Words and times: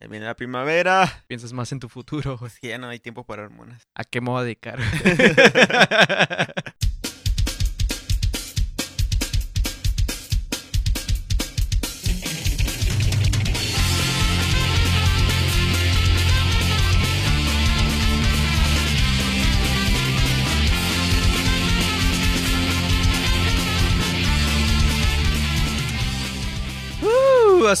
Ya 0.00 0.08
viene 0.08 0.26
la 0.26 0.36
primavera. 0.36 1.24
Piensas 1.26 1.52
más 1.52 1.72
en 1.72 1.80
tu 1.80 1.88
futuro, 1.88 2.36
güey. 2.36 2.48
Es 2.50 2.58
que 2.58 2.68
ya 2.68 2.78
no 2.78 2.88
hay 2.88 2.98
tiempo 2.98 3.24
para 3.24 3.44
hormonas. 3.44 3.82
¿A 3.94 4.04
qué 4.04 4.20
me 4.20 4.30
voy 4.30 4.40
a 4.40 4.44
dedicar? 4.44 4.78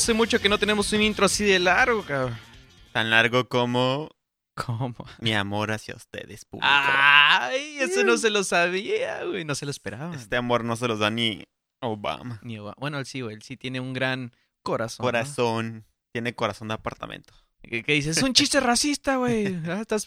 hace 0.06 0.14
mucho 0.14 0.38
que 0.40 0.48
no 0.48 0.56
tenemos 0.56 0.92
un 0.92 1.02
intro 1.02 1.26
así 1.26 1.42
de 1.42 1.58
largo, 1.58 2.04
cabrón. 2.04 2.38
Tan 2.92 3.10
largo 3.10 3.48
como 3.48 4.08
¿Cómo? 4.54 4.94
mi 5.18 5.34
amor 5.34 5.72
hacia 5.72 5.96
ustedes, 5.96 6.44
público. 6.44 6.68
Ay, 6.70 7.78
eso 7.80 8.04
no 8.04 8.16
se 8.16 8.30
lo 8.30 8.44
sabía, 8.44 9.24
güey. 9.24 9.44
No 9.44 9.56
se 9.56 9.64
lo 9.64 9.72
esperaba. 9.72 10.14
Este 10.14 10.36
amor 10.36 10.62
no 10.62 10.76
se 10.76 10.86
los 10.86 11.00
da 11.00 11.10
ni 11.10 11.42
Obama. 11.82 12.38
Ni 12.44 12.56
Obama. 12.56 12.76
Bueno, 12.78 13.00
él 13.00 13.06
sí, 13.06 13.20
güey. 13.20 13.34
Él 13.34 13.42
sí 13.42 13.56
tiene 13.56 13.80
un 13.80 13.94
gran 13.94 14.30
corazón. 14.62 15.02
¿no? 15.02 15.08
Corazón. 15.08 15.86
Tiene 16.12 16.36
corazón 16.36 16.68
de 16.68 16.74
apartamento. 16.74 17.34
¿Qué, 17.62 17.82
qué 17.82 17.94
dices? 17.94 18.16
Es 18.18 18.22
un 18.22 18.32
chiste 18.32 18.60
racista, 18.60 19.16
güey. 19.16 19.56
Ah, 19.66 19.80
estás- 19.80 20.06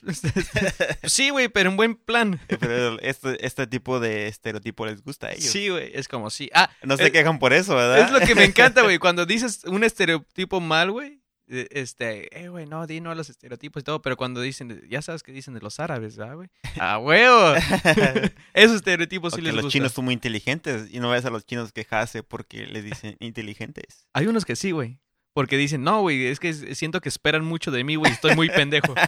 sí, 1.03 1.29
güey, 1.29 1.49
pero 1.49 1.69
en 1.69 1.77
buen 1.77 1.95
plan. 1.95 2.39
Pero 2.47 2.99
este, 3.01 3.45
este 3.45 3.67
tipo 3.67 3.99
de 3.99 4.27
estereotipo 4.27 4.85
les 4.85 5.01
gusta 5.03 5.27
a 5.27 5.31
ellos. 5.33 5.45
Sí, 5.51 5.67
güey. 5.69 5.91
Es 5.93 6.07
como 6.07 6.29
sí. 6.29 6.49
Ah, 6.53 6.69
No 6.83 6.95
se 6.95 7.05
es- 7.07 7.11
quejan 7.11 7.37
por 7.39 7.51
eso, 7.53 7.75
¿verdad? 7.75 7.99
es 7.99 8.11
lo 8.11 8.19
que 8.25 8.33
me 8.35 8.45
encanta, 8.45 8.81
güey. 8.83 8.97
Cuando 8.99 9.25
dices 9.25 9.63
un 9.65 9.83
estereotipo 9.83 10.61
mal, 10.61 10.91
güey. 10.91 11.21
eh, 11.49 11.67
Este, 11.71 12.39
eh, 12.39 12.47
güey, 12.47 12.65
no, 12.65 12.87
di 12.87 13.01
no 13.01 13.11
a 13.11 13.15
los 13.15 13.29
estereotipos 13.29 13.81
y 13.81 13.83
todo, 13.83 14.01
pero 14.01 14.15
cuando 14.15 14.39
dicen, 14.39 14.81
ya 14.89 15.01
sabes 15.01 15.21
que 15.23 15.31
dicen 15.33 15.53
de 15.53 15.59
los 15.61 15.79
árabes, 15.81 16.15
¿verdad, 16.15 16.35
güey? 16.35 16.47
¡Ah, 16.79 16.97
huevo! 16.99 17.55
Esos 18.53 18.77
estereotipos 18.77 19.33
sí 19.33 19.41
les 19.41 19.53
los 19.53 19.63
gustan. 19.63 19.79
chinos 19.79 19.91
son 19.91 20.05
muy 20.05 20.13
inteligentes 20.13 20.87
y 20.91 20.99
no 21.01 21.09
ves 21.09 21.25
a 21.25 21.29
los 21.29 21.45
chinos 21.45 21.73
quejarse 21.73 22.23
porque 22.23 22.65
les 22.67 22.83
dicen 22.85 23.17
inteligentes. 23.19 24.07
Hay 24.13 24.27
unos 24.27 24.45
que 24.45 24.55
sí, 24.55 24.71
güey. 24.71 24.99
Porque 25.33 25.57
dicen, 25.57 25.83
no, 25.83 26.01
güey, 26.01 26.25
es 26.25 26.39
que 26.39 26.53
siento 26.53 27.01
que 27.01 27.09
esperan 27.09 27.45
mucho 27.45 27.71
de 27.71 27.83
mí, 27.83 27.95
güey, 27.95 28.11
estoy 28.11 28.35
muy 28.35 28.49
pendejo. 28.49 28.93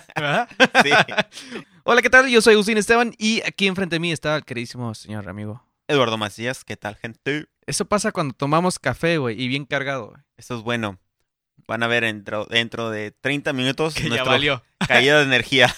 Sí. 0.84 0.92
Hola, 1.84 2.02
¿qué 2.02 2.10
tal? 2.10 2.30
Yo 2.30 2.42
soy 2.42 2.54
Agustín 2.54 2.78
Esteban 2.78 3.14
y 3.18 3.42
aquí 3.46 3.68
enfrente 3.68 3.96
de 3.96 4.00
mí 4.00 4.12
está 4.12 4.36
el 4.36 4.46
queridísimo 4.46 4.94
señor 4.94 5.28
amigo. 5.28 5.64
Eduardo 5.88 6.18
Macías, 6.18 6.64
¿qué 6.64 6.78
tal, 6.78 6.96
gente? 6.96 7.48
Eso 7.66 7.86
pasa 7.86 8.12
cuando 8.12 8.34
tomamos 8.34 8.80
café, 8.80 9.18
güey, 9.18 9.42
y 9.42 9.48
bien 9.48 9.66
cargado, 9.66 10.10
güey. 10.10 10.22
Esto 10.38 10.58
es 10.58 10.64
bueno. 10.64 11.00
Van 11.68 11.84
a 11.84 11.88
ver 11.88 12.04
dentro, 12.04 12.46
dentro 12.46 12.90
de 12.90 13.12
30 13.12 13.54
minutos 13.54 13.94
Que 13.94 14.10
ya 14.10 14.24
valió. 14.24 14.64
caída 14.88 15.20
de 15.20 15.24
energía. 15.26 15.74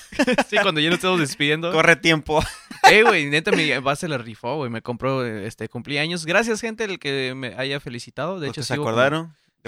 Sí, 0.48 0.58
cuando 0.62 0.82
ya 0.82 0.90
nos 0.90 0.98
estamos 0.98 1.20
despidiendo. 1.20 1.72
Corre 1.72 1.96
tiempo. 1.96 2.44
Eh, 2.90 3.04
güey, 3.04 3.30
neta, 3.30 3.52
mi 3.52 3.72
base 3.80 4.08
la 4.08 4.18
rifó, 4.18 4.56
güey. 4.56 4.70
Me 4.70 4.82
compró, 4.82 5.26
este, 5.26 5.70
cumpleaños. 5.70 6.26
Gracias, 6.26 6.62
gente, 6.62 6.84
el 6.86 7.00
que 7.00 7.34
me 7.36 7.56
haya 7.56 7.80
felicitado. 7.80 8.40
De 8.40 8.48
¿Los 8.48 8.58
hecho, 8.58 8.64
se 8.64 8.78
como 8.78 8.92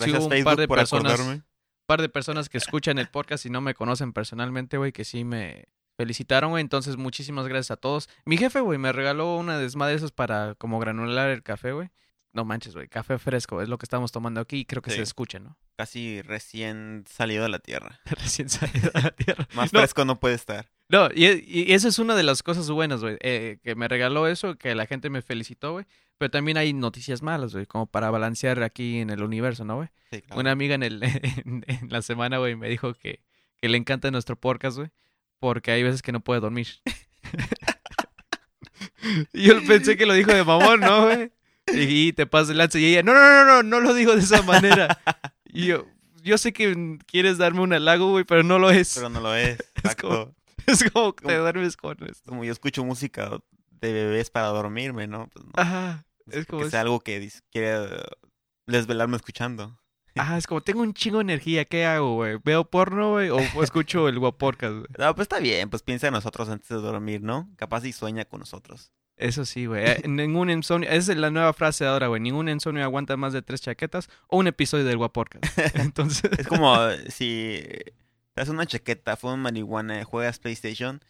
sí 0.04 0.10
Gracias 0.12 0.24
un 0.24 0.30
Facebook 0.32 0.52
par 0.52 0.58
de 0.58 0.68
por 0.68 0.78
personas- 0.78 1.14
acordarme. 1.14 1.34
un 1.36 1.44
par 1.88 2.02
de 2.02 2.10
personas 2.10 2.50
que 2.50 2.58
escuchan 2.58 2.98
el 2.98 3.08
podcast 3.10 3.46
y 3.46 3.50
no 3.50 3.62
me 3.62 3.74
conocen 3.76 4.14
personalmente, 4.14 4.78
güey, 4.78 4.92
que 4.92 5.06
sí 5.06 5.24
me 5.24 5.66
felicitaron, 5.98 6.50
güey. 6.52 6.62
Entonces, 6.62 6.98
muchísimas 6.98 7.48
gracias 7.48 7.72
a 7.72 7.78
todos. 7.78 8.10
Mi 8.26 8.38
jefe, 8.38 8.60
güey, 8.60 8.78
me 8.78 8.92
regaló 8.92 9.38
una 9.38 9.58
desmadre 9.58 9.92
de 9.94 9.98
esos 9.98 10.12
para 10.12 10.56
como 10.56 10.80
granular 10.80 11.30
el 11.30 11.44
café, 11.44 11.72
güey. 11.72 11.90
No 12.34 12.44
manches, 12.44 12.74
güey, 12.76 12.90
café 12.90 13.18
fresco, 13.18 13.62
es 13.62 13.70
lo 13.70 13.78
que 13.78 13.86
estamos 13.86 14.12
tomando 14.12 14.42
aquí 14.42 14.58
y 14.58 14.66
creo 14.66 14.82
que 14.82 14.92
Sí. 14.92 14.98
se 14.98 15.04
escucha, 15.04 15.40
¿no? 15.40 15.58
Casi 15.78 16.22
recién 16.22 17.06
salido 17.08 17.44
de 17.44 17.50
la 17.50 17.60
tierra. 17.60 18.02
Recién 18.06 18.50
salido 18.50 18.92
de 18.94 19.02
la 19.02 19.12
tierra. 19.12 19.48
Más 19.54 19.72
No. 19.72 19.80
fresco 19.80 20.04
no 20.04 20.20
puede 20.20 20.36
estar. 20.36 20.70
No, 20.88 21.10
y, 21.14 21.26
y 21.46 21.74
eso 21.74 21.88
es 21.88 21.98
una 21.98 22.16
de 22.16 22.24
las 22.24 22.44
cosas 22.44 22.70
buenas, 22.70 23.02
güey, 23.02 23.18
eh, 23.22 23.58
que 23.64 23.76
me 23.76 23.88
regaló 23.88 24.28
eso, 24.28 24.56
que 24.56 24.76
la 24.76 24.86
gente 24.86 25.10
me 25.10 25.22
felicitó, 25.22 25.74
güey. 25.74 25.86
Pero 26.18 26.32
también 26.32 26.58
hay 26.58 26.74
noticias 26.74 27.22
malas, 27.22 27.54
güey, 27.54 27.66
como 27.66 27.88
para 27.88 28.10
balancear 28.12 28.62
aquí 28.64 29.00
en 29.00 29.10
el 29.10 29.24
universo, 29.24 29.66
¿no, 29.66 29.78
güey? 29.78 29.90
Sí, 30.12 30.22
claro. 30.22 30.40
Una 30.40 30.52
amiga 30.52 30.76
en, 30.76 30.84
el, 30.84 31.04
en, 31.04 31.66
en 31.68 31.90
la 31.90 32.02
semana, 32.02 32.38
güey, 32.38 32.56
me 32.56 32.70
dijo 32.70 32.94
que, 32.94 33.22
que 33.58 33.68
le 33.68 33.78
encanta 33.78 34.12
nuestro 34.12 34.36
podcast, 34.36 34.78
güey, 34.78 34.90
porque 35.40 35.72
hay 35.72 35.84
veces 35.84 36.02
que 36.02 36.12
no 36.12 36.20
puede 36.20 36.40
dormir. 36.40 36.68
y 39.34 39.44
yo 39.44 39.66
pensé 39.66 39.98
que 39.98 40.06
lo 40.06 40.14
dijo 40.14 40.32
de 40.32 40.44
mamón, 40.44 40.80
¿no, 40.80 41.06
güey? 41.06 41.32
Y, 41.74 42.14
te 42.14 42.28
pasas 42.28 42.52
el 42.52 42.60
lance 42.60 42.80
y 42.80 42.86
ella, 42.86 43.02
no, 43.02 43.14
no, 43.14 43.20
no, 43.20 43.46
no, 43.46 43.64
no 43.64 43.80
lo 43.80 43.94
digo 43.96 44.16
de 44.16 44.22
esa 44.22 44.44
manera. 44.44 45.00
Y 45.46 45.66
yo, 45.66 45.88
yo 46.24 46.38
sé 46.38 46.54
que 46.54 47.00
quieres 47.08 47.40
darme 47.40 47.62
un 47.62 47.74
halago, 47.74 48.12
güey, 48.12 48.24
pero 48.24 48.44
no 48.44 48.60
lo 48.60 48.70
es. 48.70 48.94
Pero 48.96 49.10
no 49.10 49.20
lo 49.20 49.36
es. 49.36 49.58
Exacto. 49.76 50.08
como- 50.08 50.36
Es 50.68 50.90
como 50.92 51.16
que 51.16 51.28
te 51.28 51.38
duermes 51.38 51.78
con 51.78 51.98
esto. 52.04 52.30
Como 52.30 52.44
yo 52.44 52.52
escucho 52.52 52.84
música 52.84 53.40
de 53.70 53.94
bebés 53.94 54.30
para 54.30 54.48
dormirme, 54.48 55.08
¿no? 55.08 55.28
Pues 55.28 55.46
no. 55.46 55.52
Ajá. 55.56 56.06
Es 56.32 56.46
como, 56.46 56.64
que 56.64 56.70
sea 56.70 56.82
algo 56.82 57.00
que 57.02 57.32
quiere 57.52 57.86
eh, 57.86 58.04
desvelarme 58.66 59.16
escuchando. 59.16 59.80
ajá, 60.16 60.38
es 60.38 60.48
como, 60.48 60.62
tengo 60.62 60.82
un 60.82 60.94
chingo 60.94 61.18
de 61.18 61.24
energía, 61.24 61.66
¿qué 61.66 61.86
hago, 61.86 62.16
güey? 62.16 62.40
¿Veo 62.44 62.70
porno, 62.70 63.12
güey? 63.12 63.30
¿O 63.30 63.40
escucho 63.64 64.08
el 64.08 64.20
podcast, 64.38 64.74
güey? 64.74 64.88
No, 64.98 65.14
pues 65.14 65.26
está 65.26 65.40
bien, 65.40 65.70
pues 65.70 65.84
piensa 65.84 66.08
en 66.08 66.14
nosotros 66.14 66.50
antes 66.50 66.70
de 66.70 66.76
dormir, 66.76 67.22
¿no? 67.22 67.50
Capaz 67.58 67.86
y 67.86 67.94
sueña 67.94 68.26
con 68.26 68.40
nosotros. 68.40 68.92
Eso 69.18 69.46
sí, 69.46 69.66
güey. 69.66 69.86
Eh, 69.86 70.04
Ningún 70.08 70.50
insomnio. 70.50 70.90
Esa 70.90 71.14
es 71.14 71.18
la 71.18 71.30
nueva 71.30 71.54
frase 71.54 71.86
de 71.86 71.90
ahora, 71.90 72.08
güey. 72.08 72.20
Ningún 72.20 72.50
insomnio 72.50 72.84
aguanta 72.84 73.16
más 73.16 73.32
de 73.32 73.42
tres 73.42 73.62
chaquetas 73.62 74.10
o 74.28 74.38
un 74.38 74.48
episodio 74.48 74.84
del 74.84 74.98
Guaporcast. 74.98 75.58
Entonces. 75.76 76.30
Es 76.38 76.48
como 76.48 76.76
eh, 76.86 77.10
si 77.10 77.64
te 78.36 78.42
das 78.42 78.50
una 78.50 78.66
chaqueta, 78.66 79.16
fumas 79.16 79.38
marihuana, 79.38 80.04
juegas 80.04 80.40
PlayStation 80.40 81.02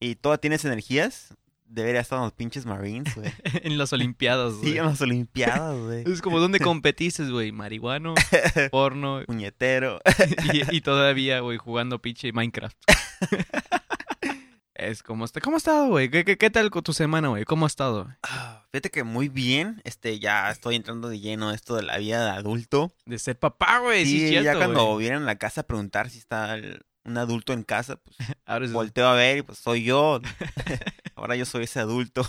y 0.00 0.16
toda 0.16 0.38
tienes 0.38 0.64
energías, 0.64 1.32
debería 1.64 2.00
estar 2.00 2.18
en 2.18 2.24
los 2.24 2.32
pinches 2.32 2.66
Marines, 2.66 3.14
güey. 3.14 3.32
en 3.62 3.78
las 3.78 3.92
Olimpiadas, 3.92 4.54
güey. 4.54 4.72
Sí, 4.72 4.78
en 4.78 4.86
las 4.86 5.00
Olimpiadas, 5.00 5.78
güey. 5.78 6.02
Es 6.12 6.20
como, 6.20 6.40
¿dónde 6.40 6.58
competiste, 6.60 7.30
güey? 7.30 7.52
Marihuano, 7.52 8.14
porno 8.72 9.22
Puñetero. 9.26 10.00
y, 10.52 10.76
y 10.76 10.80
todavía, 10.80 11.38
güey, 11.38 11.56
jugando 11.56 12.00
pinche 12.02 12.32
Minecraft. 12.32 12.76
Es 14.86 15.02
como, 15.02 15.24
está- 15.24 15.40
¿cómo 15.40 15.56
has 15.56 15.62
estado, 15.62 15.88
güey? 15.88 16.10
¿Qué, 16.10 16.24
qué, 16.24 16.36
qué 16.38 16.50
tal 16.50 16.70
con 16.70 16.82
tu 16.82 16.92
semana, 16.92 17.28
güey? 17.28 17.44
¿Cómo 17.44 17.66
has 17.66 17.72
estado? 17.72 18.08
Ah, 18.22 18.66
Fíjate 18.72 18.90
que 18.90 19.04
muy 19.04 19.28
bien, 19.28 19.80
este, 19.84 20.18
ya 20.18 20.50
estoy 20.50 20.76
entrando 20.76 21.08
de 21.08 21.20
lleno 21.20 21.50
a 21.50 21.54
esto 21.54 21.74
de 21.76 21.82
la 21.82 21.98
vida 21.98 22.24
de 22.24 22.30
adulto. 22.30 22.92
De 23.04 23.18
ser 23.18 23.38
papá, 23.38 23.78
güey. 23.80 24.04
Sí, 24.06 24.28
cierto, 24.28 24.44
ya 24.44 24.56
cuando 24.56 24.84
güey. 24.86 25.00
vienen 25.00 25.22
a 25.22 25.26
la 25.26 25.36
casa 25.36 25.60
a 25.62 25.66
preguntar 25.66 26.08
si 26.10 26.18
está 26.18 26.54
el- 26.54 26.82
un 27.04 27.18
adulto 27.18 27.52
en 27.52 27.64
casa, 27.64 27.96
pues 27.96 28.16
Ahora 28.46 28.64
es- 28.64 28.72
volteo 28.72 29.08
a 29.08 29.14
ver 29.14 29.38
y 29.38 29.42
pues 29.42 29.58
soy 29.58 29.82
yo. 29.84 30.20
Ahora 31.16 31.36
yo 31.36 31.44
soy 31.44 31.64
ese 31.64 31.80
adulto. 31.80 32.22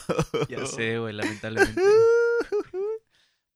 Ya 0.50 0.66
sé, 0.66 0.98
güey, 1.00 1.14
lamentablemente. 1.14 1.82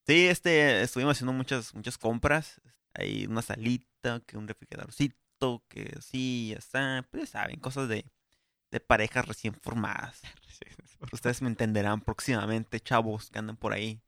Sí, 0.08 0.28
este, 0.28 0.81
estuvimos 0.81 1.18
haciendo 1.18 1.34
muchas, 1.34 1.74
muchas 1.75 1.97
compras. 1.97 2.62
Hay 2.94 3.25
una 3.28 3.41
salita, 3.41 4.22
que 4.25 4.38
un 4.38 4.47
refrigeradorcito, 4.47 5.64
que 5.68 5.97
sí, 6.02 6.50
ya 6.52 6.58
está. 6.59 7.06
Pues 7.12 7.24
ya 7.24 7.28
saben, 7.41 7.59
cosas 7.59 7.90
de, 7.90 8.06
de 8.72 8.79
parejas 8.79 9.25
recién 9.28 9.53
formadas. 9.53 10.22
Ustedes 11.11 11.41
me 11.41 11.47
entenderán 11.50 12.01
próximamente, 12.01 12.79
chavos 12.79 13.29
que 13.29 13.39
andan 13.39 13.55
por 13.57 13.73
ahí 13.73 14.01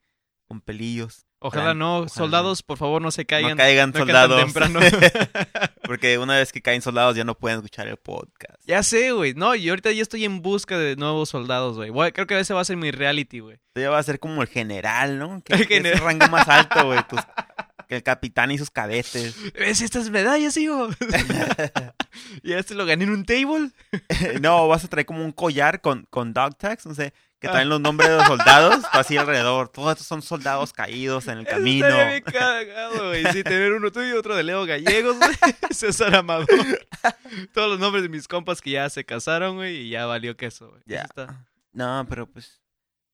con 0.48 0.62
pelillos. 0.62 1.26
Ojalá 1.42 1.74
no, 1.74 1.98
Ojalá. 2.00 2.10
soldados, 2.10 2.64
por 2.64 2.78
favor, 2.78 3.02
no 3.02 3.12
se 3.12 3.26
caigan. 3.26 3.52
no 3.52 3.58
caigan 3.58 3.92
no 3.92 4.00
soldados. 4.00 4.42
temprano. 4.44 4.80
Porque 5.84 6.18
una 6.18 6.36
vez 6.36 6.52
que 6.52 6.62
caen 6.62 6.82
soldados 6.82 7.16
ya 7.16 7.24
no 7.24 7.36
pueden 7.36 7.60
escuchar 7.60 7.88
el 7.88 7.96
podcast. 7.98 8.62
ya 8.66 8.84
sé, 8.84 9.12
güey. 9.12 9.34
No, 9.36 9.56
y 9.56 9.70
ahorita 9.70 9.92
ya 9.92 10.02
estoy 10.02 10.26
en 10.26 10.42
busca 10.42 10.78
de 10.78 10.96
nuevos 10.98 11.30
soldados, 11.30 11.78
güey. 11.78 12.12
Creo 12.12 12.28
que 12.28 12.38
ese 12.40 12.54
va 12.54 12.62
a 12.62 12.66
ser 12.66 12.76
mi 12.76 12.92
reality, 12.92 13.40
güey. 13.40 13.58
Ya 13.76 13.90
va 13.90 14.00
a 14.00 14.04
ser 14.04 14.20
como 14.20 14.42
el 14.42 14.50
general, 14.50 15.18
¿no? 15.20 15.42
Que, 15.44 15.54
El 15.54 15.68
que 15.68 15.78
es 15.78 15.86
el 15.86 16.00
rango 16.00 16.28
más 16.28 16.48
alto, 16.50 16.88
güey. 16.88 17.00
tus- 17.08 17.22
que 17.88 17.96
el 17.96 18.04
capitán 18.04 18.52
y 18.52 18.58
sus 18.58 18.70
cadetes. 18.70 19.36
¿Ves 19.54 19.82
estas 19.82 20.10
medallas, 20.10 20.58
hijo? 20.58 20.90
y 22.44 22.54
este 22.54 22.76
lo 22.76 22.86
gané 22.86 23.04
en 23.06 23.12
un 23.12 23.26
table. 23.26 23.72
no, 24.42 24.68
vas 24.68 24.84
a 24.84 24.88
traer 24.88 25.06
como 25.06 25.24
un 25.24 25.32
collar 25.32 25.82
con, 25.82 26.06
con 26.10 26.34
dog 26.34 26.56
tags, 26.58 26.86
no 26.86 26.94
sé, 26.96 27.14
que 27.40 27.48
Ah. 27.48 27.52
traen 27.52 27.70
los 27.70 27.80
nombres 27.80 28.10
de 28.10 28.16
los 28.18 28.28
soldados, 28.28 28.84
así 28.92 29.18
alrededor. 29.18 29.70
Todos 29.70 29.92
estos 29.94 30.08
son 30.08 30.22
soldados 30.22 30.74
caídos 30.74 31.28
en 31.28 31.38
el 31.40 31.46
camino. 31.46 31.88
Estaría 31.88 32.10
bien 32.12 32.24
cagado, 32.24 33.08
güey. 33.10 33.24
Sí, 33.32 33.44
tener 33.44 33.74
uno 33.74 33.92
tuyo 33.92 34.08
y 34.10 34.18
otro 34.18 34.36
de 34.36 34.44
Leo 34.44 34.66
Gallegos, 34.66 35.18
güey. 35.18 35.36
César 35.72 36.16
Amador. 36.16 36.48
Todos 37.54 37.70
los 37.70 37.80
nombres 37.80 38.04
de 38.04 38.10
mis 38.10 38.28
compas 38.28 38.62
que 38.62 38.72
ya 38.72 38.90
se 38.90 39.06
casaron, 39.06 39.56
güey, 39.56 39.78
y 39.78 39.90
ya 39.90 40.06
valió 40.06 40.36
queso, 40.36 40.70
güey. 40.70 40.82
Ya. 40.86 40.98
Eso 41.02 41.06
está- 41.10 41.48
No, 41.72 42.06
pero 42.10 42.28
pues, 42.28 42.62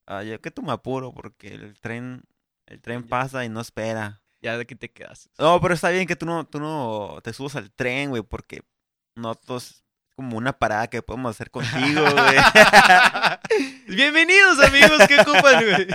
ah, 0.07 0.24
yo 0.24 0.40
que 0.42 0.52
tú 0.52 0.62
me 0.63 0.72
apuro 0.72 1.13
porque 1.13 1.50
el 1.54 1.80
tren, 1.80 2.24
el 2.66 2.81
tren 2.81 3.04
pasa 3.07 3.46
y 3.46 3.50
no 3.50 3.62
espera. 3.62 4.22
Ya 4.42 4.57
de 4.57 4.66
que 4.66 4.75
te 4.75 4.92
quedas. 4.92 5.30
No, 5.40 5.60
pero 5.60 5.74
está 5.74 5.90
bien 5.90 6.06
que 6.07 6.16
tú 6.16 6.25
no, 6.25 6.46
tú 6.46 6.60
no 6.60 7.19
te 7.24 7.34
subas 7.34 7.56
al 7.56 7.72
tren, 7.72 8.10
güey, 8.12 8.22
porque 8.24 8.62
nosotros 9.15 9.83
como 10.15 10.38
una 10.38 10.57
parada 10.57 10.88
que 10.88 11.01
podemos 11.01 11.31
hacer 11.31 11.51
contigo, 11.51 12.01
güey. 12.12 12.38
Bienvenidos, 13.88 14.59
amigos, 14.59 15.01
¿qué 15.07 15.19
ocupan, 15.19 15.63
güey? 15.63 15.88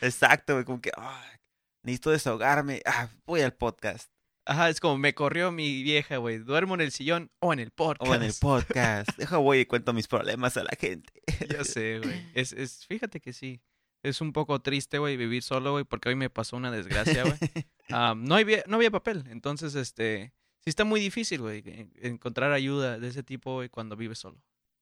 Exacto, 0.00 0.54
güey, 0.54 0.64
como 0.64 0.80
que, 0.80 0.90
ay, 0.96 1.38
necesito 1.82 2.10
desahogarme. 2.10 2.82
Ah, 2.86 3.08
voy 3.24 3.42
al 3.42 3.52
podcast. 3.52 4.10
Ajá, 4.48 4.68
es 4.68 4.78
como 4.78 4.96
me 4.96 5.12
corrió 5.12 5.50
mi 5.50 5.82
vieja, 5.82 6.18
güey. 6.18 6.38
Duermo 6.38 6.74
en 6.74 6.80
el 6.80 6.92
sillón 6.92 7.32
o 7.40 7.52
en 7.52 7.58
el 7.58 7.72
podcast. 7.72 8.10
O 8.10 8.14
en 8.14 8.22
el 8.22 8.32
podcast. 8.40 9.10
Deja 9.16 9.38
voy 9.38 9.60
y 9.60 9.66
cuento 9.66 9.92
mis 9.92 10.06
problemas 10.06 10.56
a 10.56 10.62
la 10.62 10.76
gente. 10.78 11.12
Ya 11.48 11.64
sé, 11.64 11.98
güey. 11.98 12.30
Es, 12.34 12.52
es, 12.52 12.86
fíjate 12.86 13.20
que 13.20 13.32
sí. 13.32 13.60
Es 14.04 14.20
un 14.20 14.32
poco 14.32 14.60
triste, 14.60 14.98
güey, 14.98 15.16
vivir 15.16 15.42
solo, 15.42 15.72
güey, 15.72 15.84
porque 15.84 16.10
hoy 16.10 16.14
me 16.14 16.30
pasó 16.30 16.56
una 16.56 16.70
desgracia, 16.70 17.22
güey. 17.24 17.36
Ah, 17.88 18.14
no, 18.16 18.34
había, 18.34 18.64
no 18.66 18.76
había 18.76 18.90
papel. 18.90 19.22
Entonces, 19.28 19.76
este, 19.76 20.32
sí 20.66 20.70
está 20.70 20.84
muy 20.84 20.98
difícil, 21.00 21.40
güey, 21.40 21.62
en- 21.64 21.92
encontrar 22.02 22.50
ayuda 22.52 22.98
de 22.98 23.06
ese 23.08 23.22
tipo, 23.22 23.54
güey, 23.54 23.68
cuando 23.68 23.96
vives 23.96 24.18
solo. 24.18 24.36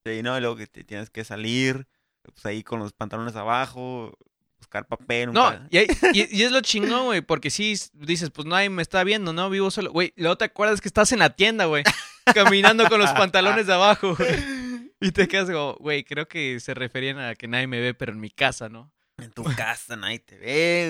Sí, 0.05 0.23
no, 0.23 0.35
y 0.37 0.41
luego 0.41 0.55
que 0.55 0.65
te 0.67 0.83
tienes 0.83 1.09
que 1.11 1.23
salir, 1.23 1.87
pues 2.23 2.43
ahí 2.47 2.63
con 2.63 2.79
los 2.79 2.91
pantalones 2.93 3.35
abajo, 3.35 4.17
buscar 4.57 4.87
papel. 4.87 5.31
No, 5.31 5.53
y, 5.69 5.77
hay- 5.77 5.87
y- 6.13 6.37
y 6.37 6.43
es 6.43 6.51
lo 6.51 6.61
chingón, 6.61 7.05
güey, 7.05 7.21
porque 7.21 7.51
sí 7.51 7.75
dices, 7.93 8.31
pues 8.31 8.47
nadie 8.47 8.69
me 8.71 8.81
está 8.81 9.03
viendo, 9.03 9.31
¿no? 9.31 9.49
Vivo 9.51 9.69
solo. 9.69 9.91
Güey, 9.91 10.11
luego 10.15 10.37
te 10.37 10.45
acuerdas 10.45 10.81
que 10.81 10.87
estás 10.87 11.11
en 11.11 11.19
la 11.19 11.29
tienda, 11.35 11.65
güey, 11.65 11.83
caminando 12.33 12.87
con 12.89 12.99
los 12.99 13.11
pantalones 13.11 13.67
de 13.67 13.73
abajo, 13.73 14.15
güey. 14.15 14.55
Y 15.01 15.11
te 15.11 15.27
quedas 15.27 15.47
como, 15.51 15.73
güey, 15.75 16.03
creo 16.03 16.27
que 16.27 16.59
se 16.61 16.73
referían 16.73 17.19
a 17.19 17.35
que 17.35 17.47
nadie 17.49 17.67
me 17.67 17.79
ve, 17.79 17.93
pero 17.93 18.13
en 18.13 18.19
mi 18.19 18.31
casa, 18.31 18.69
¿no? 18.69 18.91
En 19.17 19.29
tu 19.31 19.43
casa 19.43 19.95
nadie 19.97 20.19
te 20.19 20.37
ve, 20.37 20.89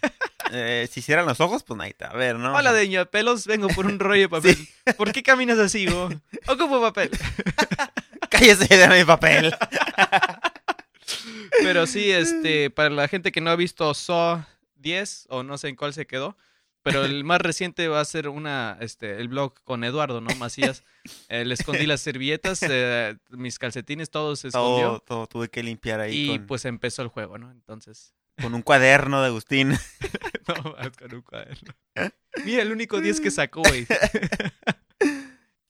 güey. 0.00 0.11
Eh, 0.54 0.86
si 0.90 1.00
cierran 1.00 1.24
los 1.24 1.40
ojos, 1.40 1.62
pues 1.62 1.78
nadie 1.78 1.94
te 1.94 2.04
va 2.04 2.10
a 2.10 2.16
ver, 2.16 2.36
¿no? 2.36 2.54
Hola, 2.54 2.74
Deña 2.74 3.06
Pelos, 3.06 3.46
vengo 3.46 3.68
por 3.68 3.86
un 3.86 3.98
rollo 3.98 4.22
de 4.22 4.28
papel. 4.28 4.68
¿Por 4.98 5.10
qué 5.12 5.22
caminas 5.22 5.58
así, 5.58 5.86
güey? 5.86 6.18
Ocupo 6.46 6.80
papel. 6.80 7.10
Cállese 8.30 8.76
de 8.76 8.88
mi 8.88 9.04
papel. 9.04 9.54
Pero 11.62 11.86
sí, 11.86 12.10
este, 12.10 12.70
para 12.70 12.90
la 12.90 13.08
gente 13.08 13.32
que 13.32 13.40
no 13.40 13.50
ha 13.50 13.56
visto 13.56 13.92
Saw 13.94 14.42
10, 14.76 15.26
o 15.30 15.42
no 15.42 15.58
sé 15.58 15.68
en 15.68 15.76
cuál 15.76 15.92
se 15.94 16.06
quedó, 16.06 16.36
pero 16.82 17.04
el 17.04 17.22
más 17.22 17.40
reciente 17.40 17.86
va 17.88 18.00
a 18.00 18.04
ser 18.04 18.28
una, 18.28 18.76
este, 18.80 19.20
el 19.20 19.28
blog 19.28 19.54
con 19.62 19.84
Eduardo, 19.84 20.20
¿no? 20.20 20.34
Macías. 20.36 20.82
Eh, 21.28 21.44
le 21.44 21.54
escondí 21.54 21.86
las 21.86 22.00
servilletas, 22.00 22.60
eh, 22.68 23.16
mis 23.30 23.58
calcetines, 23.58 24.10
todo 24.10 24.34
se 24.34 24.50
Todo, 24.50 24.78
escondió. 24.78 25.00
todo 25.06 25.26
tuve 25.28 25.48
que 25.48 25.62
limpiar 25.62 26.00
ahí 26.00 26.24
Y 26.24 26.28
con, 26.38 26.46
pues 26.46 26.64
empezó 26.64 27.02
el 27.02 27.08
juego, 27.08 27.38
¿no? 27.38 27.50
Entonces, 27.52 28.14
con 28.40 28.54
un 28.54 28.62
cuaderno 28.62 29.20
de 29.20 29.28
Agustín. 29.28 29.78
no, 30.64 30.72
más 30.72 30.90
con 30.96 31.14
un 31.14 31.22
cuaderno. 31.22 31.74
Mira, 32.44 32.62
el 32.62 32.72
único 32.72 33.00
10 33.00 33.20
que 33.20 33.30
sacó, 33.30 33.62
güey. 33.62 33.86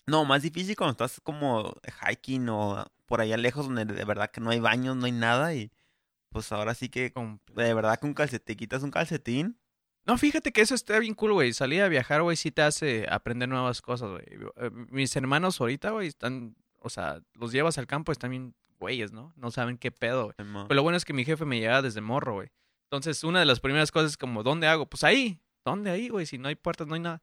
No, 0.05 0.25
más 0.25 0.43
difícil 0.43 0.75
cuando 0.75 0.93
estás 0.93 1.21
como 1.21 1.75
hiking 2.05 2.49
o 2.49 2.85
por 3.07 3.21
allá 3.21 3.37
lejos 3.37 3.67
donde 3.67 3.85
de 3.85 4.05
verdad 4.05 4.31
que 4.31 4.41
no 4.41 4.51
hay 4.51 4.59
baños, 4.59 4.97
no 4.97 5.07
hay 5.07 5.13
nada 5.13 5.55
y 5.55 5.71
pues 6.31 6.51
ahora 6.51 6.75
sí 6.75 6.89
que 6.89 7.13
de 7.55 7.75
verdad 7.75 7.99
que 8.01 8.07
un 8.07 8.15
calcetín, 8.15 8.45
te 8.45 8.57
quitas 8.57 8.83
un 8.83 8.91
calcetín. 8.91 9.59
No, 10.05 10.19
fíjate 10.19 10.53
que 10.53 10.61
eso 10.61 10.75
está 10.75 10.99
bien 10.99 11.15
cool, 11.15 11.33
güey. 11.35 11.53
Salir 11.53 11.83
a 11.83 11.89
viajar, 11.89 12.23
güey, 12.23 12.37
sí 12.37 12.51
te 12.51 12.63
hace 12.63 13.07
aprender 13.09 13.49
nuevas 13.49 13.81
cosas, 13.81 14.11
güey. 14.11 14.25
Eh, 14.57 14.71
Mis 14.91 15.15
hermanos 15.15 15.61
ahorita, 15.61 15.91
güey, 15.91 16.09
están, 16.09 16.57
o 16.81 16.91
sea, 16.91 17.23
los 17.35 17.53
llevas 17.53 17.79
al 17.79 17.87
campo, 17.87 18.11
están 18.11 18.31
bien 18.31 18.55
güeyes, 18.81 19.13
¿no? 19.13 19.33
No 19.37 19.53
saben 19.53 19.79
qué 19.79 19.93
pedo, 19.93 20.25
güey. 20.25 20.35
Pero 20.37 20.75
lo 20.75 20.83
bueno 20.83 20.97
es 20.97 21.05
que 21.05 21.13
mi 21.13 21.25
jefe 21.25 21.45
me 21.45 21.61
llevaba 21.61 21.83
desde 21.83 22.01
morro, 22.01 22.35
güey. 22.35 22.51
Entonces, 22.93 23.25
una 23.25 23.39
de 23.41 23.47
las 23.47 23.59
primeras 23.59 23.91
cosas 23.91 24.11
es 24.11 24.17
como, 24.19 24.43
¿dónde 24.43 24.67
hago? 24.67 24.85
Pues 24.87 25.03
ahí. 25.03 25.41
¿Dónde 25.65 25.91
ahí, 25.91 26.11
güey? 26.11 26.27
Si 26.27 26.37
no 26.37 26.49
hay 26.49 26.57
puertas, 26.57 26.87
no 26.87 26.95
hay 26.95 27.01
nada. 27.01 27.23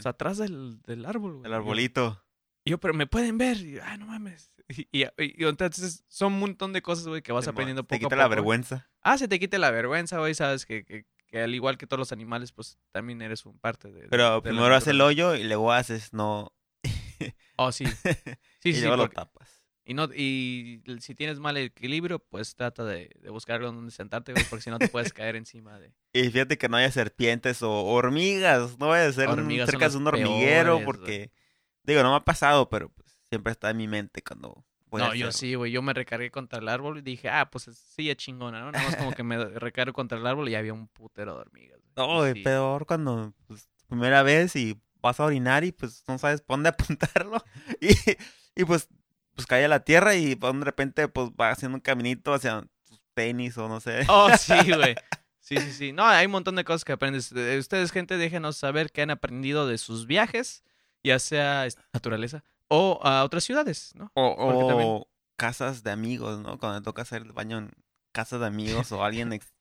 Sea, 0.00 0.10
atrás 0.12 0.38
del, 0.38 0.80
del 0.82 1.04
árbol, 1.06 1.38
güey. 1.38 1.46
el 1.46 1.54
arbolito. 1.54 2.22
Y 2.64 2.70
yo, 2.70 2.78
pero 2.78 2.94
me 2.94 3.06
pueden 3.08 3.36
ver. 3.36 3.56
Y 3.56 3.72
yo, 3.72 3.80
ah, 3.84 3.96
no 3.96 4.06
mames. 4.06 4.52
Y, 4.68 4.86
y- 4.92 5.06
y 5.18 5.44
entonces 5.44 6.04
son 6.06 6.34
un 6.34 6.38
montón 6.40 6.72
de 6.72 6.82
cosas, 6.82 7.08
güey, 7.08 7.22
que 7.22 7.32
vas 7.32 7.48
aprendiendo 7.48 7.82
poco 7.82 7.88
Te 7.88 7.96
a 7.96 7.98
quita 7.98 8.08
poco. 8.10 8.16
la 8.16 8.26
güey. 8.26 8.36
vergüenza. 8.36 8.88
Ah, 9.00 9.18
se 9.18 9.26
te 9.26 9.40
quite 9.40 9.58
la 9.58 9.70
vergüenza, 9.72 10.18
güey, 10.18 10.34
sabes 10.34 10.66
que, 10.66 10.84
que, 10.84 11.06
que 11.26 11.40
al 11.42 11.52
igual 11.54 11.78
que 11.78 11.86
todos 11.88 11.98
los 11.98 12.12
animales, 12.12 12.52
pues 12.52 12.78
también 12.92 13.20
eres 13.22 13.44
un 13.46 13.58
parte 13.58 13.90
de... 13.90 14.06
Pero 14.08 14.36
la 14.36 14.40
primero 14.42 14.72
haces 14.74 14.88
el 14.88 15.00
hoyo 15.00 15.34
y 15.34 15.42
luego 15.44 15.72
haces 15.72 16.12
no. 16.12 16.52
Oh, 17.56 17.72
sí. 17.72 17.86
Sí, 18.60 18.70
y 18.70 18.72
sí, 18.72 18.74
sí. 18.74 18.80
luego 18.82 18.96
lo 18.98 19.02
porque- 19.04 19.16
tapas. 19.16 19.57
Y, 19.88 19.94
no, 19.94 20.04
y 20.14 20.82
si 21.00 21.14
tienes 21.14 21.40
mal 21.40 21.56
equilibrio, 21.56 22.18
pues 22.18 22.54
trata 22.54 22.84
de, 22.84 23.10
de 23.22 23.30
buscar 23.30 23.56
algo 23.56 23.72
donde 23.72 23.90
sentarte, 23.90 24.34
güey, 24.34 24.44
porque 24.44 24.62
si 24.62 24.68
no 24.68 24.78
te 24.78 24.88
puedes 24.88 25.14
caer 25.14 25.34
encima 25.34 25.80
de... 25.80 25.94
Y 26.12 26.24
fíjate 26.24 26.58
que 26.58 26.68
no 26.68 26.76
haya 26.76 26.90
serpientes 26.90 27.62
o 27.62 27.72
hormigas. 27.86 28.78
No 28.78 28.88
vaya 28.88 29.06
a 29.06 29.12
ser 29.14 29.30
Hormigas 29.30 29.70
cerca 29.70 29.88
de 29.88 29.96
un 29.96 30.06
hormiguero 30.06 30.76
peores, 30.76 30.84
porque, 30.84 31.32
digo, 31.84 32.02
no 32.02 32.10
me 32.10 32.16
ha 32.16 32.24
pasado, 32.24 32.68
pero 32.68 32.90
pues, 32.90 33.18
siempre 33.30 33.50
está 33.50 33.70
en 33.70 33.78
mi 33.78 33.88
mente 33.88 34.20
cuando 34.20 34.62
voy 34.90 35.00
a 35.00 35.06
no, 35.06 35.14
yo 35.14 35.32
sí, 35.32 35.54
güey. 35.54 35.72
Yo 35.72 35.80
me 35.80 35.94
recargué 35.94 36.30
contra 36.30 36.58
el 36.58 36.68
árbol 36.68 36.98
y 36.98 37.00
dije, 37.00 37.30
ah, 37.30 37.48
pues 37.50 37.70
sí, 37.96 38.10
es 38.10 38.16
chingona, 38.18 38.60
¿no? 38.60 38.72
Nada 38.72 38.84
más 38.84 38.96
como 38.96 39.12
que 39.12 39.22
me 39.22 39.42
recargo 39.58 39.94
contra 39.94 40.18
el 40.18 40.26
árbol 40.26 40.50
y 40.50 40.54
había 40.54 40.74
un 40.74 40.88
putero 40.88 41.36
de 41.36 41.40
hormigas. 41.40 41.80
No, 41.96 42.26
es 42.26 42.34
sí. 42.34 42.42
peor 42.42 42.84
cuando 42.84 43.32
pues, 43.46 43.66
primera 43.86 44.22
vez 44.22 44.54
y 44.54 44.78
vas 45.00 45.18
a 45.18 45.24
orinar 45.24 45.64
y 45.64 45.72
pues 45.72 46.04
no 46.06 46.18
sabes 46.18 46.42
por 46.42 46.56
dónde 46.58 46.68
apuntarlo. 46.76 47.42
Y, 47.80 47.94
y 48.54 48.66
pues, 48.66 48.90
pues 49.38 49.46
cae 49.46 49.64
a 49.64 49.68
la 49.68 49.84
tierra 49.84 50.16
y 50.16 50.34
pues, 50.34 50.52
de 50.52 50.64
repente 50.64 51.06
pues 51.06 51.30
va 51.40 51.50
haciendo 51.50 51.76
un 51.76 51.80
caminito 51.80 52.34
hacia 52.34 52.66
tenis 53.14 53.56
o 53.56 53.68
no 53.68 53.78
sé. 53.78 54.04
Oh, 54.08 54.28
sí, 54.36 54.72
güey. 54.74 54.96
Sí, 55.38 55.58
sí, 55.58 55.70
sí. 55.72 55.92
No, 55.92 56.04
hay 56.04 56.26
un 56.26 56.32
montón 56.32 56.56
de 56.56 56.64
cosas 56.64 56.84
que 56.84 56.90
aprendes. 56.90 57.30
Eh, 57.30 57.56
Ustedes, 57.56 57.92
gente, 57.92 58.16
déjenos 58.16 58.56
saber 58.56 58.90
qué 58.90 59.02
han 59.02 59.10
aprendido 59.10 59.68
de 59.68 59.78
sus 59.78 60.08
viajes, 60.08 60.64
ya 61.04 61.20
sea 61.20 61.66
es- 61.66 61.78
naturaleza 61.92 62.42
o 62.66 62.98
a 63.04 63.22
otras 63.22 63.44
ciudades, 63.44 63.92
¿no? 63.94 64.10
O, 64.14 64.34
o 64.36 64.66
también- 64.66 65.04
casas 65.36 65.84
de 65.84 65.92
amigos, 65.92 66.40
¿no? 66.40 66.58
Cuando 66.58 66.80
te 66.80 66.84
toca 66.84 67.02
hacer 67.02 67.22
el 67.22 67.32
baño 67.32 67.58
en 67.58 67.70
casas 68.10 68.40
de 68.40 68.46
amigos 68.46 68.90
o 68.90 69.04
alguien 69.04 69.32
ex- 69.32 69.54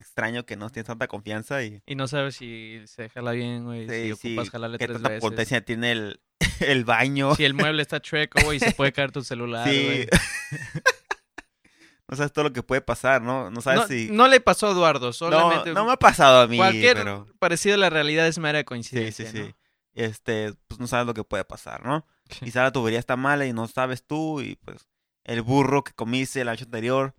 extraño 0.00 0.44
que 0.44 0.56
no 0.56 0.70
tienes 0.70 0.88
tanta 0.88 1.06
confianza 1.06 1.62
y 1.62 1.80
Y 1.86 1.94
no 1.94 2.08
sabes 2.08 2.34
si 2.34 2.82
se 2.86 3.08
jala 3.10 3.30
bien, 3.30 3.64
güey. 3.64 3.88
Sí, 3.88 4.16
si 4.16 4.36
qué 4.78 4.88
tanta 4.88 5.18
potencia 5.20 5.64
tiene 5.64 5.92
el, 5.92 6.20
el 6.60 6.84
baño. 6.84 7.34
Si 7.34 7.44
el 7.44 7.54
mueble 7.54 7.82
está 7.82 8.00
chueco, 8.00 8.40
güey, 8.44 8.58
se 8.58 8.72
puede 8.72 8.92
caer 8.92 9.12
tu 9.12 9.22
celular, 9.22 9.68
Sí. 9.68 10.06
no 12.08 12.16
sabes 12.16 12.32
todo 12.32 12.44
lo 12.44 12.52
que 12.52 12.62
puede 12.62 12.80
pasar, 12.80 13.22
¿no? 13.22 13.50
No 13.50 13.60
sabes 13.60 13.80
No, 13.82 13.86
si... 13.88 14.08
no 14.10 14.28
le 14.28 14.40
pasó 14.40 14.68
a 14.68 14.72
Eduardo, 14.72 15.06
No, 15.08 15.12
solamente 15.12 15.72
no 15.72 15.84
me 15.84 15.92
ha 15.92 15.96
pasado 15.96 16.40
a 16.40 16.46
mí, 16.46 16.56
cualquier 16.56 16.96
pero... 16.96 17.26
parecido 17.38 17.76
a 17.76 17.78
la 17.78 17.90
realidad 17.90 18.26
es 18.26 18.38
mera 18.38 18.64
coincidencia, 18.64 19.30
sí, 19.30 19.36
sí. 19.36 19.42
¿no? 19.44 19.56
Este, 19.92 20.54
pues 20.68 20.80
no 20.80 20.86
sabes 20.86 21.06
lo 21.06 21.14
que 21.14 21.24
puede 21.24 21.44
pasar, 21.44 21.84
¿no? 21.84 22.06
Quizá 22.28 22.62
la 22.62 22.72
tubería 22.72 22.98
está 22.98 23.16
mala 23.16 23.46
y 23.46 23.52
no 23.52 23.66
sabes 23.66 24.04
tú 24.06 24.40
y 24.40 24.56
pues 24.56 24.86
el 25.24 25.42
burro 25.42 25.82
que 25.84 25.92
comiste 25.92 26.44
la 26.44 26.52
noche 26.52 26.64
anterior, 26.64 27.14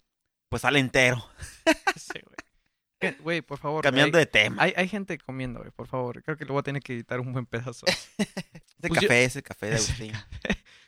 pues 0.50 0.62
sale 0.64 0.80
entero. 0.80 1.26
Sí, 1.96 2.20
güey. 2.24 3.16
Güey, 3.20 3.42
por 3.42 3.58
favor. 3.58 3.84
Cambiando 3.84 4.18
hay, 4.18 4.26
de 4.26 4.32
tema. 4.32 4.62
hay, 4.62 4.74
hay 4.76 4.88
gente 4.88 5.18
comiendo, 5.18 5.60
güey, 5.60 5.72
por 5.72 5.88
favor. 5.88 6.22
Creo 6.24 6.38
que 6.38 6.46
le 6.46 6.52
voy 6.52 6.60
a 6.60 6.64
tener 6.64 6.82
que 6.84 6.94
editar 6.94 7.20
un 7.20 7.34
buen 7.34 7.46
pedazo. 7.46 7.86
Ese 8.81 8.88
pues 8.89 9.01
yo- 9.01 9.07
café, 9.07 9.24
ese 9.24 9.44
café 9.44 9.66
de 9.68 9.75
Agustín. 9.75 10.12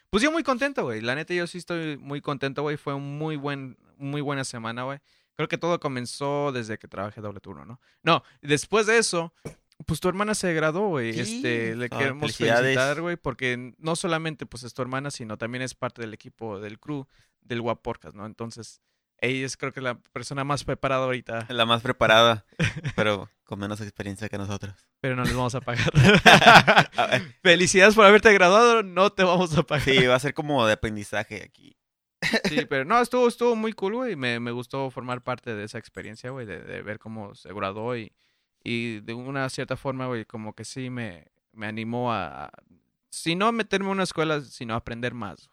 Pues 0.09 0.21
yo 0.21 0.31
muy 0.31 0.43
contento, 0.43 0.83
güey. 0.83 1.01
La 1.01 1.15
neta, 1.15 1.33
yo 1.33 1.47
sí 1.47 1.57
estoy 1.57 1.97
muy 1.97 2.21
contento, 2.21 2.61
güey. 2.61 2.77
Fue 2.77 2.93
un 2.93 3.17
muy 3.17 3.35
buen, 3.35 3.77
muy 3.97 4.21
buena 4.21 4.43
semana, 4.43 4.83
güey. 4.83 4.99
Creo 5.35 5.47
que 5.47 5.57
todo 5.57 5.79
comenzó 5.79 6.51
desde 6.51 6.77
que 6.77 6.87
trabajé 6.87 7.19
doble 7.21 7.39
turno, 7.39 7.65
¿no? 7.65 7.79
No, 8.03 8.23
después 8.41 8.85
de 8.85 8.99
eso, 8.99 9.33
pues 9.87 9.99
tu 9.99 10.07
hermana 10.07 10.35
se 10.35 10.53
graduó, 10.53 10.89
güey. 10.89 11.19
Este, 11.19 11.75
le 11.75 11.89
queremos 11.89 12.37
felicitar, 12.37 13.01
güey, 13.01 13.15
porque 13.17 13.73
no 13.79 13.95
solamente 13.95 14.45
pues 14.45 14.61
es 14.63 14.75
tu 14.75 14.83
hermana, 14.83 15.09
sino 15.09 15.37
también 15.39 15.63
es 15.63 15.73
parte 15.73 16.01
del 16.03 16.13
equipo 16.13 16.59
del 16.59 16.79
crew 16.79 17.07
del 17.41 17.61
WAP 17.61 17.81
Podcast, 17.81 18.15
¿no? 18.15 18.27
Entonces, 18.27 18.81
ella 19.29 19.45
es 19.45 19.57
creo 19.57 19.71
que 19.73 19.81
la 19.81 19.95
persona 20.11 20.43
más 20.43 20.63
preparada 20.63 21.05
ahorita, 21.05 21.45
La 21.49 21.65
más 21.65 21.81
preparada, 21.81 22.45
pero 22.95 23.29
con 23.43 23.59
menos 23.59 23.81
experiencia 23.81 24.29
que 24.29 24.37
nosotros. 24.37 24.73
pero 24.99 25.15
no 25.15 25.23
les 25.23 25.35
vamos 25.35 25.55
a 25.55 25.61
pagar. 25.61 25.91
A 26.97 27.19
Felicidades 27.41 27.95
por 27.95 28.05
haberte 28.05 28.33
graduado, 28.33 28.83
no 28.83 29.09
te 29.11 29.23
vamos 29.23 29.57
a 29.57 29.63
pagar. 29.63 29.83
sí, 29.85 30.05
va 30.07 30.15
a 30.15 30.19
ser 30.19 30.33
como 30.33 30.65
de 30.65 30.73
aprendizaje 30.73 31.43
aquí. 31.43 31.75
Sí, 32.45 32.65
pero 32.69 32.85
no, 32.85 33.01
estuvo, 33.01 33.27
estuvo 33.27 33.55
muy 33.55 33.73
cool, 33.73 33.95
güey. 33.95 34.15
Me, 34.15 34.39
me 34.39 34.51
gustó 34.51 34.89
formar 34.91 35.21
parte 35.23 35.53
de 35.55 35.65
esa 35.65 35.77
experiencia, 35.77 36.29
güey, 36.29 36.45
de, 36.45 36.61
de 36.61 36.81
ver 36.81 36.97
cómo 36.97 37.35
se 37.35 37.53
graduó 37.53 37.97
y, 37.97 38.13
y 38.63 39.01
de 39.01 39.13
una 39.13 39.49
cierta 39.49 39.75
forma, 39.75 40.07
güey, 40.07 40.23
como 40.25 40.53
que 40.55 40.63
sí 40.63 40.89
me, 40.89 41.27
me 41.51 41.67
animó 41.67 42.13
a, 42.13 42.45
a- 42.45 42.51
si 43.09 43.35
no 43.35 43.51
meterme 43.51 43.87
en 43.87 43.91
una 43.93 44.03
escuela, 44.03 44.39
sino 44.41 44.73
aprender 44.73 45.13
más. 45.13 45.49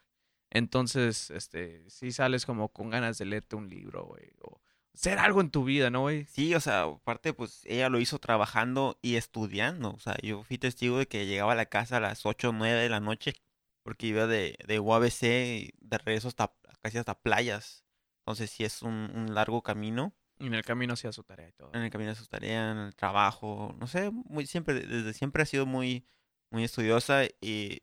Entonces, 0.50 1.30
este, 1.30 1.88
sí 1.88 2.12
sales 2.12 2.44
como 2.44 2.70
con 2.70 2.90
ganas 2.90 3.18
de 3.18 3.24
leerte 3.24 3.56
un 3.56 3.68
libro, 3.68 4.04
güey, 4.04 4.32
o 4.42 4.60
hacer 4.94 5.18
algo 5.18 5.40
en 5.40 5.50
tu 5.50 5.64
vida, 5.64 5.90
¿no, 5.90 6.02
güey? 6.02 6.26
Sí, 6.26 6.54
o 6.54 6.60
sea, 6.60 6.82
aparte, 6.82 7.32
pues 7.32 7.62
ella 7.64 7.88
lo 7.88 8.00
hizo 8.00 8.18
trabajando 8.18 8.98
y 9.00 9.14
estudiando. 9.16 9.92
O 9.92 9.98
sea, 10.00 10.16
yo 10.22 10.42
fui 10.42 10.58
testigo 10.58 10.98
de 10.98 11.06
que 11.06 11.26
llegaba 11.26 11.52
a 11.52 11.56
la 11.56 11.66
casa 11.66 11.98
a 11.98 12.00
las 12.00 12.26
8 12.26 12.50
o 12.50 12.52
9 12.52 12.80
de 12.80 12.88
la 12.88 13.00
noche 13.00 13.34
porque 13.82 14.06
iba 14.08 14.26
de, 14.26 14.56
de 14.66 14.78
UABC 14.78 15.22
y 15.22 15.70
de 15.80 15.98
regreso 15.98 16.28
hasta 16.28 16.52
casi 16.82 16.98
hasta 16.98 17.18
playas. 17.20 17.84
Entonces, 18.20 18.50
sí 18.50 18.64
es 18.64 18.82
un, 18.82 19.10
un 19.14 19.34
largo 19.34 19.62
camino 19.62 20.14
Y 20.38 20.46
en 20.46 20.54
el 20.54 20.64
camino 20.64 20.94
hacía 20.94 21.12
su 21.12 21.22
tarea 21.22 21.48
y 21.48 21.52
todo. 21.52 21.70
en 21.74 21.82
el 21.82 21.90
camino 21.90 22.10
de 22.10 22.16
sus 22.16 22.28
tareas, 22.28 22.72
en 22.76 22.82
el 22.82 22.94
trabajo. 22.94 23.74
No 23.78 23.86
sé, 23.86 24.10
muy 24.10 24.46
siempre, 24.46 24.74
desde 24.74 25.12
siempre 25.14 25.42
ha 25.44 25.46
sido 25.46 25.64
muy, 25.64 26.06
muy 26.50 26.64
estudiosa 26.64 27.24
y 27.40 27.82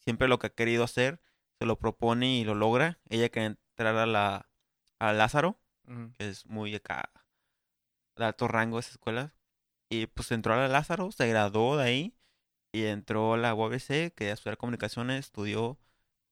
siempre 0.00 0.28
lo 0.28 0.38
que 0.38 0.48
ha 0.48 0.50
querido 0.50 0.84
hacer 0.84 1.20
se 1.58 1.66
lo 1.66 1.78
propone 1.78 2.38
y 2.38 2.44
lo 2.44 2.54
logra. 2.54 2.98
Ella 3.08 3.28
quería 3.28 3.48
entrar 3.48 3.96
a 3.96 4.06
la 4.06 4.48
a 4.98 5.12
Lázaro 5.12 5.60
Ujú. 5.86 6.12
que 6.18 6.28
es 6.28 6.44
muy 6.46 6.74
acá 6.74 7.10
de 8.16 8.24
alto 8.24 8.48
rango 8.48 8.78
esa 8.78 8.90
escuela. 8.90 9.32
Y 9.90 10.06
pues 10.06 10.30
entró 10.32 10.54
a 10.54 10.56
la 10.58 10.68
Lázaro, 10.68 11.10
se 11.12 11.26
graduó 11.28 11.76
de 11.76 11.84
ahí 11.84 12.14
y 12.72 12.84
entró 12.84 13.34
a 13.34 13.38
la 13.38 13.54
UABC, 13.54 14.12
quería 14.14 14.34
estudiar 14.34 14.58
comunicaciones, 14.58 15.20
estudió 15.20 15.78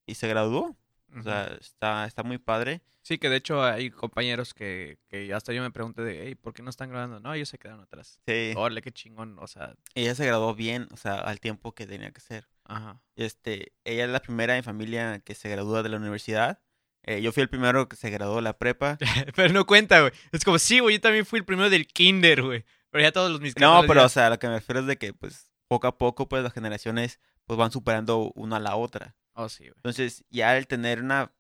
y 0.04 0.16
se 0.16 0.28
graduó. 0.28 0.76
O 1.16 1.22
sea, 1.22 1.46
está, 1.60 2.04
está 2.04 2.24
muy 2.24 2.36
padre. 2.36 2.82
Sí, 3.00 3.16
que 3.16 3.30
de 3.30 3.36
hecho 3.36 3.62
hay 3.62 3.90
compañeros 3.90 4.52
que, 4.52 4.98
que 5.08 5.32
hasta 5.32 5.52
yo 5.54 5.62
me 5.62 5.70
pregunté 5.70 6.02
de, 6.02 6.24
hey, 6.26 6.34
¿por 6.34 6.52
qué 6.52 6.62
no 6.62 6.68
están 6.68 6.90
grabando? 6.90 7.20
No, 7.20 7.32
ellos 7.32 7.48
se 7.48 7.58
quedaron 7.58 7.80
atrás. 7.80 8.20
Sí. 8.26 8.52
Órale, 8.56 8.82
qué 8.82 8.92
chingón, 8.92 9.38
o 9.38 9.46
sea, 9.46 9.76
Ella 9.94 10.14
se 10.14 10.26
graduó 10.26 10.54
bien, 10.54 10.88
o 10.92 10.96
sea, 10.96 11.14
al 11.20 11.40
tiempo 11.40 11.72
que 11.74 11.86
tenía 11.86 12.10
que 12.10 12.20
ser. 12.20 12.48
Ajá. 12.68 13.00
Este, 13.16 13.72
ella 13.84 14.04
es 14.04 14.10
la 14.10 14.20
primera 14.20 14.56
en 14.56 14.64
familia 14.64 15.20
que 15.20 15.34
se 15.34 15.48
gradúa 15.48 15.82
de 15.82 15.88
la 15.88 15.96
universidad. 15.96 16.60
Eh, 17.02 17.22
yo 17.22 17.32
fui 17.32 17.42
el 17.42 17.48
primero 17.48 17.88
que 17.88 17.96
se 17.96 18.10
graduó 18.10 18.36
de 18.36 18.42
la 18.42 18.58
prepa. 18.58 18.98
Pero 19.36 19.52
no 19.54 19.64
cuenta, 19.66 20.00
güey. 20.00 20.12
Es 20.32 20.44
como, 20.44 20.58
sí, 20.58 20.80
güey, 20.80 20.96
yo 20.96 21.00
también 21.00 21.24
fui 21.24 21.38
el 21.38 21.44
primero 21.44 21.70
del 21.70 21.86
kinder, 21.86 22.42
güey. 22.42 22.64
Pero 22.90 23.02
ya 23.02 23.12
todos 23.12 23.30
los 23.30 23.40
mis 23.40 23.56
No, 23.56 23.82
pero 23.82 24.00
ya- 24.00 24.06
o 24.06 24.08
sea, 24.08 24.30
lo 24.30 24.38
que 24.38 24.46
me 24.48 24.54
refiero 24.54 24.80
es 24.80 24.86
de 24.86 24.96
que 24.96 25.12
pues 25.12 25.50
poco 25.68 25.86
a 25.86 25.98
poco 25.98 26.28
pues 26.28 26.42
las 26.42 26.52
generaciones 26.52 27.20
pues 27.44 27.58
van 27.58 27.70
superando 27.70 28.32
una 28.34 28.56
a 28.56 28.60
la 28.60 28.76
otra. 28.76 29.16
Oh, 29.34 29.48
sí, 29.48 29.64
güey. 29.64 29.74
Entonces, 29.76 30.24
ya 30.30 30.56
el 30.56 30.66
tener 30.66 31.02
una 31.02 31.32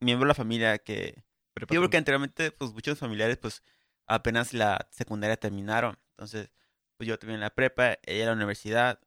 miembro 0.00 0.26
de 0.26 0.28
la 0.28 0.34
familia 0.34 0.78
que 0.78 1.24
Prepa 1.54 1.74
Yo 1.74 1.80
creo 1.80 1.90
que 1.90 1.96
anteriormente, 1.96 2.50
pues 2.50 2.72
muchos 2.72 2.98
familiares, 2.98 3.38
pues 3.38 3.62
apenas 4.06 4.52
la 4.52 4.86
secundaria 4.90 5.36
terminaron. 5.38 5.98
Entonces, 6.10 6.50
pues 6.98 7.08
yo 7.08 7.18
también 7.18 7.40
la 7.40 7.50
prepa, 7.54 7.98
ella 8.02 8.26
la 8.26 8.32
universidad. 8.32 9.00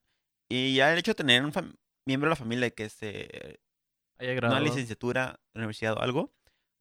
Y 0.49 0.75
ya 0.75 0.91
el 0.91 0.99
hecho 0.99 1.11
de 1.11 1.15
tener 1.15 1.45
un 1.45 1.51
miembro 2.05 2.27
de 2.27 2.31
la 2.31 2.35
familia 2.35 2.69
que. 2.71 2.89
Haya 4.17 4.37
Una 4.47 4.59
licenciatura, 4.59 5.39
universidad 5.55 5.93
o 5.93 6.01
algo, 6.01 6.33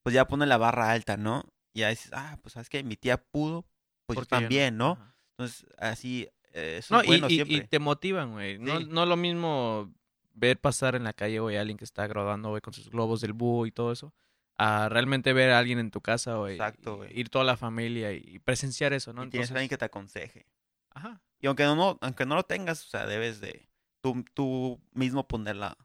pues 0.03 0.13
ya 0.15 0.27
pone 0.27 0.45
la 0.47 0.57
barra 0.57 0.91
alta, 0.91 1.17
¿no? 1.17 1.45
Y 1.73 1.81
ya 1.81 1.91
dices, 1.91 2.11
ah, 2.13 2.39
pues 2.43 2.55
sabes 2.55 2.69
que 2.69 2.83
mi 2.83 2.97
tía 2.97 3.23
pudo, 3.23 3.63
pues 4.07 4.17
yo 4.17 4.21
¿Por 4.23 4.27
qué 4.27 4.35
yo 4.37 4.41
también, 4.41 4.77
¿no? 4.77 4.99
Entonces, 5.37 5.65
así, 5.79 6.29
eh, 6.53 6.79
eso 6.81 6.95
No, 6.95 7.01
es 7.01 7.07
y, 7.07 7.09
bueno 7.11 7.29
y- 7.29 7.33
y 7.35 7.45
siempre. 7.45 7.69
te 7.69 7.79
motivan, 7.79 8.33
güey. 8.33 8.59
No, 8.59 8.79
Sí. 8.81 8.87
no 8.91 9.07
lo 9.07 9.17
mismo 9.17 9.95
ver 10.33 10.59
pasar 10.61 10.97
en 10.97 11.05
la 11.05 11.13
calle, 11.13 11.39
güey, 11.39 11.57
a 11.57 11.61
alguien 11.61 11.77
que 11.79 11.85
está 11.85 12.07
graduando, 12.09 12.49
güey, 12.49 12.61
con 12.61 12.73
sus 12.73 12.91
globos 12.91 13.21
del 13.21 13.35
búho 13.35 13.67
y 13.67 13.71
todo 13.71 13.93
eso, 13.93 14.13
a 14.57 14.89
realmente 14.89 15.33
ver 15.33 15.51
a 15.53 15.59
alguien 15.61 15.79
en 15.79 15.93
tu 15.93 16.01
casa, 16.01 16.35
güey. 16.37 16.55
Exacto, 16.55 16.95
y- 16.95 16.97
güey. 16.97 17.21
Ir 17.21 17.29
toda 17.29 17.45
la 17.45 17.57
familia 17.57 18.13
y, 18.13 18.23
y 18.27 18.39
presenciar 18.41 18.93
eso, 18.93 19.13
¿no? 19.13 19.23
y 19.23 19.31
tienes 19.31 19.51
Entonces, 19.51 19.57
alguien 19.57 19.69
que 19.69 19.79
te 19.79 19.85
aconseje. 19.85 20.47
ajá. 20.91 21.21
Y 21.41 21.47
aunque 21.47 21.65
no, 21.65 21.99
aunque 22.01 22.27
no 22.27 22.35
lo 22.35 22.43
tengas, 22.43 22.85
o 22.87 22.89
sea, 22.89 23.07
debes 23.07 23.41
de 23.41 23.69
tú, 24.01 24.25
tú 24.35 24.81
mismo 24.93 25.27
poner 25.27 25.57
la, 25.57 25.77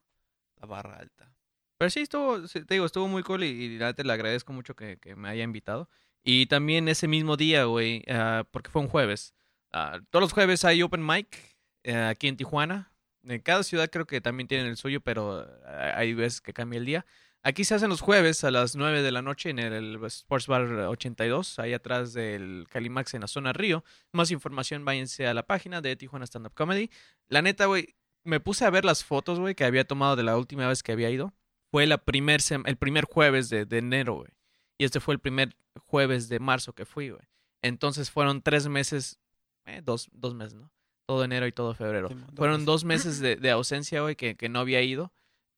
la 0.59 0.67
barra 0.67 0.97
alta. 0.97 1.33
Pero 1.77 1.89
sí, 1.89 2.01
estuvo, 2.01 2.41
te 2.47 2.65
digo, 2.69 2.85
estuvo 2.85 3.07
muy 3.07 3.23
cool 3.23 3.43
y, 3.43 3.77
neta 3.77 4.03
le 4.03 4.13
agradezco 4.13 4.53
mucho 4.53 4.75
que, 4.75 4.97
que 4.97 5.15
me 5.15 5.29
haya 5.29 5.43
invitado. 5.43 5.89
Y 6.23 6.45
también 6.45 6.87
ese 6.87 7.07
mismo 7.07 7.35
día, 7.37 7.65
güey, 7.65 8.03
ah, 8.07 8.45
porque 8.51 8.69
fue 8.71 8.81
un 8.81 8.87
jueves. 8.87 9.33
ah, 9.73 9.99
todos 10.09 10.21
los 10.23 10.33
jueves 10.33 10.63
hay 10.65 10.81
open 10.81 11.05
mic 11.05 11.37
eh, 11.83 11.95
aquí 11.95 12.27
en 12.27 12.37
Tijuana. 12.37 12.91
En 13.23 13.41
cada 13.41 13.63
ciudad 13.63 13.89
creo 13.89 14.05
que 14.05 14.21
también 14.21 14.47
tienen 14.47 14.67
el 14.67 14.77
suyo, 14.77 15.01
pero 15.01 15.45
ah, 15.65 15.93
hay 15.95 16.13
veces 16.13 16.41
que 16.41 16.53
cambia 16.53 16.77
el 16.77 16.85
día. 16.85 17.05
Aquí 17.45 17.65
se 17.65 17.75
hacen 17.75 17.89
los 17.89 17.99
jueves 17.99 18.43
a 18.45 18.51
las 18.51 18.75
9 18.75 19.01
de 19.01 19.11
la 19.11 19.21
noche 19.21 19.49
en 19.49 19.59
el 19.59 20.01
Sports 20.05 20.47
Bar 20.47 20.63
82, 20.63 21.59
ahí 21.59 21.73
atrás 21.73 22.13
del 22.13 22.65
Calimax 22.69 23.13
en 23.15 23.21
la 23.21 23.27
zona 23.27 23.51
Río. 23.51 23.83
Más 24.13 24.31
información, 24.31 24.85
váyanse 24.85 25.27
a 25.27 25.33
la 25.33 25.45
página 25.45 25.81
de 25.81 25.95
Tijuana 25.97 26.25
Stand 26.25 26.47
Up 26.47 26.53
Comedy. 26.53 26.89
La 27.27 27.41
neta, 27.41 27.65
güey, 27.65 27.95
me 28.23 28.39
puse 28.39 28.63
a 28.63 28.69
ver 28.69 28.85
las 28.85 29.03
fotos, 29.03 29.39
güey, 29.41 29.55
que 29.55 29.65
había 29.65 29.85
tomado 29.85 30.15
de 30.15 30.23
la 30.23 30.37
última 30.37 30.67
vez 30.69 30.83
que 30.83 30.93
había 30.93 31.09
ido 31.09 31.33
fue 31.73 31.87
la 31.87 31.97
primer 31.97 32.39
el 32.65 32.77
primer 32.77 33.05
jueves 33.05 33.49
de, 33.49 33.65
de 33.65 33.79
enero, 33.79 34.13
güey. 34.13 34.29
Y 34.77 34.85
este 34.85 34.99
fue 34.99 35.15
el 35.15 35.19
primer 35.19 35.55
jueves 35.87 36.29
de 36.29 36.39
marzo 36.39 36.73
que 36.73 36.85
fui, 36.85 37.09
güey. 37.09 37.23
Entonces 37.63 38.11
fueron 38.11 38.43
tres 38.43 38.67
meses, 38.67 39.19
eh, 39.65 39.81
dos, 39.83 40.07
dos 40.13 40.35
meses, 40.35 40.53
¿no? 40.53 40.71
Todo 41.07 41.23
enero 41.23 41.47
y 41.47 41.51
todo 41.51 41.73
febrero. 41.73 42.09
Dos 42.09 42.19
fueron 42.35 42.65
dos 42.65 42.83
meses 42.83 43.19
de, 43.19 43.37
de 43.37 43.49
ausencia, 43.49 44.01
güey, 44.01 44.15
que, 44.15 44.35
que 44.35 44.49
no 44.49 44.59
había 44.59 44.83
ido. 44.83 45.11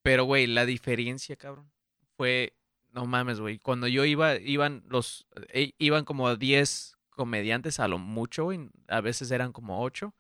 Pero, 0.03 0.23
güey, 0.23 0.47
la 0.47 0.65
diferencia, 0.65 1.35
cabrón, 1.35 1.69
fue, 2.17 2.55
no 2.91 3.05
mames, 3.05 3.39
güey. 3.39 3.59
Cuando 3.59 3.87
yo 3.87 4.05
iba, 4.05 4.35
iban 4.35 4.83
los, 4.87 5.27
eh, 5.49 5.73
iban 5.77 6.05
como 6.05 6.35
10 6.35 6.95
comediantes 7.09 7.79
a 7.79 7.87
lo 7.87 7.97
mucho, 7.97 8.45
güey. 8.45 8.69
A 8.87 9.01
veces 9.01 9.31
eran 9.31 9.51
como 9.51 9.81
ocho. 9.81 10.13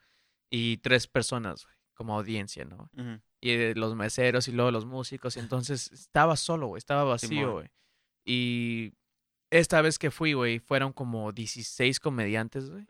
Y 0.49 0.77
tres 0.77 1.07
personas, 1.07 1.65
güey, 1.65 1.75
como 1.95 2.15
audiencia, 2.15 2.65
¿no? 2.65 2.89
Y 3.41 3.49
eh, 3.49 3.73
los 3.75 3.95
meseros 3.95 4.47
y 4.47 4.51
luego 4.51 4.71
los 4.71 4.85
músicos. 4.85 5.35
y 5.35 5.39
Entonces 5.39 5.91
estaba 5.91 6.35
solo, 6.35 6.67
güey, 6.67 6.77
estaba 6.77 7.03
vacío, 7.03 7.53
güey. 7.53 7.69
Y 8.23 8.93
esta 9.49 9.81
vez 9.81 9.99
que 9.99 10.11
fui, 10.11 10.33
güey, 10.33 10.59
fueron 10.59 10.93
como 10.93 11.31
16 11.31 11.99
comediantes, 11.99 12.69
güey. 12.69 12.85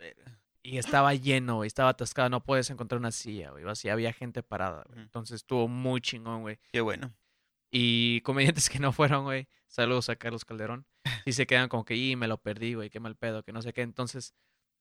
Y 0.64 0.78
estaba 0.78 1.14
lleno, 1.14 1.58
güey, 1.58 1.68
estaba 1.68 1.90
atascado, 1.90 2.30
no 2.30 2.44
puedes 2.44 2.70
encontrar 2.70 3.00
una 3.00 3.12
silla, 3.12 3.52
güey. 3.52 3.64
Así 3.68 3.90
había 3.90 4.12
gente 4.14 4.44
parada, 4.44 4.84
güey. 4.88 5.02
Entonces 5.02 5.36
estuvo 5.36 5.68
muy 5.68 6.02
chingón, 6.02 6.42
güey. 6.42 6.58
Qué 6.72 6.82
bueno. 6.82 7.14
Y 7.72 8.22
comediantes 8.22 8.70
que 8.70 8.80
no 8.80 8.92
fueron, 8.92 9.24
güey. 9.24 9.48
Saludos 9.68 10.10
a 10.10 10.16
Carlos 10.16 10.46
Calderón. 10.46 10.86
Y 11.26 11.34
se 11.34 11.46
quedan 11.48 11.70
como 11.70 11.86
que, 11.86 11.96
y 11.96 12.16
me 12.16 12.28
lo 12.28 12.38
perdí, 12.38 12.76
güey, 12.76 12.90
qué 12.90 13.00
mal 13.00 13.16
pedo, 13.16 13.44
que 13.44 13.52
no 13.52 13.62
sé 13.62 13.74
qué. 13.74 13.82
Entonces, 13.82 14.34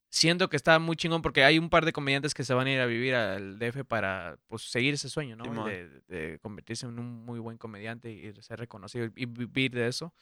siento 0.09 0.49
que 0.49 0.55
está 0.55 0.79
muy 0.79 0.95
chingón 0.95 1.21
porque 1.21 1.43
hay 1.43 1.59
un 1.59 1.69
par 1.69 1.85
de 1.85 1.93
comediantes 1.93 2.33
que 2.33 2.43
se 2.43 2.53
van 2.53 2.67
a 2.67 2.71
ir 2.71 2.79
a 2.79 2.85
vivir 2.85 3.15
al 3.15 3.59
DF 3.59 3.83
para, 3.85 4.37
pues, 4.47 4.63
seguir 4.63 4.93
ese 4.93 5.09
sueño, 5.09 5.35
¿no? 5.35 5.65
De, 5.65 5.89
de 6.07 6.39
convertirse 6.39 6.85
en 6.85 6.99
un 6.99 7.25
muy 7.25 7.39
buen 7.39 7.57
comediante 7.57 8.11
y 8.11 8.33
ser 8.41 8.59
reconocido 8.59 9.09
y 9.15 9.25
vivir 9.25 9.71
de 9.71 9.87
eso. 9.87 10.13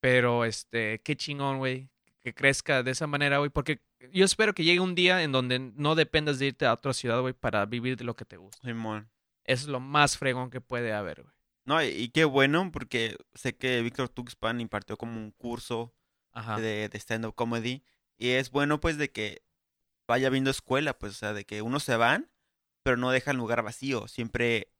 Pero, 0.00 0.44
este, 0.44 1.00
qué 1.00 1.16
chingón, 1.16 1.58
güey, 1.58 1.88
que 2.22 2.34
crezca 2.34 2.82
de 2.82 2.92
esa 2.92 3.06
manera, 3.06 3.38
güey, 3.38 3.50
porque 3.50 3.80
yo 4.12 4.24
espero 4.24 4.54
que 4.54 4.64
llegue 4.64 4.80
un 4.80 4.94
día 4.94 5.22
en 5.22 5.32
donde 5.32 5.58
no 5.58 5.94
dependas 5.94 6.38
de 6.38 6.46
irte 6.46 6.66
a 6.66 6.72
otra 6.72 6.92
ciudad, 6.92 7.20
güey, 7.20 7.34
para 7.34 7.66
vivir 7.66 7.96
de 7.96 8.04
lo 8.04 8.14
que 8.14 8.24
te 8.24 8.36
gusta. 8.36 8.66
Simón. 8.66 9.10
Eso 9.44 9.64
es 9.64 9.68
lo 9.68 9.80
más 9.80 10.16
fregón 10.18 10.50
que 10.50 10.60
puede 10.60 10.92
haber, 10.92 11.22
güey. 11.22 11.34
No, 11.64 11.82
y, 11.82 11.88
y 11.88 12.08
qué 12.08 12.24
bueno, 12.24 12.70
porque 12.72 13.16
sé 13.34 13.56
que 13.56 13.82
Víctor 13.82 14.08
Tuxpan 14.08 14.60
impartió 14.60 14.96
como 14.96 15.18
un 15.18 15.30
curso 15.30 15.94
Ajá. 16.32 16.60
de, 16.60 16.88
de 16.88 16.98
stand-up 16.98 17.34
comedy. 17.34 17.84
Y 18.18 18.30
es 18.30 18.50
bueno, 18.50 18.80
pues, 18.80 18.98
de 18.98 19.10
que 19.10 19.42
vaya 20.06 20.30
viendo 20.30 20.50
escuela, 20.50 20.98
pues, 20.98 21.12
o 21.12 21.14
sea, 21.16 21.32
de 21.32 21.44
que 21.44 21.62
unos 21.62 21.84
se 21.84 21.96
van, 21.96 22.30
pero 22.82 22.96
no 22.96 23.10
dejan 23.10 23.36
lugar 23.36 23.62
vacío. 23.62 24.08
Siempre 24.08 24.72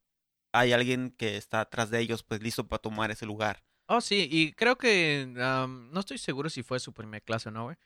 hay 0.53 0.73
alguien 0.73 1.11
que 1.11 1.37
está 1.37 1.61
atrás 1.61 1.91
de 1.91 2.01
ellos, 2.01 2.23
pues, 2.23 2.43
listo 2.43 2.67
para 2.69 2.83
tomar 2.83 3.11
ese 3.11 3.27
lugar. 3.27 3.63
Oh, 3.87 4.01
sí, 4.01 4.29
y 4.31 4.53
creo 4.53 4.77
que 4.77 5.35
am, 5.41 5.91
no 5.93 6.01
estoy 6.01 6.19
seguro 6.19 6.51
si 6.51 6.63
fue 6.63 6.81
su 6.81 6.93
primera 6.93 7.21
clase 7.21 7.49
o 7.49 7.53
no, 7.53 7.65
güey. 7.65 7.77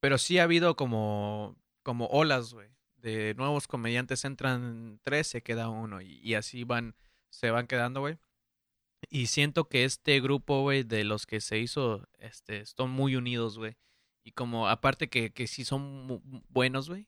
Pero 0.00 0.18
sí 0.18 0.38
ha 0.38 0.44
habido 0.44 0.76
como, 0.76 1.56
como 1.82 2.06
olas, 2.06 2.52
güey. 2.52 2.68
De 2.96 3.34
nuevos 3.34 3.66
comediantes 3.66 4.24
entran 4.24 5.00
tres, 5.02 5.26
se 5.26 5.42
queda 5.42 5.68
uno. 5.68 6.00
Y, 6.00 6.20
y 6.22 6.34
así 6.34 6.64
van, 6.64 6.94
se 7.34 7.50
van 7.50 7.66
quedando, 7.66 8.00
güey. 8.00 8.18
Y 9.10 9.26
siento 9.26 9.68
que 9.68 9.84
este 9.84 10.20
grupo, 10.20 10.62
güey, 10.62 10.82
de 10.82 11.04
los 11.04 11.26
que 11.26 11.40
se 11.40 11.58
hizo, 11.58 12.08
este, 12.18 12.60
están 12.60 12.90
muy 12.90 13.16
unidos, 13.16 13.58
güey. 13.58 13.76
Y 14.24 14.32
como, 14.32 14.68
aparte 14.68 15.08
que, 15.08 15.32
que 15.32 15.46
sí 15.46 15.64
son 15.64 16.22
buenos, 16.48 16.88
güey. 16.88 17.06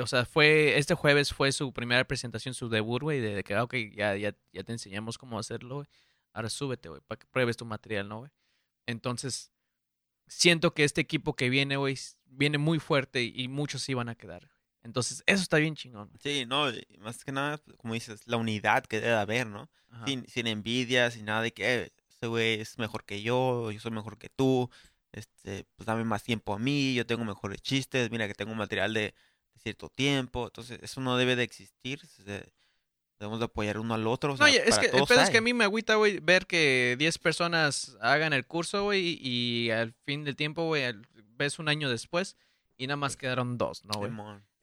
O 0.00 0.06
sea, 0.06 0.24
fue, 0.24 0.78
este 0.78 0.94
jueves 0.94 1.32
fue 1.32 1.52
su 1.52 1.72
primera 1.72 2.04
presentación, 2.04 2.54
su 2.54 2.68
debut, 2.68 3.02
güey, 3.02 3.20
de 3.20 3.42
que, 3.44 3.54
ah, 3.54 3.64
ok, 3.64 3.74
ya, 3.94 4.16
ya, 4.16 4.34
ya 4.52 4.62
te 4.62 4.72
enseñamos 4.72 5.18
cómo 5.18 5.38
hacerlo, 5.38 5.76
güey. 5.76 5.86
Ahora 6.32 6.48
súbete, 6.48 6.88
güey, 6.88 7.02
para 7.06 7.18
que 7.18 7.26
pruebes 7.26 7.56
tu 7.56 7.66
material, 7.66 8.08
¿no, 8.08 8.20
güey? 8.20 8.30
Entonces, 8.86 9.52
siento 10.26 10.74
que 10.74 10.84
este 10.84 11.00
equipo 11.00 11.36
que 11.36 11.50
viene, 11.50 11.76
güey, 11.76 11.98
viene 12.24 12.58
muy 12.58 12.78
fuerte 12.78 13.22
y 13.22 13.48
muchos 13.48 13.82
sí 13.82 13.94
van 13.94 14.08
a 14.08 14.14
quedar. 14.14 14.51
Entonces, 14.84 15.22
eso 15.26 15.42
está 15.42 15.58
bien 15.58 15.74
chingón. 15.76 16.08
güey. 16.08 16.20
Sí, 16.22 16.46
no, 16.46 16.68
y 16.70 16.84
más 16.98 17.24
que 17.24 17.32
nada, 17.32 17.58
pues, 17.58 17.76
como 17.76 17.94
dices, 17.94 18.22
la 18.26 18.36
unidad 18.36 18.84
que 18.84 19.00
debe 19.00 19.14
haber, 19.14 19.46
¿no? 19.46 19.70
Sin, 20.06 20.26
sin 20.28 20.46
envidia, 20.48 21.10
sin 21.10 21.26
nada 21.26 21.42
de 21.42 21.52
que 21.52 21.82
"Eh, 21.82 21.92
ese 22.08 22.26
güey 22.26 22.60
es 22.60 22.78
mejor 22.78 23.04
que 23.04 23.22
yo, 23.22 23.70
yo 23.70 23.78
soy 23.78 23.90
mejor 23.92 24.18
que 24.18 24.28
tú, 24.28 24.68
este, 25.12 25.64
pues 25.76 25.86
dame 25.86 26.02
más 26.04 26.22
tiempo 26.24 26.54
a 26.54 26.58
mí, 26.58 26.94
yo 26.94 27.06
tengo 27.06 27.24
mejores 27.24 27.60
chistes, 27.62 28.10
mira 28.10 28.26
que 28.26 28.34
tengo 28.34 28.54
material 28.54 28.94
de, 28.94 29.00
de 29.54 29.60
cierto 29.62 29.88
tiempo, 29.90 30.46
entonces 30.46 30.78
eso 30.82 31.00
no 31.00 31.16
debe 31.16 31.36
de 31.36 31.42
existir, 31.44 32.00
se- 32.06 32.52
debemos 33.20 33.38
de 33.38 33.44
apoyar 33.44 33.78
uno 33.78 33.94
al 33.94 34.06
otro. 34.08 34.32
o 34.32 34.36
No, 34.36 34.46
sea, 34.46 34.50
y 34.54 34.56
es 34.56 34.78
que 34.78 34.86
el 34.86 35.04
pedo 35.04 35.20
es 35.20 35.30
que 35.30 35.38
a 35.38 35.42
mí 35.42 35.54
me 35.54 35.64
agüita, 35.64 35.94
güey, 35.96 36.18
ver 36.20 36.46
que 36.46 36.96
10 36.98 37.18
personas 37.18 37.96
hagan 38.00 38.32
el 38.32 38.44
curso, 38.46 38.82
güey, 38.84 39.18
y 39.20 39.70
al 39.70 39.92
fin 40.04 40.24
del 40.24 40.34
tiempo, 40.34 40.64
güey, 40.66 40.82
ves 41.36 41.58
un 41.60 41.68
año 41.68 41.88
después 41.90 42.36
y 42.76 42.86
nada 42.88 42.96
más 42.96 43.16
quedaron 43.16 43.58
dos, 43.58 43.84
¿no, 43.84 43.92
güey? 43.98 44.10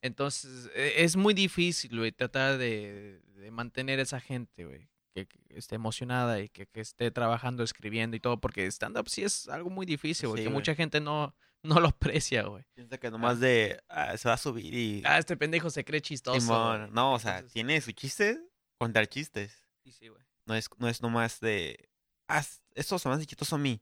Entonces, 0.02 0.70
e- 0.74 1.04
es 1.04 1.16
muy 1.16 1.34
difícil, 1.34 1.96
güey, 1.98 2.12
tratar 2.12 2.58
de, 2.58 3.20
de 3.34 3.50
mantener 3.50 4.00
esa 4.00 4.20
gente, 4.20 4.64
güey, 4.64 4.88
que, 5.14 5.26
que 5.26 5.38
esté 5.50 5.74
emocionada 5.74 6.40
y 6.40 6.48
que, 6.48 6.66
que 6.66 6.80
esté 6.80 7.10
trabajando, 7.10 7.62
escribiendo 7.62 8.16
y 8.16 8.20
todo, 8.20 8.40
porque 8.40 8.66
stand-up 8.66 9.08
sí 9.08 9.22
es 9.24 9.48
algo 9.48 9.70
muy 9.70 9.84
difícil, 9.86 10.28
güey, 10.28 10.38
Sí, 10.40 10.44
que 10.44 10.48
güey. 10.48 10.58
mucha 10.58 10.74
gente 10.74 11.00
no, 11.00 11.34
no 11.62 11.80
lo 11.80 11.88
aprecia, 12.28 12.42
güey. 12.44 12.64
Piensa 12.74 12.98
que 12.98 13.10
nomás 13.10 13.40
de, 13.40 13.82
ah, 13.88 14.16
se 14.16 14.28
va 14.28 14.34
a 14.34 14.38
subir 14.38 14.72
y... 14.74 15.02
Ah, 15.04 15.18
este 15.18 15.36
pendejo 15.36 15.68
se 15.70 15.84
cree 15.84 16.00
chistoso. 16.00 16.40
Simón, 16.40 16.90
no, 16.92 17.14
o 17.14 17.18
sea, 17.18 17.36
Entonces, 17.38 17.52
tiene 17.52 17.80
su 17.80 17.92
chiste, 17.92 18.40
contar 18.78 19.06
chistes. 19.06 19.64
sí, 19.84 19.92
sí, 19.92 20.08
güey. 20.08 20.22
No 20.46 20.54
es, 20.56 20.68
no 20.78 20.88
es 20.88 21.00
nomás 21.00 21.38
de. 21.38 21.90
Ah, 22.26 22.42
esto 22.74 22.98
se 22.98 23.08
me 23.08 23.14
hace 23.14 23.26
chistoso 23.26 23.54
a 23.54 23.58
mí. 23.58 23.80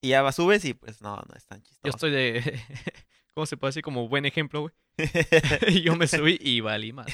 Y 0.00 0.10
ya 0.10 0.22
va, 0.22 0.32
subes 0.32 0.64
y 0.64 0.72
pues 0.72 1.02
no, 1.02 1.16
no 1.16 1.34
es 1.36 1.44
tan 1.44 1.60
chistoso. 1.60 1.80
Yo 1.84 1.90
estoy 1.90 2.10
de. 2.10 2.58
¿Cómo 3.34 3.44
se 3.44 3.58
puede 3.58 3.70
decir? 3.70 3.82
Como 3.82 4.08
buen 4.08 4.24
ejemplo, 4.24 4.62
güey. 4.62 4.72
y 5.68 5.82
yo 5.82 5.96
me 5.96 6.06
subí 6.06 6.38
y 6.40 6.60
valí 6.60 6.92
más. 6.92 7.06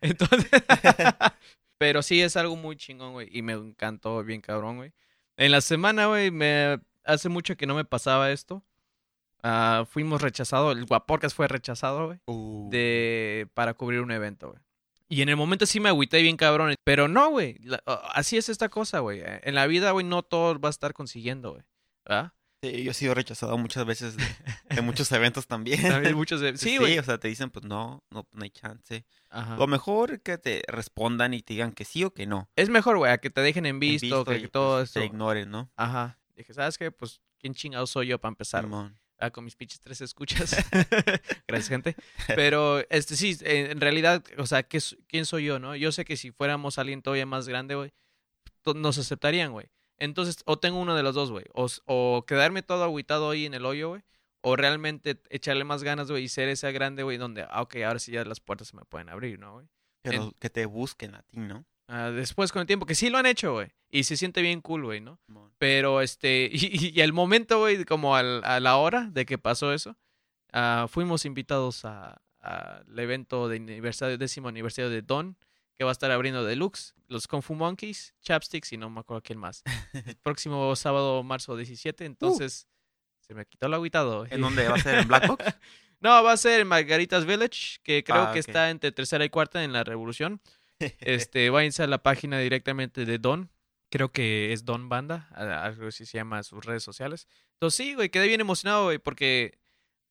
Entonces, 0.00 0.48
pero 1.78 2.02
sí 2.02 2.20
es 2.20 2.36
algo 2.36 2.56
muy 2.56 2.76
chingón, 2.76 3.12
güey. 3.12 3.28
Y 3.32 3.42
me 3.42 3.52
encantó 3.52 4.22
bien 4.24 4.40
cabrón, 4.40 4.76
güey. 4.76 4.92
En 5.36 5.52
la 5.52 5.60
semana, 5.60 6.06
güey, 6.06 6.30
me 6.30 6.80
hace 7.04 7.28
mucho 7.28 7.56
que 7.56 7.66
no 7.66 7.74
me 7.74 7.84
pasaba 7.84 8.30
esto. 8.30 8.64
Ah, 9.42 9.86
fuimos 9.88 10.20
rechazados, 10.20 10.76
el 10.76 10.84
Guaporcas 10.84 11.32
fue 11.32 11.46
rechazado, 11.46 12.06
güey, 12.06 12.18
Uh, 12.26 12.68
de, 12.70 13.46
para 13.54 13.74
cubrir 13.74 14.00
un 14.00 14.10
evento, 14.10 14.48
güey. 14.48 14.60
Y 15.08 15.22
en 15.22 15.28
el 15.28 15.36
momento 15.36 15.64
sí 15.64 15.80
me 15.80 15.88
agüité 15.88 16.20
bien 16.20 16.36
cabrón, 16.36 16.74
pero 16.84 17.08
no, 17.08 17.30
güey. 17.30 17.58
Así 18.12 18.36
es 18.36 18.48
esta 18.50 18.68
cosa, 18.68 18.98
güey. 18.98 19.22
En 19.24 19.54
la 19.54 19.66
vida, 19.66 19.92
güey, 19.92 20.04
no 20.04 20.22
todo 20.22 20.58
va 20.60 20.68
a 20.68 20.70
estar 20.70 20.92
consiguiendo, 20.92 21.52
güey. 21.52 21.62
¿Verdad? 22.04 22.32
Sí, 22.62 22.82
yo 22.82 22.90
he 22.90 22.94
sido 22.94 23.14
rechazado 23.14 23.56
muchas 23.56 23.84
veces 23.86 24.16
de, 24.16 24.24
de 24.74 24.80
muchos 24.82 25.10
eventos 25.12 25.46
también. 25.46 25.80
También 25.82 26.14
muchos 26.16 26.42
Sí, 26.58 26.78
o 26.78 27.02
sea, 27.04 27.18
te 27.18 27.28
dicen, 27.28 27.50
pues 27.50 27.64
no, 27.64 28.02
no, 28.10 28.26
no 28.32 28.42
hay 28.42 28.50
chance. 28.50 29.04
Ajá. 29.30 29.56
Lo 29.56 29.66
mejor 29.66 30.20
que 30.22 30.38
te 30.38 30.62
respondan 30.66 31.34
y 31.34 31.42
te 31.42 31.54
digan 31.54 31.72
que 31.72 31.84
sí 31.84 32.02
o 32.02 32.12
que 32.12 32.26
no. 32.26 32.50
Es 32.56 32.68
mejor, 32.68 32.98
güey, 32.98 33.12
a 33.12 33.18
que 33.18 33.30
te 33.30 33.40
dejen 33.42 33.64
en 33.66 33.76
En 33.76 33.80
visto, 33.80 34.24
que 34.24 34.38
y, 34.38 34.48
todo 34.48 34.78
pues, 34.78 34.90
eso. 34.90 35.00
Te 35.00 35.06
ignoren, 35.06 35.50
¿no? 35.50 35.70
Ajá. 35.76 36.18
Dije, 36.34 36.52
¿sabes 36.52 36.78
qué? 36.78 36.90
Pues, 36.90 37.20
¿quién 37.38 37.54
chingado 37.54 37.86
soy 37.86 38.08
yo 38.08 38.18
para 38.18 38.30
empezar? 38.30 38.66
Ah, 39.20 39.30
con 39.30 39.44
mis 39.44 39.56
pinches 39.56 39.80
tres 39.80 40.00
escuchas. 40.00 40.56
Gracias, 41.48 41.68
gente. 41.68 41.96
Pero, 42.36 42.80
este, 42.90 43.16
sí, 43.16 43.36
en 43.40 43.72
en 43.72 43.80
realidad, 43.80 44.22
o 44.36 44.46
sea, 44.46 44.62
¿qué, 44.62 44.76
s- 44.78 44.96
¿quién 45.08 45.26
soy 45.26 45.44
yo, 45.44 45.58
no? 45.58 45.74
Yo 45.74 45.90
sé 45.90 46.04
que 46.04 46.16
si 46.16 46.30
fuéramos 46.30 46.78
alguien 46.78 47.02
todavía 47.02 47.26
más 47.26 47.48
grande, 47.48 47.74
güey, 47.74 47.92
nos 48.76 48.96
aceptarían, 48.98 49.50
güey. 49.52 49.66
Entonces, 49.98 50.38
o 50.46 50.58
tengo 50.58 50.78
uno 50.80 50.94
de 50.94 51.02
los 51.02 51.14
dos, 51.14 51.30
güey. 51.30 51.44
O, 51.54 51.66
o 51.86 52.24
quedarme 52.26 52.62
todo 52.62 52.84
agüitado 52.84 53.30
ahí 53.30 53.46
en 53.46 53.54
el 53.54 53.64
hoyo, 53.66 53.90
güey. 53.90 54.02
O 54.40 54.54
realmente 54.56 55.20
echarle 55.30 55.64
más 55.64 55.82
ganas, 55.82 56.10
güey, 56.10 56.24
y 56.24 56.28
ser 56.28 56.48
esa 56.48 56.70
grande, 56.70 57.02
güey, 57.02 57.16
donde, 57.18 57.42
ah, 57.50 57.62
ok, 57.62 57.76
ahora 57.86 57.98
sí 57.98 58.12
ya 58.12 58.24
las 58.24 58.38
puertas 58.40 58.68
se 58.68 58.76
me 58.76 58.84
pueden 58.84 59.08
abrir, 59.08 59.38
¿no, 59.38 59.54
güey? 59.54 59.66
Pero 60.02 60.32
que 60.38 60.48
te 60.48 60.64
busquen 60.66 61.16
a 61.16 61.22
ti, 61.22 61.38
¿no? 61.38 61.64
Ah, 61.88 62.10
después 62.10 62.52
con 62.52 62.60
el 62.60 62.66
tiempo, 62.66 62.86
que 62.86 62.94
sí 62.94 63.10
lo 63.10 63.18
han 63.18 63.26
hecho, 63.26 63.52
güey. 63.54 63.68
Y 63.90 64.04
se 64.04 64.16
siente 64.16 64.40
bien 64.42 64.60
cool, 64.60 64.84
güey, 64.84 65.00
¿no? 65.00 65.18
Pero 65.58 66.00
este, 66.02 66.48
y, 66.52 66.96
y 66.96 67.00
al 67.00 67.12
momento, 67.12 67.58
güey, 67.58 67.84
como 67.84 68.14
al- 68.14 68.44
a 68.44 68.60
la 68.60 68.76
hora 68.76 69.08
de 69.10 69.26
que 69.26 69.38
pasó 69.38 69.72
eso, 69.72 69.96
ah, 70.52 70.86
fuimos 70.88 71.24
invitados 71.24 71.84
a- 71.84 72.20
al 72.40 72.98
evento 72.98 73.48
de 73.48 73.56
aniversario, 73.56 74.16
décimo 74.18 74.48
aniversario 74.48 74.88
de 74.90 75.02
Don, 75.02 75.36
que 75.78 75.84
va 75.84 75.90
a 75.90 75.92
estar 75.92 76.10
abriendo 76.10 76.44
Deluxe, 76.44 76.94
los 77.06 77.28
Kung 77.28 77.40
Fu 77.40 77.54
Monkeys, 77.54 78.12
Chapsticks 78.20 78.72
y 78.72 78.76
no 78.76 78.90
me 78.90 79.00
acuerdo 79.00 79.22
quién 79.22 79.38
más. 79.38 79.62
El 79.92 80.16
próximo 80.22 80.74
sábado, 80.74 81.22
marzo 81.22 81.56
17, 81.56 82.04
entonces 82.04 82.66
se 83.20 83.32
me 83.34 83.46
quitó 83.46 83.66
el 83.68 83.74
aguitado. 83.74 84.26
¿En 84.28 84.40
dónde 84.40 84.68
va 84.68 84.74
a 84.74 84.80
ser? 84.80 84.98
¿En 84.98 85.08
Black 85.08 85.26
Box? 85.28 85.44
No, 86.00 86.22
va 86.22 86.30
a 86.30 86.36
ser 86.36 86.60
en 86.60 86.68
Margaritas 86.68 87.26
Village, 87.26 87.78
que 87.82 88.04
creo 88.04 88.22
Ah, 88.28 88.32
que 88.32 88.38
está 88.38 88.70
entre 88.70 88.92
tercera 88.92 89.24
y 89.24 89.30
cuarta 89.30 89.64
en 89.64 89.72
la 89.72 89.82
Revolución. 89.82 90.40
Este, 91.00 91.50
váyanse 91.50 91.82
a 91.82 91.88
la 91.88 92.04
página 92.04 92.38
directamente 92.38 93.04
de 93.04 93.18
Don. 93.18 93.50
Creo 93.90 94.12
que 94.12 94.52
es 94.52 94.64
Don 94.64 94.88
Banda, 94.88 95.28
algo 95.34 95.88
así 95.88 96.06
se 96.06 96.18
llama 96.18 96.44
sus 96.44 96.64
redes 96.64 96.84
sociales. 96.84 97.26
Entonces 97.54 97.76
sí, 97.84 97.94
güey, 97.94 98.10
quedé 98.10 98.28
bien 98.28 98.40
emocionado, 98.40 98.84
güey, 98.84 98.98
porque 98.98 99.58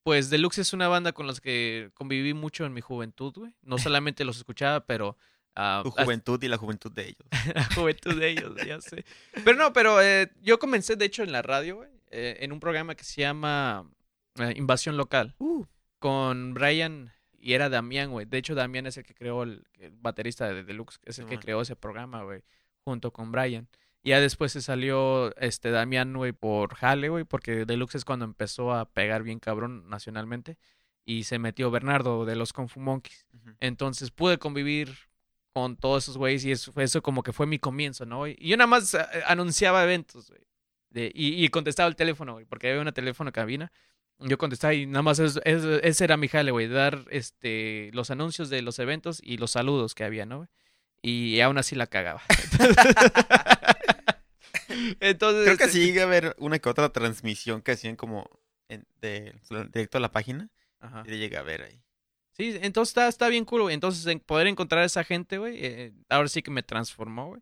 pues 0.04 0.30
Deluxe 0.30 0.58
es 0.58 0.74
una 0.74 0.90
banda 0.90 1.14
con 1.14 1.26
las 1.26 1.40
que 1.40 1.90
conviví 1.94 2.34
mucho 2.34 2.66
en 2.66 2.74
mi 2.74 2.82
juventud, 2.82 3.34
güey. 3.34 3.54
No 3.62 3.78
solamente 3.78 4.26
los 4.26 4.36
escuchaba, 4.36 4.86
pero 4.86 5.16
ah, 5.58 5.82
Tu 5.84 5.92
juventud 5.92 6.42
y 6.42 6.48
la 6.48 6.58
juventud 6.58 6.92
de 6.92 7.04
ellos. 7.10 7.28
la 7.56 7.64
juventud 7.76 8.20
de 8.20 8.30
ellos, 8.30 8.54
ya 8.66 8.80
sé. 8.80 9.04
Pero 9.44 9.58
no, 9.58 9.74
pero 9.74 10.02
eh, 10.02 10.32
yo 10.42 10.60
comencé, 10.60 10.96
de 10.96 11.06
hecho, 11.06 11.24
en 11.24 11.32
la 11.32 11.42
radio, 11.42 11.78
güey, 11.78 11.90
eh, 12.12 12.38
en 12.42 12.52
un 12.52 12.60
programa 12.60 12.96
que 12.96 13.04
se 13.04 13.22
llama 13.22 13.90
eh, 14.40 14.54
Invasión 14.56 14.96
Local 14.98 15.36
Uh, 15.40 15.66
con 16.00 16.54
Brian 16.54 17.12
y 17.40 17.54
era 17.54 17.70
Damián, 17.70 18.12
güey. 18.12 18.26
De 18.26 18.38
hecho, 18.38 18.56
Damián 18.56 18.88
es 18.88 18.98
el 18.98 19.04
que 19.04 19.14
creó 19.14 19.44
el, 19.44 19.66
el 19.80 19.92
baterista 19.92 20.48
de 20.52 20.64
Deluxe, 20.64 21.00
es 21.04 21.20
el 21.20 21.26
que 21.26 21.40
creó 21.40 21.62
ese 21.62 21.76
programa, 21.76 22.24
güey, 22.24 22.44
junto 22.84 23.12
con 23.12 23.32
Brian. 23.32 23.68
Y 24.04 24.10
ya 24.10 24.22
después 24.22 24.52
se 24.52 24.62
salió 24.62 25.36
este 25.38 25.72
Damián, 25.72 26.14
güey, 26.14 26.32
por 26.32 26.76
Jale, 26.76 27.10
güey, 27.10 27.24
porque 27.26 27.65
Deluxe 27.65 27.96
es 27.96 28.06
cuando 28.06 28.26
empezó 28.26 28.74
a 28.74 28.86
pegar 28.86 29.24
bien 29.24 29.39
cabrón 29.39 29.89
nacionalmente. 29.89 30.58
Y 31.06 31.24
se 31.24 31.39
metió 31.39 31.72
Bernardo 31.72 32.26
de 32.26 32.36
los 32.36 32.52
Kung 32.54 32.67
Fu 32.67 32.80
Monkeys. 32.82 33.26
ujú. 33.34 33.56
Entonces 33.62 34.12
pude 34.12 34.38
convivir 34.38 35.07
con 35.62 35.76
todos 35.76 36.04
esos 36.04 36.17
güeyes 36.17 36.46
y 36.46 36.52
eso, 36.52 36.72
fue- 36.72 36.84
eso 36.84 37.02
como 37.02 37.24
que 37.24 37.34
fue 37.34 37.48
mi 37.48 37.58
comienzo, 37.58 38.06
¿no? 38.06 38.28
Y 38.28 38.36
yo 38.36 38.56
nada 38.58 38.67
más 38.67 38.93
eh, 38.93 39.00
anunciaba 39.26 39.84
eventos, 39.84 40.30
güey. 40.30 40.41
De- 40.91 41.12
y, 41.15 41.43
y 41.43 41.50
contestaba 41.50 41.89
el 41.89 41.96
teléfono, 41.96 42.34
güey, 42.34 42.46
porque 42.46 42.70
había 42.70 42.82
una 42.82 42.91
teléfono 42.91 43.32
cabina. 43.32 43.72
Yo 44.20 44.38
contestaba 44.38 44.74
y 44.76 44.86
nada 44.86 45.02
más 45.02 45.17
es- 45.20 45.39
es- 45.46 45.63
ese 45.84 46.04
era 46.04 46.15
mi 46.17 46.28
jale, 46.28 46.52
güey, 46.52 46.67
dar 46.67 47.06
este, 47.10 47.89
los 47.93 48.12
anuncios 48.12 48.50
de 48.50 48.62
los 48.62 48.78
eventos 48.80 49.20
y 49.24 49.38
los 49.38 49.52
saludos 49.52 49.96
que 49.96 50.04
había, 50.04 50.26
¿no? 50.28 50.38
güey? 50.38 50.50
Y 51.02 51.39
aún 51.41 51.58
así 51.58 51.76
la 51.76 51.88
cagaba. 51.88 52.22
Entonces, 55.00 55.43
Creo 55.46 55.58
que 55.58 55.63
este, 55.65 55.70
sí 55.80 55.86
llegué 55.86 56.02
a 56.02 56.06
ver 56.06 56.36
una 56.39 56.60
que 56.60 56.70
otra 56.70 56.89
transmisión 56.89 57.62
que 57.62 57.72
hacían 57.72 57.96
como 57.96 58.30
en- 58.70 58.86
de, 59.02 59.34
directo 59.74 59.98
a 59.98 60.02
la 60.02 60.12
página. 60.12 60.50
ajá. 60.80 61.04
Y 61.06 61.10
le 61.12 61.17
llegué 61.20 61.38
a 61.38 61.43
ver 61.43 61.63
ahí. 61.63 61.82
Sí, 62.38 62.56
entonces 62.62 62.91
está, 62.91 63.08
está 63.08 63.30
bien 63.30 63.45
cool, 63.45 63.63
güey. 63.63 63.73
Entonces, 63.73 64.06
en 64.06 64.19
poder 64.19 64.45
encontrar 64.45 64.84
a 64.84 64.86
esa 64.86 65.04
gente, 65.04 65.39
güey, 65.39 65.58
eh, 65.60 65.93
ahora 66.08 66.28
sí 66.28 66.43
que 66.43 66.52
me 66.52 66.62
transformó, 66.62 67.30
güey. 67.30 67.41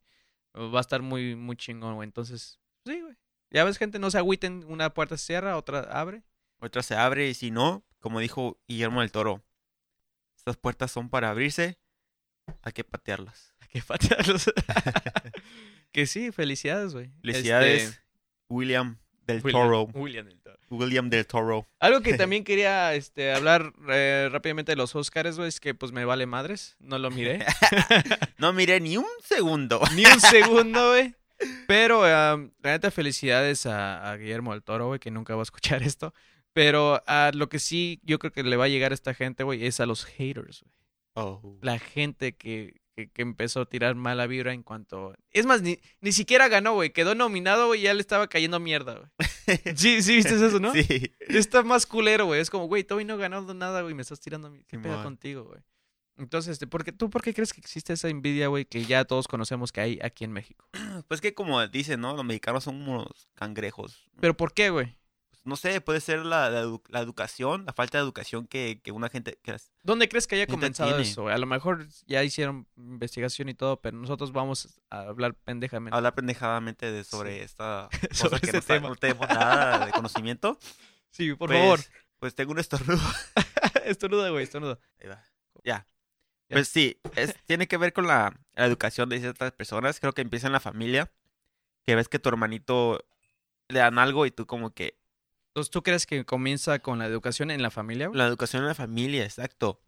Va 0.56 0.78
a 0.78 0.82
estar 0.82 1.02
muy, 1.02 1.36
muy 1.36 1.58
chingón, 1.58 1.96
güey. 1.96 2.08
Entonces, 2.08 2.62
sí, 2.86 3.02
güey. 3.02 3.16
Ya 3.52 3.66
ves, 3.66 3.78
gente, 3.78 4.00
no 4.00 4.10
se 4.10 4.18
agüiten. 4.18 4.64
Una 4.70 4.94
puerta 4.94 5.18
se 5.18 5.26
cierra, 5.26 5.58
otra 5.58 5.82
abre. 5.82 6.24
Otra 6.60 6.82
se 6.82 6.96
abre 6.96 7.28
y 7.28 7.34
si 7.34 7.52
no, 7.52 7.86
como 8.00 8.22
dijo 8.22 8.58
Guillermo 8.70 9.02
del 9.02 9.12
Toro, 9.12 9.44
estas 10.38 10.56
puertas 10.56 10.92
son 10.92 11.10
para 11.10 11.30
abrirse, 11.30 11.78
hay 12.62 12.72
que 12.72 12.86
patearlas. 12.86 13.54
Hay 13.60 13.68
que 13.68 13.82
patearlos. 13.82 14.50
que 15.92 16.06
sí, 16.06 16.32
felicidades, 16.32 16.94
güey. 16.94 17.12
Felicidades, 17.20 17.84
Este, 17.84 18.02
William 18.48 18.98
del 19.26 19.42
William- 19.44 19.52
Toro. 19.64 19.84
William 19.94 20.26
del 20.28 20.40
Toro. 20.42 20.58
William 20.70 21.10
del 21.10 21.28
Toro. 21.28 21.68
Algo 21.80 22.02
que 22.02 22.14
también 22.16 22.44
quería 22.46 22.94
este, 22.96 23.32
hablar 23.34 23.74
eh, 23.90 24.30
rápidamente 24.32 24.72
de 24.72 24.76
los 24.76 24.96
Oscars, 24.96 25.38
güey, 25.38 25.50
es 25.50 25.60
que 25.60 25.74
pues 25.76 25.92
me 25.92 26.06
vale 26.06 26.26
madres. 26.26 26.76
No 26.80 26.98
lo 27.00 27.12
miré. 27.12 27.46
No 28.38 28.52
miré 28.54 28.80
ni 28.82 28.98
un 28.98 29.06
segundo. 29.24 29.82
Ni 29.96 30.06
un 30.06 30.20
segundo, 30.20 30.90
güey. 30.90 31.16
Pero, 31.68 32.00
um, 32.02 32.52
la 32.62 32.72
neta, 32.72 32.92
felicidades 32.92 33.66
a, 33.66 34.10
a 34.12 34.18
Guillermo 34.18 34.54
del 34.54 34.64
Toro, 34.64 34.88
güey, 34.88 35.00
que 35.00 35.12
nunca 35.12 35.36
va 35.36 35.42
a 35.42 35.44
escuchar 35.44 35.84
esto. 35.84 36.14
Pero 36.54 37.02
a 37.08 37.32
lo 37.34 37.50
que 37.50 37.60
sí 37.60 38.00
yo 38.04 38.20
creo 38.20 38.32
que 38.32 38.44
le 38.44 38.56
va 38.56 38.66
a 38.66 38.70
llegar 38.70 38.92
a 38.92 38.96
esta 38.96 39.14
gente, 39.14 39.44
güey, 39.44 39.66
es 39.66 39.80
a 39.80 39.86
los 39.86 40.06
haters, 40.06 40.62
güey. 40.62 40.74
Oh. 41.18 41.58
La 41.62 41.80
gente 41.80 42.36
que, 42.36 42.76
que, 42.96 43.10
que 43.10 43.22
empezó 43.22 43.62
a 43.62 43.66
tirar 43.66 43.96
mala 43.96 44.26
vibra 44.28 44.54
en 44.54 44.64
cuanto... 44.64 45.14
Es 45.32 45.46
más, 45.46 45.62
ni, 45.62 45.80
ni 46.02 46.12
siquiera 46.12 46.48
ganó, 46.48 46.74
güey. 46.74 46.92
Quedó 46.92 47.14
nominado, 47.16 47.68
güey, 47.68 47.82
y 47.82 47.84
ya 47.84 47.94
le 47.94 48.02
estaba 48.02 48.28
cayendo 48.28 48.60
mierda, 48.60 48.96
güey. 48.96 49.10
Sí, 49.76 50.02
sí, 50.02 50.16
viste 50.16 50.34
eso, 50.36 50.60
¿no? 50.60 50.74
Sí. 50.74 51.12
Está 51.20 51.62
más 51.64 51.86
culero, 51.86 52.26
güey. 52.26 52.42
Es 52.42 52.50
como, 52.50 52.68
güey, 52.68 52.84
todavía 52.84 53.06
no 53.08 53.18
ganado 53.18 53.54
nada, 53.54 53.82
güey. 53.82 53.94
Me 53.94 54.02
estás 54.02 54.20
tirando. 54.20 54.50
mi- 54.50 54.64
¿Qué 54.64 54.78
pedo 54.80 54.94
Simón. 54.94 55.04
contigo, 55.04 55.44
güey? 55.44 55.62
Entonces, 56.18 56.54
este, 56.54 56.66
¿por 56.66 56.84
qué, 56.86 56.94
¿tú 56.94 57.10
por 57.10 57.22
qué 57.22 57.34
crees 57.34 57.52
que 57.52 57.60
existe 57.60 57.92
esa 57.92 58.08
envidia, 58.08 58.48
güey, 58.48 58.64
que 58.66 58.86
ya 58.86 59.04
todos 59.04 59.28
conocemos 59.28 59.72
que 59.74 59.82
hay 59.82 60.00
aquí 60.02 60.24
en 60.24 60.32
México? 60.32 60.68
Pues 61.10 61.20
que 61.22 61.34
como 61.34 61.66
dicen, 61.68 62.00
¿no? 62.00 62.16
Los 62.16 62.24
mexicanos 62.26 62.64
son 62.64 62.82
unos 62.82 63.28
cangrejos. 63.36 64.08
¿Pero 64.22 64.36
por 64.38 64.54
qué, 64.54 64.70
güey? 64.70 64.96
No 65.46 65.56
sé, 65.56 65.80
puede 65.80 66.02
ser 66.02 66.26
la, 66.26 66.50
la, 66.50 66.64
edu- 66.64 66.82
la 66.90 67.00
educación, 67.02 67.66
la 67.66 67.74
falta 67.74 67.98
de 68.00 68.04
educación 68.04 68.48
que, 68.48 68.82
que 68.84 68.92
una 68.92 69.10
gente... 69.10 69.38
Que 69.44 69.52
las- 69.54 69.72
¿Dónde 69.84 70.10
crees 70.10 70.26
que 70.28 70.36
haya 70.36 70.48
comenzado 70.48 70.90
tiene. 70.90 71.04
eso? 71.04 71.28
A 71.28 71.38
lo 71.38 71.46
mejor 71.46 71.88
ya 72.08 72.24
hicieron 72.24 72.68
investigación 72.78 73.48
y 73.50 73.54
todo, 73.54 73.80
pero 73.80 73.96
nosotros 73.96 74.32
vamos 74.32 74.80
a 74.90 75.02
hablar 75.02 75.36
pendejamente. 75.36 75.96
hablar 75.96 76.16
pendejadamente 76.16 76.92
de 76.92 77.04
sobre 77.04 77.44
esta 77.44 77.90
cosa 78.10 78.14
Sobre 78.30 78.42
que 78.42 78.52
no, 78.54 78.62
tema. 78.62 78.90
no 78.90 78.96
tenemos 78.96 79.30
nada 79.30 79.86
de 79.86 79.92
conocimiento. 79.92 80.58
Sí, 81.12 81.34
por 81.34 81.48
Pues- 81.50 81.60
favor. 81.62 81.80
Pues 82.20 82.36
tengo 82.36 82.52
un 82.52 82.60
estornudo. 82.60 83.00
estornuda, 83.86 84.30
güey, 84.32 84.44
estornuda. 84.44 84.80
Ahí 85.02 85.08
va. 85.10 85.24
Ya. 85.64 85.86
Pues 86.50 86.68
sí, 86.68 87.00
es, 87.16 87.36
tiene 87.46 87.68
que 87.68 87.78
ver 87.78 87.94
con 87.94 88.06
la, 88.08 88.38
la 88.54 88.66
educación 88.66 89.10
de 89.10 89.20
ciertas 89.20 89.52
personas. 89.52 90.00
Creo 90.00 90.14
que 90.14 90.22
empieza 90.22 90.48
en 90.48 90.54
la 90.54 90.60
familia. 90.60 91.12
Que 91.86 91.96
ves 91.96 92.08
que 92.10 92.20
tu 92.20 92.30
hermanito 92.30 93.00
le 93.70 93.80
dan 93.80 93.98
algo 94.00 94.26
y 94.26 94.32
tú 94.32 94.46
como 94.46 94.74
que... 94.74 94.98
Entonces, 95.56 95.72
¿tú 95.72 95.84
crees 95.84 96.06
que 96.06 96.26
comienza 96.26 96.80
con 96.80 97.00
la 97.00 97.06
educación 97.06 97.50
en 97.50 97.62
la 97.62 97.72
familia? 97.72 98.12
La 98.14 98.28
educación 98.28 98.64
en 98.64 98.68
la 98.68 98.76
familia, 98.76 99.24
exacto. 99.24 99.80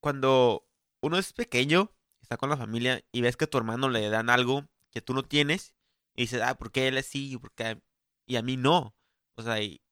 Cuando 0.00 0.66
uno 1.02 1.18
es 1.18 1.34
pequeño, 1.34 1.92
está 2.22 2.38
con 2.38 2.48
la 2.48 2.56
familia 2.56 3.04
y 3.12 3.20
ves 3.20 3.36
que 3.36 3.44
a 3.44 3.50
tu 3.50 3.58
hermano 3.58 3.90
le 3.90 4.08
dan 4.08 4.30
algo 4.30 4.66
que 4.90 5.02
tú 5.02 5.12
no 5.12 5.22
tienes 5.22 5.74
y 6.16 6.22
dices, 6.22 6.40
ah, 6.40 6.54
¿por 6.54 6.72
qué 6.72 6.88
él 6.88 7.02
sí? 7.02 7.36
¿Por 7.36 7.52
qué 7.52 7.82
Y 8.24 8.36
a 8.36 8.42
mí 8.42 8.56
no. 8.56 8.96
O 9.34 9.42
sea, 9.42 9.60
y 9.60 9.82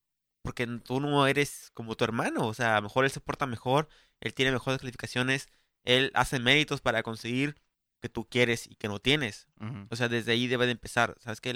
porque 0.40 0.66
tú 0.82 0.98
no 0.98 1.26
eres 1.26 1.70
como 1.74 1.94
tu 1.94 2.04
hermano. 2.04 2.46
O 2.46 2.54
sea, 2.54 2.78
a 2.78 2.80
lo 2.80 2.84
mejor 2.84 3.04
él 3.04 3.10
se 3.10 3.20
porta 3.20 3.44
mejor, 3.44 3.90
él 4.20 4.32
tiene 4.32 4.50
mejores 4.50 4.80
calificaciones, 4.80 5.50
él 5.84 6.10
hace 6.14 6.38
méritos 6.38 6.80
para 6.80 7.02
conseguir 7.02 7.56
que 8.00 8.08
tú 8.08 8.26
quieres 8.26 8.66
y 8.66 8.76
que 8.76 8.88
no 8.88 8.98
tienes. 8.98 9.46
O 9.90 9.96
sea, 9.96 10.08
desde 10.08 10.32
ahí 10.32 10.46
debe 10.46 10.64
de 10.64 10.72
empezar. 10.72 11.16
¿Sabes 11.20 11.42
que 11.42 11.52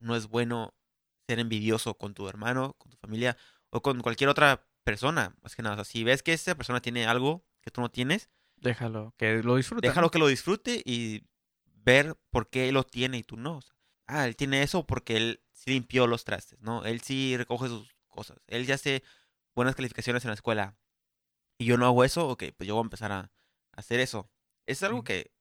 No 0.00 0.16
es 0.16 0.26
bueno 0.28 0.74
ser 1.28 1.38
envidioso 1.38 1.94
con 1.94 2.14
tu 2.14 2.26
hermano, 2.26 2.74
con 2.78 2.90
tu 2.90 2.96
familia 2.96 3.36
o 3.68 3.82
con 3.82 4.00
cualquier 4.00 4.30
otra 4.30 4.66
persona, 4.82 5.36
más 5.42 5.54
que 5.54 5.62
nada. 5.62 5.74
O 5.74 5.76
sea, 5.76 5.84
si 5.84 6.02
ves 6.02 6.22
que 6.22 6.32
esa 6.32 6.54
persona 6.54 6.80
tiene 6.80 7.06
algo 7.06 7.44
que 7.60 7.70
tú 7.70 7.82
no 7.82 7.90
tienes, 7.90 8.30
Déjalo, 8.56 9.14
que 9.18 9.42
lo 9.42 9.56
disfrute. 9.56 9.86
déjalo 9.86 10.10
que 10.10 10.18
lo 10.18 10.26
disfrute 10.26 10.82
y 10.84 11.24
ver 11.64 12.16
por 12.30 12.48
qué 12.48 12.68
él 12.68 12.74
lo 12.74 12.84
tiene 12.84 13.18
y 13.18 13.22
tú 13.22 13.36
no. 13.36 13.58
O 13.58 13.60
sea, 13.60 13.74
ah, 14.06 14.26
él 14.26 14.36
tiene 14.36 14.62
eso 14.62 14.86
porque 14.86 15.18
él 15.18 15.42
sí 15.52 15.70
limpió 15.70 16.06
los 16.06 16.24
trastes, 16.24 16.58
¿no? 16.60 16.84
Él 16.86 17.02
sí 17.02 17.36
recoge 17.36 17.68
sus 17.68 17.94
cosas. 18.08 18.38
Él 18.46 18.66
ya 18.66 18.76
hace 18.76 19.02
buenas 19.54 19.76
calificaciones 19.76 20.24
en 20.24 20.28
la 20.28 20.34
escuela. 20.34 20.76
Y 21.58 21.66
yo 21.66 21.76
no 21.76 21.84
hago 21.84 22.04
eso, 22.04 22.26
ok, 22.26 22.44
pues 22.56 22.66
yo 22.66 22.74
voy 22.74 22.82
a 22.82 22.86
empezar 22.86 23.12
a, 23.12 23.30
hacer 23.72 24.00
eso. 24.00 24.30
Es 24.66 24.82
algo 24.82 24.98
Ujú. 24.98 25.04
que 25.04 25.32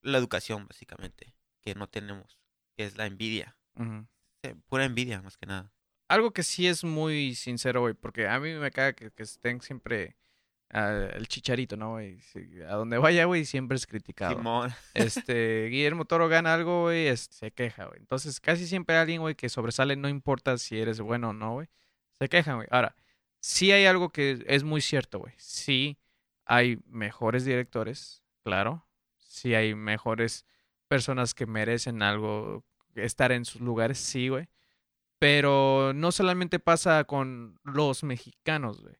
la 0.00 0.18
educación, 0.18 0.66
básicamente, 0.66 1.36
que 1.60 1.74
no 1.74 1.88
tenemos, 1.88 2.38
que 2.76 2.84
es 2.84 2.96
la 2.96 3.06
envidia. 3.06 3.56
Ujú. 3.76 4.06
Eh, 4.44 4.54
Pura 4.68 4.84
envidia, 4.84 5.22
más 5.22 5.36
que 5.36 5.46
nada. 5.46 5.72
Algo 6.08 6.32
que 6.32 6.42
sí 6.42 6.66
es 6.66 6.84
muy 6.84 7.34
sincero, 7.34 7.80
güey, 7.80 7.94
porque 7.94 8.28
a 8.28 8.38
mí 8.38 8.52
me 8.54 8.70
caga 8.70 8.92
que, 8.92 9.10
que 9.10 9.22
estén 9.22 9.60
siempre 9.62 10.16
ah, 10.70 11.08
el 11.14 11.26
chicharito, 11.28 11.76
¿no, 11.76 11.92
güey? 11.92 12.18
A 12.68 12.74
donde 12.74 12.98
vaya, 12.98 13.24
güey, 13.24 13.44
siempre 13.46 13.76
es 13.76 13.86
criticado. 13.86 14.36
Simón. 14.36 14.70
Este, 14.94 15.68
Guillermo 15.70 16.04
Toro 16.04 16.28
gana 16.28 16.52
algo, 16.54 16.82
güey, 16.82 17.06
es- 17.08 17.28
se 17.30 17.50
queja, 17.52 17.86
güey. 17.86 17.98
Entonces, 18.00 18.38
casi 18.40 18.66
siempre 18.66 18.96
hay 18.96 19.02
alguien, 19.02 19.20
güey, 19.22 19.34
que 19.34 19.48
sobresale, 19.48 19.96
no 19.96 20.08
importa 20.08 20.58
si 20.58 20.78
eres 20.78 21.00
bueno 21.00 21.30
o 21.30 21.32
no, 21.32 21.54
güey. 21.54 21.68
Se 22.18 22.28
quejan, 22.28 22.56
güey. 22.56 22.68
Ahora, 22.70 22.94
sí 23.40 23.72
hay 23.72 23.86
algo 23.86 24.10
que 24.10 24.44
es 24.46 24.62
muy 24.62 24.82
cierto, 24.82 25.20
güey. 25.20 25.32
Sí 25.38 25.98
hay 26.44 26.78
mejores 26.86 27.46
directores, 27.46 28.22
claro. 28.44 28.86
Sí 29.20 29.54
hay 29.54 29.74
mejores 29.74 30.44
personas 30.86 31.32
que 31.34 31.46
merecen 31.46 32.02
algo, 32.02 32.62
estar 32.96 33.32
en 33.32 33.44
sus 33.44 33.60
lugares, 33.60 33.98
sí, 33.98 34.28
güey. 34.28 34.48
Pero 35.18 35.92
no 35.94 36.12
solamente 36.12 36.58
pasa 36.58 37.04
con 37.04 37.58
los 37.62 38.02
mexicanos, 38.04 38.82
güey. 38.82 38.94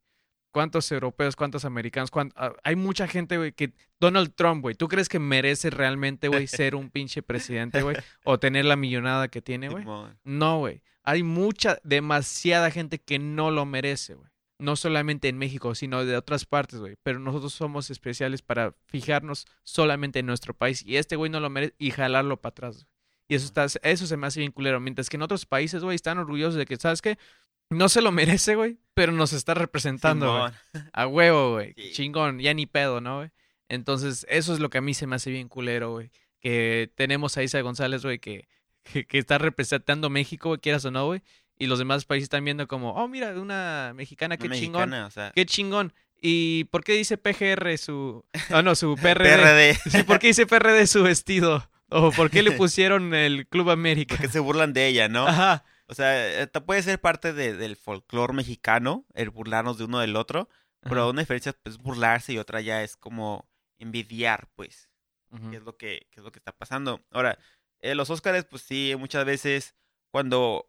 ¿Cuántos 0.52 0.90
europeos, 0.92 1.34
cuántos 1.34 1.64
americanos? 1.64 2.12
cuánt- 2.12 2.32
ah, 2.36 2.52
Hay 2.62 2.76
mucha 2.76 3.08
gente, 3.08 3.36
güey, 3.36 3.52
que... 3.52 3.72
Donald 3.98 4.34
Trump, 4.36 4.62
güey, 4.62 4.74
¿tú 4.76 4.86
crees 4.86 5.08
que 5.08 5.18
merece 5.18 5.70
realmente, 5.70 6.28
güey, 6.28 6.46
ser 6.46 6.76
un 6.76 6.90
pinche 6.90 7.22
presidente, 7.22 7.82
güey? 7.82 7.96
O 8.24 8.38
tener 8.38 8.64
la 8.64 8.76
millonada 8.76 9.28
que 9.28 9.42
tiene, 9.42 9.68
güey. 9.68 9.84
No, 10.24 10.58
güey. 10.58 10.82
Hay 11.02 11.22
mucha, 11.22 11.78
demasiada 11.82 12.70
gente 12.70 12.98
que 13.00 13.18
no 13.18 13.50
lo 13.50 13.66
merece, 13.66 14.14
güey. 14.14 14.30
No 14.60 14.76
solamente 14.76 15.28
en 15.28 15.36
México, 15.36 15.74
sino 15.74 16.04
de 16.04 16.16
otras 16.16 16.46
partes, 16.46 16.78
güey. 16.78 16.94
Pero 17.02 17.18
nosotros 17.18 17.52
somos 17.52 17.90
especiales 17.90 18.40
para 18.40 18.74
fijarnos 18.86 19.46
solamente 19.64 20.20
en 20.20 20.26
nuestro 20.26 20.54
país. 20.54 20.82
Y 20.86 20.96
este 20.96 21.16
güey 21.16 21.30
no 21.30 21.40
lo 21.40 21.50
merece 21.50 21.74
y 21.78 21.90
jalarlo 21.90 22.40
para 22.40 22.50
atrás. 22.52 22.74
güey. 22.76 22.86
Y 23.34 23.36
eso, 23.36 23.46
está, 23.46 23.66
eso 23.82 24.06
se 24.06 24.16
me 24.16 24.28
hace 24.28 24.38
bien 24.38 24.52
culero. 24.52 24.78
Mientras 24.78 25.10
que 25.10 25.16
en 25.16 25.22
otros 25.22 25.44
países, 25.44 25.82
güey, 25.82 25.96
están 25.96 26.18
orgullosos 26.18 26.54
de 26.54 26.66
que, 26.66 26.76
¿sabes 26.76 27.02
qué? 27.02 27.18
No 27.68 27.88
se 27.88 28.00
lo 28.00 28.12
merece, 28.12 28.54
güey, 28.54 28.78
pero 28.94 29.10
nos 29.10 29.32
está 29.32 29.54
representando, 29.54 30.38
güey. 30.38 30.52
A 30.92 31.06
huevo, 31.08 31.54
güey. 31.54 31.74
Sí. 31.76 31.90
Chingón, 31.94 32.38
ya 32.38 32.54
ni 32.54 32.66
pedo, 32.66 33.00
¿no, 33.00 33.16
güey? 33.16 33.30
Entonces, 33.68 34.24
eso 34.28 34.54
es 34.54 34.60
lo 34.60 34.70
que 34.70 34.78
a 34.78 34.82
mí 34.82 34.94
se 34.94 35.08
me 35.08 35.16
hace 35.16 35.30
bien 35.30 35.48
culero, 35.48 35.90
güey. 35.90 36.12
Que 36.40 36.92
tenemos 36.94 37.36
a 37.36 37.42
Isa 37.42 37.60
González, 37.62 38.04
güey, 38.04 38.20
que, 38.20 38.46
que, 38.84 39.06
que 39.06 39.18
está 39.18 39.38
representando 39.38 40.10
México, 40.10 40.50
güey, 40.50 40.60
quieras 40.60 40.84
o 40.84 40.92
no, 40.92 41.06
güey. 41.06 41.22
Y 41.58 41.66
los 41.66 41.80
demás 41.80 42.04
países 42.04 42.24
están 42.24 42.44
viendo 42.44 42.68
como, 42.68 42.92
oh, 42.92 43.08
mira, 43.08 43.30
una 43.40 43.92
mexicana, 43.96 44.36
qué 44.36 44.46
Una 44.46 44.56
chingón. 44.56 44.90
mexicana, 44.90 45.06
o 45.06 45.10
sea, 45.10 45.32
Qué 45.34 45.46
chingón. 45.46 45.92
¿Y 46.20 46.64
por 46.64 46.84
qué 46.84 46.92
dice 46.92 47.18
PGR 47.18 47.76
su... 47.78 48.24
Ah, 48.50 48.62
no, 48.62 48.74
su 48.74 48.94
PRD. 49.02 49.36
PRD. 49.36 49.74
Sí, 49.90 50.02
¿por 50.04 50.18
qué 50.18 50.28
dice 50.28 50.46
PRD 50.46 50.86
su 50.86 51.02
vestido? 51.02 51.68
¿O 51.94 52.10
por 52.12 52.30
qué 52.30 52.42
le 52.42 52.52
pusieron 52.58 53.14
el 53.14 53.46
Club 53.46 53.70
América? 53.70 54.14
Porque 54.16 54.30
se 54.32 54.40
burlan 54.40 54.72
de 54.72 54.86
ella, 54.88 55.08
¿no? 55.08 55.26
Ajá. 55.26 55.64
O 55.86 55.94
sea, 55.94 56.46
puede 56.66 56.82
ser 56.82 57.00
parte 57.00 57.32
de- 57.32 57.56
del 57.56 57.76
folclore 57.76 58.32
mexicano, 58.32 59.04
el 59.14 59.30
burlarnos 59.30 59.78
de 59.78 59.84
uno 59.84 59.98
del 60.00 60.16
otro, 60.16 60.48
pero 60.80 61.02
Ajá. 61.02 61.10
una 61.10 61.20
diferencia 61.22 61.52
pues, 61.62 61.74
es 61.76 61.80
burlarse 61.82 62.32
y 62.32 62.38
otra 62.38 62.60
ya 62.60 62.82
es 62.82 62.96
como 62.96 63.48
envidiar, 63.78 64.48
pues, 64.54 64.90
qué 65.50 65.56
es 65.56 65.62
lo 65.62 65.76
que, 65.76 66.06
qué 66.10 66.20
es 66.20 66.24
lo 66.24 66.30
que 66.32 66.38
está 66.38 66.52
pasando. 66.52 67.04
Ahora, 67.10 67.38
eh, 67.80 67.94
los 67.94 68.08
Óscares, 68.08 68.44
pues 68.44 68.62
sí, 68.62 68.94
muchas 68.98 69.24
veces 69.24 69.74
cuando 70.10 70.66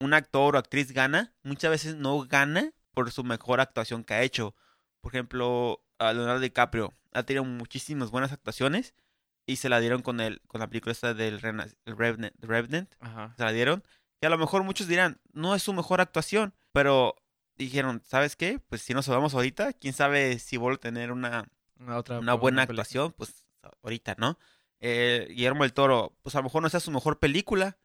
un 0.00 0.14
actor 0.14 0.56
o 0.56 0.58
actriz 0.58 0.92
gana, 0.92 1.34
muchas 1.42 1.70
veces 1.70 1.94
no 1.96 2.20
gana 2.26 2.72
por 2.94 3.10
su 3.12 3.22
mejor 3.22 3.60
actuación 3.60 4.02
que 4.04 4.14
ha 4.14 4.22
hecho. 4.22 4.54
Por 5.02 5.12
ejemplo, 5.14 5.84
a 5.98 6.12
Leonardo 6.12 6.40
DiCaprio 6.40 6.94
ha 7.12 7.22
tenido 7.22 7.44
muchísimas 7.44 8.10
buenas 8.10 8.32
actuaciones 8.32 8.94
y 9.48 9.56
se 9.56 9.68
la 9.68 9.80
dieron 9.80 10.02
con 10.02 10.20
el 10.20 10.40
con 10.46 10.60
la 10.60 10.68
película 10.68 10.92
esta 10.92 11.14
del 11.14 11.40
Rena- 11.40 11.66
el 11.86 11.96
Revenant, 11.96 12.34
Revenant, 12.40 12.94
Ajá. 13.00 13.34
se 13.36 13.42
la 13.44 13.50
dieron. 13.52 13.82
Y 14.20 14.26
a 14.26 14.30
lo 14.30 14.38
mejor 14.38 14.62
muchos 14.62 14.86
dirán, 14.88 15.20
no 15.32 15.54
es 15.54 15.62
su 15.62 15.72
mejor 15.72 16.00
actuación, 16.00 16.54
pero 16.72 17.16
dijeron, 17.56 18.02
¿sabes 18.04 18.36
qué? 18.36 18.58
Pues 18.68 18.82
si 18.82 18.94
nos 18.94 19.08
vamos 19.08 19.34
ahorita, 19.34 19.72
quién 19.72 19.94
sabe 19.94 20.38
si 20.38 20.56
vuelve 20.56 20.76
a 20.76 20.80
tener 20.80 21.10
una, 21.12 21.48
Una, 21.80 21.96
otra, 21.98 22.18
una 22.18 22.34
buena 22.34 22.62
actuación, 22.62 23.12
pues 23.12 23.44
ahorita, 23.82 24.14
¿no? 24.18 24.38
Eh, 24.80 25.26
Guillermo 25.30 25.62
del 25.64 25.72
Toro, 25.72 26.16
pues 26.22 26.34
a 26.34 26.38
lo 26.38 26.44
mejor 26.44 26.62
no 26.62 26.68
sea 26.68 26.80
su 26.80 26.90
mejor 26.90 27.18
película, 27.18 27.78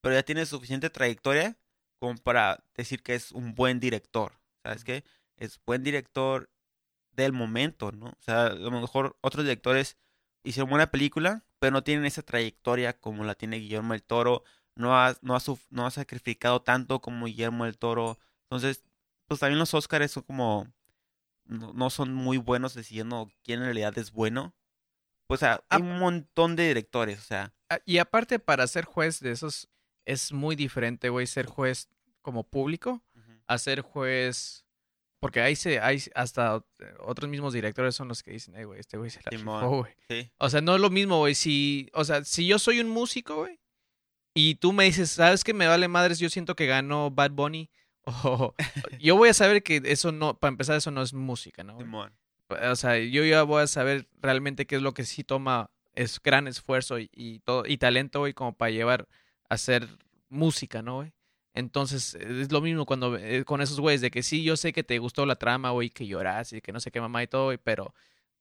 pero 0.00 0.14
ya 0.14 0.22
tiene 0.22 0.46
suficiente 0.46 0.88
trayectoria 0.90 1.56
como 1.98 2.16
para 2.16 2.64
decir 2.74 3.02
que 3.02 3.14
es 3.14 3.32
un 3.32 3.54
buen 3.54 3.80
director, 3.80 4.32
¿sabes 4.62 4.82
qué? 4.84 5.04
Es 5.36 5.60
buen 5.66 5.82
director 5.82 6.50
del 7.10 7.32
momento, 7.32 7.92
¿no? 7.92 8.06
O 8.06 8.22
sea, 8.22 8.46
a 8.46 8.54
lo 8.54 8.70
mejor 8.70 9.16
otros 9.20 9.44
directores 9.44 9.96
hicieron 10.46 10.70
buena 10.70 10.90
película, 10.90 11.44
pero 11.58 11.72
no 11.72 11.82
tienen 11.82 12.04
esa 12.06 12.22
trayectoria 12.22 12.98
como 12.98 13.24
la 13.24 13.34
tiene 13.34 13.58
Guillermo 13.58 13.92
del 13.92 14.02
Toro, 14.02 14.44
no 14.74 14.96
ha, 14.96 15.16
no 15.22 15.36
ha, 15.36 15.40
no 15.70 15.86
ha 15.86 15.90
sacrificado 15.90 16.62
tanto 16.62 17.00
como 17.00 17.26
Guillermo 17.26 17.64
del 17.64 17.78
Toro, 17.78 18.18
entonces, 18.44 18.84
pues 19.26 19.40
también 19.40 19.58
los 19.58 19.74
Oscars 19.74 20.12
son 20.12 20.22
como 20.22 20.72
no, 21.44 21.72
no 21.72 21.90
son 21.90 22.14
muy 22.14 22.38
buenos 22.38 22.74
decidiendo 22.74 23.30
quién 23.42 23.60
en 23.60 23.66
realidad 23.66 23.96
es 23.98 24.12
bueno. 24.12 24.54
Pues, 25.26 25.38
o 25.38 25.46
sea, 25.46 25.64
hay 25.68 25.82
un 25.82 25.98
montón 25.98 26.54
de 26.56 26.68
directores, 26.68 27.18
o 27.18 27.22
sea, 27.22 27.52
Ah, 27.68 27.80
Y 27.84 27.98
aparte, 27.98 28.38
para 28.38 28.66
ser 28.66 28.84
juez 28.84 29.20
de 29.20 29.32
esos, 29.32 29.68
es 30.04 30.32
muy 30.32 30.54
diferente, 30.54 31.08
güey, 31.08 31.26
ser 31.26 31.46
juez 31.46 31.88
como 32.22 32.44
público 32.44 33.02
a 33.48 33.58
ser 33.58 33.80
juez. 33.80 34.65
Porque 35.26 35.40
ahí 35.40 35.56
se, 35.56 35.80
hay 35.80 36.00
hasta 36.14 36.62
eh, 36.78 36.94
otros 37.00 37.28
mismos 37.28 37.52
directores 37.52 37.94
son 37.94 38.06
los 38.08 38.22
que 38.22 38.30
dicen, 38.30 38.54
"Ey, 38.56 38.64
güey, 38.64 38.78
este 38.80 38.96
güey 38.96 39.10
se 39.10 39.20
la 39.24 39.30
rifó, 39.30 39.78
güey. 39.78 39.92
sí, 40.08 40.30
O 40.38 40.48
sea, 40.48 40.60
no 40.60 40.74
es 40.76 40.80
lo 40.80 40.88
mismo, 40.90 41.18
güey. 41.18 41.34
Si, 41.34 41.88
o 41.94 42.04
sea, 42.04 42.24
si 42.24 42.46
yo 42.46 42.58
soy 42.58 42.80
un 42.80 42.88
músico, 42.88 43.36
güey, 43.36 43.58
y 44.34 44.56
tú 44.56 44.72
me 44.72 44.84
dices, 44.84 45.10
¿sabes 45.10 45.42
qué 45.44 45.54
me 45.54 45.66
vale 45.66 45.88
madres? 45.88 46.18
Yo 46.18 46.28
siento 46.28 46.54
que 46.54 46.66
ganó 46.66 47.10
Bad 47.10 47.32
Bunny. 47.32 47.70
O 48.22 48.54
yo 49.00 49.16
voy 49.16 49.30
a 49.30 49.34
saber 49.34 49.64
que 49.64 49.82
eso 49.84 50.12
no, 50.12 50.38
para 50.38 50.50
empezar, 50.52 50.76
eso 50.76 50.92
no 50.92 51.02
es 51.02 51.12
música, 51.12 51.64
¿no? 51.64 51.74
güey? 51.74 51.86
O 52.70 52.76
sea, 52.76 52.98
yo 53.00 53.24
ya 53.24 53.42
voy 53.42 53.62
a 53.62 53.66
saber 53.66 54.06
realmente 54.22 54.64
qué 54.66 54.76
es 54.76 54.82
lo 54.82 54.94
que 54.94 55.04
sí 55.04 55.24
toma 55.24 55.70
es 55.96 56.22
gran 56.22 56.46
esfuerzo 56.46 57.00
y, 57.00 57.10
y 57.12 57.40
todo 57.40 57.64
y 57.66 57.78
talento, 57.78 58.20
güey, 58.20 58.32
como 58.32 58.52
para 58.52 58.70
llevar 58.70 59.08
a 59.48 59.54
hacer 59.54 59.88
música, 60.28 60.82
¿no, 60.82 60.96
güey? 60.96 61.12
Entonces, 61.56 62.14
eh, 62.14 62.42
es 62.42 62.52
lo 62.52 62.60
mismo 62.60 62.86
cuando 62.86 63.16
eh, 63.16 63.44
con 63.44 63.60
esos 63.60 63.80
güeyes 63.80 64.00
de 64.02 64.10
que 64.10 64.22
sí, 64.22 64.44
yo 64.44 64.56
sé 64.56 64.72
que 64.72 64.84
te 64.84 64.98
gustó 64.98 65.26
la 65.26 65.36
trama, 65.36 65.70
güey, 65.70 65.90
que 65.90 66.06
lloras 66.06 66.52
y 66.52 66.60
que 66.60 66.70
no 66.70 66.78
sé 66.80 66.90
qué 66.92 67.00
mamá 67.00 67.22
y 67.22 67.26
todo, 67.26 67.46
güey, 67.46 67.58
pero 67.58 67.94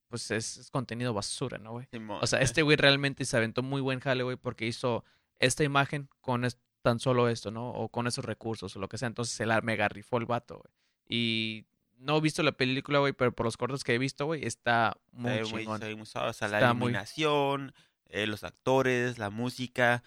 pues 0.09 0.29
es, 0.31 0.57
es 0.57 0.69
contenido 0.69 1.13
basura, 1.13 1.57
¿no, 1.57 1.71
güey? 1.71 1.87
O 2.21 2.27
sea, 2.27 2.41
este 2.41 2.61
güey 2.61 2.77
realmente 2.77 3.25
se 3.25 3.35
aventó 3.37 3.63
muy 3.63 3.81
buen 3.81 3.99
jale, 3.99 4.23
güey, 4.23 4.35
porque 4.37 4.67
hizo 4.67 5.03
esta 5.39 5.63
imagen 5.63 6.07
con 6.21 6.45
es- 6.45 6.57
tan 6.81 6.99
solo 6.99 7.29
esto, 7.29 7.49
¿no? 7.49 7.69
O 7.71 7.89
con 7.89 8.05
esos 8.05 8.23
recursos 8.25 8.75
o 8.75 8.79
lo 8.79 8.87
que 8.87 8.99
sea. 8.99 9.07
Entonces 9.07 9.33
se 9.33 9.45
la 9.47 9.59
mega 9.61 9.87
rifó 9.87 10.17
el 10.19 10.25
vato, 10.27 10.57
güey. 10.59 10.73
Y 11.07 11.65
no 11.97 12.17
he 12.17 12.21
visto 12.21 12.43
la 12.43 12.51
película, 12.51 12.99
güey, 12.99 13.13
pero 13.13 13.31
por 13.33 13.45
los 13.45 13.57
cortos 13.57 13.83
que 13.83 13.95
he 13.95 13.97
visto, 13.97 14.25
güey, 14.27 14.45
está 14.45 14.95
muy 15.11 15.31
muy, 15.39 15.43
chingón. 15.61 15.79
muy 15.81 16.01
o 16.01 16.05
sea, 16.05 16.47
la 16.47 16.57
Está 16.59 16.73
muy- 16.73 16.89
iluminación, 16.91 17.73
eh, 18.09 18.27
los 18.27 18.43
actores, 18.43 19.17
la 19.17 19.29
música, 19.31 20.03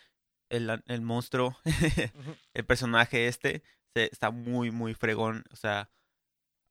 el, 0.51 0.83
el 0.87 1.01
monstruo, 1.01 1.57
el 2.55 2.65
personaje 2.65 3.27
este, 3.29 3.63
se, 3.95 4.05
está 4.05 4.31
muy, 4.31 4.71
muy 4.71 4.95
fregón, 4.95 5.45
o 5.53 5.57
sea, 5.57 5.91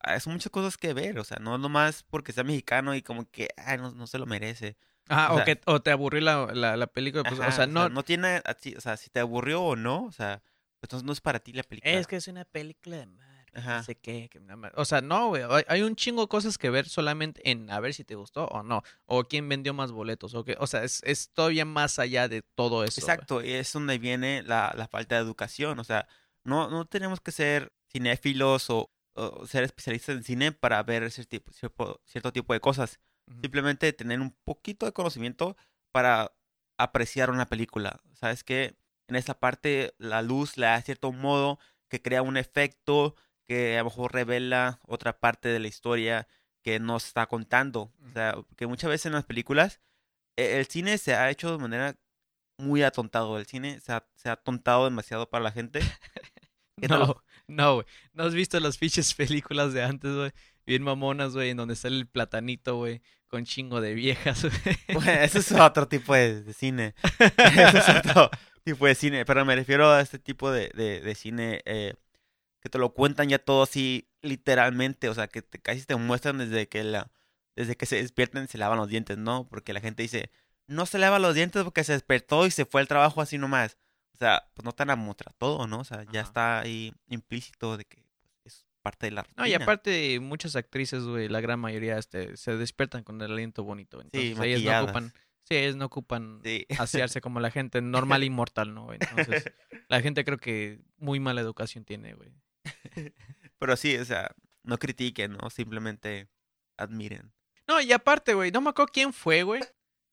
ah, 0.00 0.18
son 0.20 0.34
muchas 0.34 0.50
cosas 0.50 0.76
que 0.76 0.94
ver, 0.94 1.18
o 1.18 1.24
sea, 1.24 1.38
no 1.40 1.58
nomás 1.58 2.02
porque 2.04 2.32
sea 2.32 2.44
mexicano 2.44 2.94
y 2.94 3.02
como 3.02 3.30
que, 3.30 3.48
ay, 3.56 3.78
no, 3.78 3.90
no 3.92 4.06
se 4.06 4.18
lo 4.18 4.26
merece. 4.26 4.76
Ah, 5.08 5.28
o 5.30 5.34
o, 5.34 5.36
sea- 5.36 5.44
que, 5.44 5.60
o 5.66 5.80
te 5.80 5.90
aburrió 5.90 6.20
la, 6.20 6.46
la, 6.52 6.76
la 6.76 6.86
película, 6.86 7.24
pues, 7.24 7.40
Ajá, 7.40 7.48
o 7.48 7.52
sea, 7.52 7.66
no... 7.66 7.88
no 7.88 8.02
tiene, 8.02 8.42
o 8.76 8.80
sea, 8.80 8.96
si 8.96 9.10
te 9.10 9.20
aburrió 9.20 9.62
o 9.62 9.76
no, 9.76 10.04
o 10.04 10.12
sea, 10.12 10.42
pues 10.80 10.88
entonces 10.88 11.06
no 11.06 11.12
es 11.12 11.20
para 11.20 11.40
ti 11.40 11.52
la 11.52 11.62
película. 11.62 11.92
Es 11.94 12.06
que 12.06 12.16
es 12.16 12.28
una 12.28 12.44
película 12.44 12.98
de 12.98 13.06
Ajá. 13.54 13.78
no 13.78 13.82
sé 13.82 13.94
qué, 13.96 14.28
que 14.30 14.40
O 14.74 14.84
sea, 14.84 15.00
no, 15.00 15.28
güey, 15.28 15.42
hay, 15.48 15.64
hay 15.68 15.82
un 15.82 15.96
chingo 15.96 16.22
de 16.22 16.28
cosas 16.28 16.58
que 16.58 16.70
ver 16.70 16.88
solamente 16.88 17.40
en 17.50 17.70
a 17.70 17.80
ver 17.80 17.94
si 17.94 18.04
te 18.04 18.14
gustó 18.14 18.46
o 18.46 18.62
no, 18.62 18.82
o 19.06 19.24
quién 19.24 19.48
vendió 19.48 19.74
más 19.74 19.92
boletos, 19.92 20.34
o 20.34 20.44
que, 20.44 20.56
o 20.58 20.66
sea, 20.66 20.84
es, 20.84 21.02
es 21.04 21.30
todavía 21.30 21.64
más 21.64 21.98
allá 21.98 22.28
de 22.28 22.42
todo 22.42 22.84
eso. 22.84 23.00
Exacto, 23.00 23.42
y 23.42 23.52
es 23.52 23.72
donde 23.72 23.98
viene 23.98 24.42
la, 24.42 24.72
la 24.76 24.88
falta 24.88 25.16
de 25.16 25.22
educación. 25.22 25.78
O 25.78 25.84
sea, 25.84 26.08
no, 26.44 26.68
no 26.68 26.86
tenemos 26.86 27.20
que 27.20 27.32
ser 27.32 27.72
cinéfilos 27.90 28.70
o, 28.70 28.90
o 29.14 29.46
ser 29.46 29.64
especialistas 29.64 30.16
en 30.16 30.24
cine 30.24 30.52
para 30.52 30.82
ver 30.82 31.02
ese 31.02 31.24
tipo, 31.24 31.52
cierto, 31.52 32.00
cierto 32.04 32.32
tipo 32.32 32.52
de 32.52 32.60
cosas. 32.60 33.00
Simplemente 33.42 33.92
tener 33.92 34.20
un 34.20 34.34
poquito 34.44 34.86
de 34.86 34.92
conocimiento 34.92 35.56
para 35.92 36.32
apreciar 36.78 37.30
una 37.30 37.46
película. 37.46 38.00
Sabes 38.14 38.44
que 38.44 38.76
en 39.08 39.16
esta 39.16 39.38
parte 39.38 39.94
la 39.98 40.22
luz 40.22 40.56
le 40.56 40.66
da 40.66 40.80
cierto 40.80 41.12
modo 41.12 41.58
que 41.88 42.00
crea 42.00 42.22
un 42.22 42.36
efecto 42.36 43.16
que 43.48 43.76
a 43.76 43.78
lo 43.80 43.86
mejor 43.86 44.12
revela 44.12 44.78
otra 44.86 45.18
parte 45.18 45.48
de 45.48 45.58
la 45.58 45.68
historia 45.68 46.28
que 46.62 46.78
no 46.78 47.00
se 47.00 47.08
está 47.08 47.26
contando. 47.26 47.92
O 48.08 48.12
sea, 48.12 48.36
que 48.56 48.66
muchas 48.66 48.90
veces 48.90 49.06
en 49.06 49.12
las 49.14 49.24
películas 49.24 49.80
e- 50.36 50.58
el 50.58 50.66
cine 50.66 50.98
se 50.98 51.14
ha 51.14 51.30
hecho 51.30 51.50
de 51.52 51.58
manera 51.58 51.96
muy 52.58 52.82
atontado. 52.82 53.38
El 53.38 53.46
cine 53.46 53.80
se 53.80 53.92
ha, 53.92 54.06
se 54.16 54.28
ha 54.28 54.32
atontado 54.32 54.84
demasiado 54.84 55.28
para 55.30 55.44
la 55.44 55.52
gente. 55.52 55.80
¿Qué 56.80 56.88
tal? 56.88 57.00
No, 57.00 57.24
no, 57.48 57.74
güey. 57.76 57.86
¿No 58.12 58.24
has 58.24 58.34
visto 58.34 58.60
las 58.60 58.78
fiches 58.78 59.14
películas 59.16 59.72
de 59.72 59.82
antes, 59.82 60.14
güey? 60.14 60.32
Bien 60.66 60.82
mamonas, 60.82 61.32
güey, 61.32 61.50
en 61.50 61.56
donde 61.56 61.76
sale 61.76 61.96
el 61.96 62.06
platanito, 62.06 62.76
güey, 62.76 63.00
con 63.28 63.44
chingo 63.46 63.80
de 63.80 63.94
viejas, 63.94 64.42
güey. 64.62 64.76
Bueno, 64.92 65.12
eso 65.12 65.38
es 65.38 65.50
otro 65.52 65.88
tipo 65.88 66.14
de, 66.14 66.42
de 66.42 66.52
cine. 66.52 66.94
Eso 67.18 67.78
es 67.78 67.88
otro 67.88 68.30
tipo 68.64 68.86
de 68.86 68.94
cine. 68.94 69.24
Pero 69.24 69.44
me 69.46 69.56
refiero 69.56 69.90
a 69.90 70.00
este 70.02 70.18
tipo 70.18 70.50
de, 70.50 70.68
de, 70.74 71.00
de 71.00 71.14
cine 71.14 71.62
eh, 71.64 71.94
que 72.60 72.68
te 72.68 72.78
lo 72.78 72.92
cuentan 72.92 73.28
ya 73.28 73.38
todo 73.38 73.62
así 73.62 74.08
literalmente. 74.22 75.08
O 75.08 75.14
sea, 75.14 75.28
que 75.28 75.42
te, 75.42 75.58
casi 75.58 75.84
te 75.84 75.96
muestran 75.96 76.38
desde 76.38 76.68
que 76.68 76.84
la, 76.84 77.10
desde 77.56 77.76
que 77.76 77.86
se 77.86 77.96
despiertan 77.96 78.44
y 78.44 78.46
se 78.48 78.58
lavan 78.58 78.78
los 78.78 78.88
dientes, 78.88 79.18
¿no? 79.18 79.48
Porque 79.48 79.72
la 79.72 79.80
gente 79.80 80.02
dice, 80.02 80.30
no 80.66 80.86
se 80.86 80.98
lava 80.98 81.18
los 81.18 81.34
dientes 81.34 81.64
porque 81.64 81.84
se 81.84 81.92
despertó 81.92 82.46
y 82.46 82.50
se 82.50 82.64
fue 82.64 82.80
al 82.80 82.88
trabajo 82.88 83.20
así 83.20 83.38
nomás. 83.38 83.78
O 84.12 84.16
sea, 84.18 84.48
pues 84.54 84.64
no 84.64 84.72
te 84.72 84.84
la 84.84 84.96
muestra 84.96 85.32
todo, 85.38 85.66
¿no? 85.66 85.80
O 85.80 85.84
sea, 85.84 86.04
ya 86.12 86.20
está 86.20 86.60
ahí 86.60 86.92
implícito 87.08 87.76
de 87.76 87.84
que 87.84 88.02
es 88.44 88.66
parte 88.82 89.06
de 89.06 89.12
la 89.12 89.22
rutina. 89.22 89.42
No, 89.42 89.48
y 89.48 89.54
aparte, 89.54 90.18
muchas 90.18 90.56
actrices, 90.56 91.04
güey, 91.04 91.28
la 91.28 91.40
gran 91.40 91.60
mayoría, 91.60 91.98
este, 91.98 92.36
se 92.36 92.56
despiertan 92.56 93.04
con 93.04 93.20
el 93.22 93.30
aliento 93.30 93.62
bonito. 93.62 94.00
Entonces, 94.00 94.36
ellas 94.40 94.62
no 94.62 94.82
ocupan, 94.82 95.12
sí, 95.44 95.54
ellas 95.54 95.76
no 95.76 95.84
ocupan 95.84 96.40
Sí. 96.44 96.66
asearse 96.78 97.20
como 97.20 97.38
la 97.38 97.52
gente 97.52 97.80
normal 97.80 98.24
y 98.24 98.30
mortal, 98.30 98.74
¿no, 98.74 98.86
güey? 98.86 98.98
Entonces, 99.00 99.44
la 99.88 100.00
gente 100.00 100.24
creo 100.24 100.38
que 100.38 100.80
muy 100.96 101.20
mala 101.20 101.40
educación 101.40 101.84
tiene, 101.84 102.14
güey. 102.14 102.30
Pero 103.58 103.76
sí, 103.76 103.96
o 103.96 104.04
sea, 104.04 104.34
no 104.62 104.78
critiquen, 104.78 105.32
¿no? 105.32 105.50
Simplemente 105.50 106.28
admiren. 106.76 107.32
No, 107.66 107.80
y 107.80 107.92
aparte, 107.92 108.34
güey, 108.34 108.50
no 108.50 108.60
me 108.60 108.70
acuerdo 108.70 108.92
quién 108.92 109.12
fue, 109.12 109.42
güey. 109.42 109.62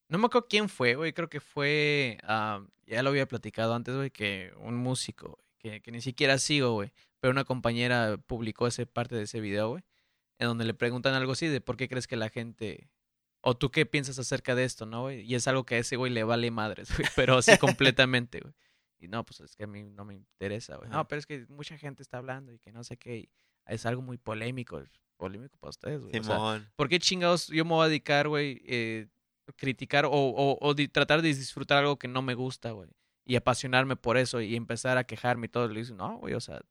No 0.10 0.18
me 0.18 0.28
acuerdo 0.28 0.48
quién 0.48 0.70
fue, 0.70 0.96
güey. 0.96 1.14
Creo 1.14 1.30
que 1.30 1.40
fue. 1.40 2.18
ah, 2.24 2.62
ya 2.86 3.02
lo 3.02 3.10
había 3.10 3.28
platicado 3.28 3.74
antes, 3.74 3.96
güey, 3.96 4.12
que 4.12 4.54
un 4.58 4.76
músico, 4.76 5.30
güey, 5.30 5.46
que, 5.58 5.82
que 5.82 5.92
ni 5.92 6.02
siquiera 6.02 6.38
sigo, 6.38 6.74
güey. 6.74 6.92
Pero 7.20 7.32
una 7.32 7.46
compañera 7.46 8.18
publicó 8.18 8.68
ese 8.68 8.86
parte 8.86 9.16
de 9.16 9.24
ese 9.24 9.40
video, 9.40 9.70
güey. 9.70 9.84
En 10.38 10.48
donde 10.48 10.66
le 10.66 10.74
preguntan 10.74 11.14
algo 11.14 11.32
así 11.32 11.48
de 11.48 11.62
por 11.62 11.78
qué 11.78 11.88
crees 11.88 12.08
que 12.08 12.18
la 12.18 12.30
gente. 12.30 12.90
O 13.42 13.56
tú 13.56 13.72
qué 13.72 13.86
piensas 13.86 14.20
acerca 14.20 14.56
de 14.56 14.64
esto, 14.64 14.86
¿no, 14.86 15.04
güey? 15.04 15.22
Y 15.22 15.36
es 15.36 15.48
algo 15.48 15.66
que 15.66 15.76
a 15.76 15.78
ese 15.80 15.96
güey 15.98 16.12
le 16.12 16.24
vale 16.24 16.52
madres, 16.52 16.96
güey. 16.96 17.08
Pero 17.16 17.38
así 17.38 17.58
completamente, 17.60 18.42
güey. 18.42 18.54
Y 19.06 19.08
no, 19.08 19.24
pues 19.26 19.40
es 19.42 19.56
que 19.56 19.64
a 19.64 19.68
mí 19.68 19.84
no 19.84 20.04
me 20.06 20.14
interesa, 20.16 20.76
güey. 20.78 20.90
No, 20.90 21.08
pero 21.08 21.20
es 21.20 21.26
que 21.26 21.46
mucha 21.50 21.78
gente 21.78 22.04
está 22.04 22.18
hablando 22.18 22.52
y 22.52 22.60
que 22.60 22.72
no 22.72 22.84
sé 22.84 22.98
qué. 22.98 23.18
y 23.18 23.30
es 23.68 23.86
algo 23.86 24.02
muy 24.02 24.18
polémico. 24.18 24.82
Polémico 25.18 25.58
para 25.58 25.70
ustedes, 25.70 26.02
güey. 26.02 26.12
O 26.20 26.24
sea. 26.24 26.36
¿Por 26.76 26.90
qué 26.90 27.00
chingados 27.00 27.48
yo 27.48 27.64
me 27.66 27.72
voy 27.72 27.86
a 27.86 27.88
dedicar, 27.88 28.28
güey, 28.28 28.62
eh, 28.66 29.08
criticar 29.56 30.06
o, 30.06 30.12
o, 30.12 30.58
o 30.60 30.74
di- 30.74 30.88
tratar 30.88 31.22
de 31.22 31.30
disfrutar 31.30 31.78
algo 31.80 31.98
que 31.98 32.08
no 32.08 32.22
me 32.22 32.34
gusta, 32.36 32.72
güey? 32.72 32.90
Y 33.26 33.36
apasionarme 33.38 33.96
por 33.96 34.18
eso 34.18 34.42
y 34.42 34.56
empezar 34.56 34.98
a 34.98 35.04
quejarme 35.06 35.46
y 35.48 35.50
todo. 35.50 35.68
Le 35.68 35.82
digo, 35.84 35.96
no, 35.96 36.18
güey, 36.18 36.34
o 36.36 36.40
sea, 36.42 36.62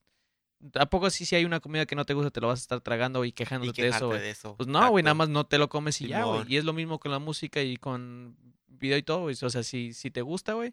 ¿a 0.75 0.87
poco 0.87 1.11
sí 1.11 1.25
si 1.25 1.35
hay 1.37 1.45
una 1.45 1.61
comida 1.61 1.85
que 1.87 1.97
no 1.97 2.05
te 2.05 2.15
gusta 2.15 2.31
te 2.31 2.41
lo 2.41 2.49
vas 2.49 2.61
a 2.61 2.63
estar 2.63 2.81
tragando 2.81 3.25
y 3.25 3.29
y 3.29 3.33
quejándote 3.33 3.83
de 3.83 3.89
eso, 3.97 4.09
de. 4.23 4.31
Pues 4.57 4.69
no, 4.69 4.79
güey, 4.91 5.03
nada 5.03 5.15
más 5.15 5.29
no 5.29 5.45
te 5.47 5.59
lo 5.59 5.69
comes 5.69 6.01
y 6.01 6.09
ya, 6.09 6.21
güey. 6.25 6.53
Y 6.53 6.57
es 6.59 6.65
lo 6.65 6.73
mismo 6.73 6.99
con 7.01 7.11
la 7.11 7.19
música 7.19 7.61
y 7.63 7.77
con 7.77 8.37
video 8.69 8.99
y 8.99 9.03
todo, 9.03 9.23
güey. 9.23 9.37
O 9.43 9.51
sea, 9.51 9.63
si, 9.63 9.93
si 9.95 10.11
te 10.11 10.23
gusta, 10.23 10.53
güey, 10.53 10.73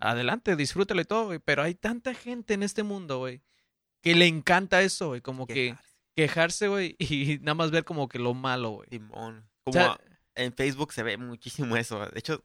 adelante, 0.00 0.56
disfrútalo 0.56 1.00
y 1.00 1.04
todo, 1.04 1.26
güey. 1.26 1.38
Pero 1.38 1.62
hay 1.62 1.74
tanta 1.74 2.14
gente 2.14 2.54
en 2.54 2.62
este 2.62 2.82
mundo, 2.82 3.18
güey, 3.18 3.42
que 4.02 4.14
le 4.14 4.26
encanta 4.26 4.82
eso, 4.82 5.08
güey. 5.08 5.20
Como 5.20 5.46
que 5.46 5.54
Quejarse. 5.70 5.94
quejarse, 6.16 6.68
güey, 6.68 6.96
y 6.98 7.38
nada 7.40 7.54
más 7.54 7.70
ver 7.70 7.84
como 7.84 8.08
que 8.08 8.18
lo 8.18 8.34
malo, 8.34 8.70
güey. 8.70 8.88
Simón. 8.90 9.48
O 9.64 9.72
Como 9.72 9.74
sea, 9.74 10.00
en 10.34 10.52
Facebook 10.54 10.92
se 10.92 11.02
ve 11.02 11.16
muchísimo 11.16 11.76
eso. 11.76 11.98
De 12.06 12.18
hecho, 12.18 12.42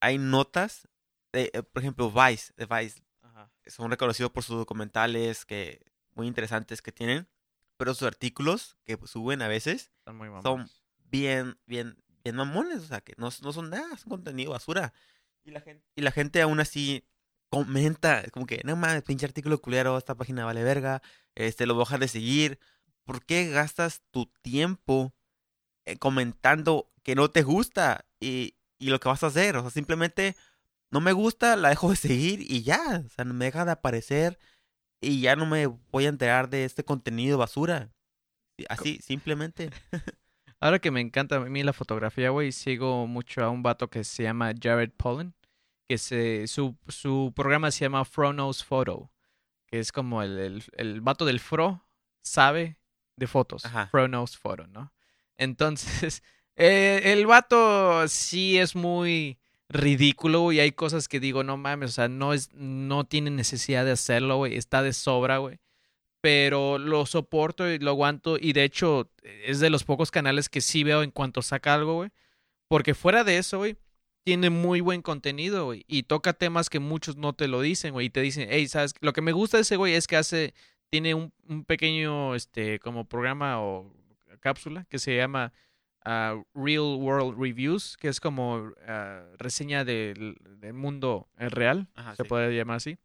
hay 0.00 0.18
notas, 0.18 0.88
de, 1.32 1.50
eh, 1.54 1.62
por 1.62 1.82
ejemplo, 1.82 2.10
Vice, 2.10 2.52
de 2.56 2.66
Vice, 2.66 3.02
ajá. 3.22 3.50
son 3.66 3.90
reconocidos 3.90 4.32
por 4.32 4.42
sus 4.44 4.56
documentales 4.56 5.44
que 5.44 5.80
muy 6.14 6.26
interesantes 6.26 6.80
que 6.82 6.92
tienen, 6.92 7.28
pero 7.76 7.92
sus 7.94 8.06
artículos 8.06 8.76
que 8.84 8.98
suben 9.04 9.42
a 9.42 9.48
veces 9.48 9.90
muy 10.06 10.28
son 10.42 10.70
bien, 11.10 11.58
bien, 11.66 11.96
bien 12.22 12.36
mamones, 12.36 12.78
o 12.82 12.86
sea, 12.86 13.00
que 13.00 13.14
no, 13.18 13.30
no 13.42 13.52
son 13.52 13.70
nada, 13.70 13.96
son 13.98 14.10
contenido 14.10 14.52
basura. 14.52 14.92
Y 15.44 15.50
la 15.50 15.60
gente, 15.60 15.84
y 15.96 16.02
la 16.02 16.10
gente 16.10 16.42
aún 16.42 16.60
así 16.60 17.04
comenta, 17.50 18.20
es 18.20 18.32
como 18.32 18.46
que, 18.46 18.60
no 18.64 18.76
mames, 18.76 19.02
pinche 19.02 19.26
artículo 19.26 19.60
culero, 19.60 19.96
esta 19.96 20.14
página 20.14 20.44
vale 20.44 20.64
verga, 20.64 21.02
este, 21.34 21.66
lo 21.66 21.74
voy 21.74 21.82
a 21.82 21.84
dejar 21.84 22.00
de 22.00 22.08
seguir. 22.08 22.58
¿Por 23.04 23.24
qué 23.24 23.48
gastas 23.50 24.02
tu 24.10 24.26
tiempo 24.42 25.14
eh, 25.84 25.98
comentando 25.98 26.90
que 27.02 27.14
no 27.14 27.30
te 27.30 27.42
gusta 27.42 28.06
y, 28.18 28.56
y 28.78 28.88
lo 28.88 28.98
que 28.98 29.08
vas 29.08 29.22
a 29.22 29.28
hacer? 29.28 29.56
O 29.56 29.60
sea, 29.62 29.70
simplemente 29.70 30.36
no 30.90 31.00
me 31.00 31.12
gusta, 31.12 31.56
la 31.56 31.68
dejo 31.68 31.90
de 31.90 31.96
seguir 31.96 32.40
y 32.40 32.62
ya, 32.62 33.02
o 33.04 33.08
sea, 33.10 33.24
no 33.24 33.34
me 33.34 33.44
deja 33.46 33.64
de 33.64 33.72
aparecer 33.72 34.38
y 35.00 35.20
ya 35.20 35.36
no 35.36 35.46
me 35.46 35.66
voy 35.66 36.06
a 36.06 36.08
enterar 36.08 36.48
de 36.48 36.64
este 36.64 36.84
contenido 36.84 37.36
basura. 37.38 37.92
Así, 38.68 38.98
simplemente. 39.02 39.70
Ahora 40.60 40.78
que 40.78 40.90
me 40.90 41.00
encanta 41.00 41.36
a 41.36 41.40
mí 41.40 41.62
la 41.62 41.72
fotografía, 41.72 42.30
güey, 42.30 42.52
sigo 42.52 43.06
mucho 43.06 43.42
a 43.44 43.50
un 43.50 43.62
vato 43.62 43.88
que 43.88 44.04
se 44.04 44.22
llama 44.22 44.52
Jared 44.60 44.92
Pollen, 44.96 45.34
que 45.88 45.98
se, 45.98 46.46
su, 46.46 46.76
su 46.88 47.32
programa 47.34 47.70
se 47.70 47.84
llama 47.84 48.04
Fro 48.04 48.32
Knows 48.32 48.64
Photo, 48.64 49.10
que 49.66 49.78
es 49.78 49.92
como 49.92 50.22
el, 50.22 50.38
el, 50.38 50.64
el 50.76 51.00
vato 51.00 51.24
del 51.24 51.40
Fro 51.40 51.84
sabe 52.22 52.78
de 53.16 53.26
fotos. 53.26 53.64
Ajá. 53.64 53.86
Fro 53.88 54.06
Knows 54.06 54.36
Photo, 54.36 54.66
¿no? 54.66 54.92
Entonces, 55.36 56.22
eh, 56.56 57.02
el 57.04 57.26
vato 57.26 58.08
sí 58.08 58.58
es 58.58 58.74
muy 58.74 59.38
ridículo, 59.68 60.40
güey. 60.40 60.60
Hay 60.60 60.72
cosas 60.72 61.08
que 61.08 61.20
digo, 61.20 61.44
no 61.44 61.56
mames, 61.56 61.90
o 61.90 61.92
sea, 61.92 62.08
no, 62.08 62.32
es, 62.32 62.52
no 62.54 63.04
tiene 63.04 63.30
necesidad 63.30 63.84
de 63.84 63.92
hacerlo, 63.92 64.36
güey. 64.36 64.56
Está 64.56 64.82
de 64.82 64.92
sobra, 64.92 65.38
güey. 65.38 65.58
Pero 66.24 66.78
lo 66.78 67.04
soporto 67.04 67.70
y 67.70 67.78
lo 67.78 67.90
aguanto. 67.90 68.38
Y 68.40 68.54
de 68.54 68.64
hecho, 68.64 69.10
es 69.44 69.60
de 69.60 69.68
los 69.68 69.84
pocos 69.84 70.10
canales 70.10 70.48
que 70.48 70.62
sí 70.62 70.82
veo 70.82 71.02
en 71.02 71.10
cuanto 71.10 71.42
saca 71.42 71.74
algo, 71.74 71.96
güey. 71.96 72.12
Porque 72.66 72.94
fuera 72.94 73.24
de 73.24 73.36
eso, 73.36 73.58
güey, 73.58 73.76
tiene 74.24 74.48
muy 74.48 74.80
buen 74.80 75.02
contenido, 75.02 75.66
güey. 75.66 75.84
Y 75.86 76.04
toca 76.04 76.32
temas 76.32 76.70
que 76.70 76.78
muchos 76.78 77.18
no 77.18 77.34
te 77.34 77.46
lo 77.46 77.60
dicen, 77.60 77.92
güey. 77.92 78.06
Y 78.06 78.10
te 78.10 78.22
dicen, 78.22 78.48
hey, 78.50 78.66
¿sabes? 78.68 78.94
Lo 79.02 79.12
que 79.12 79.20
me 79.20 79.32
gusta 79.32 79.58
de 79.58 79.64
ese 79.64 79.76
güey 79.76 79.92
es 79.92 80.06
que 80.06 80.16
hace, 80.16 80.54
tiene 80.88 81.12
un, 81.12 81.30
un 81.46 81.66
pequeño, 81.66 82.34
este, 82.34 82.78
como 82.78 83.04
programa 83.04 83.60
o 83.60 83.92
cápsula 84.40 84.86
que 84.88 84.98
se 84.98 85.14
llama 85.14 85.52
ah, 86.06 86.42
Real 86.54 86.96
World 87.00 87.38
Reviews, 87.38 87.98
que 87.98 88.08
es 88.08 88.18
como 88.18 88.72
ah, 88.88 89.26
reseña 89.36 89.84
del, 89.84 90.38
del 90.56 90.72
mundo 90.72 91.28
real, 91.36 91.86
Ajá, 91.94 92.16
se 92.16 92.22
sí. 92.22 92.28
puede 92.30 92.56
llamar 92.56 92.76
así. 92.76 92.96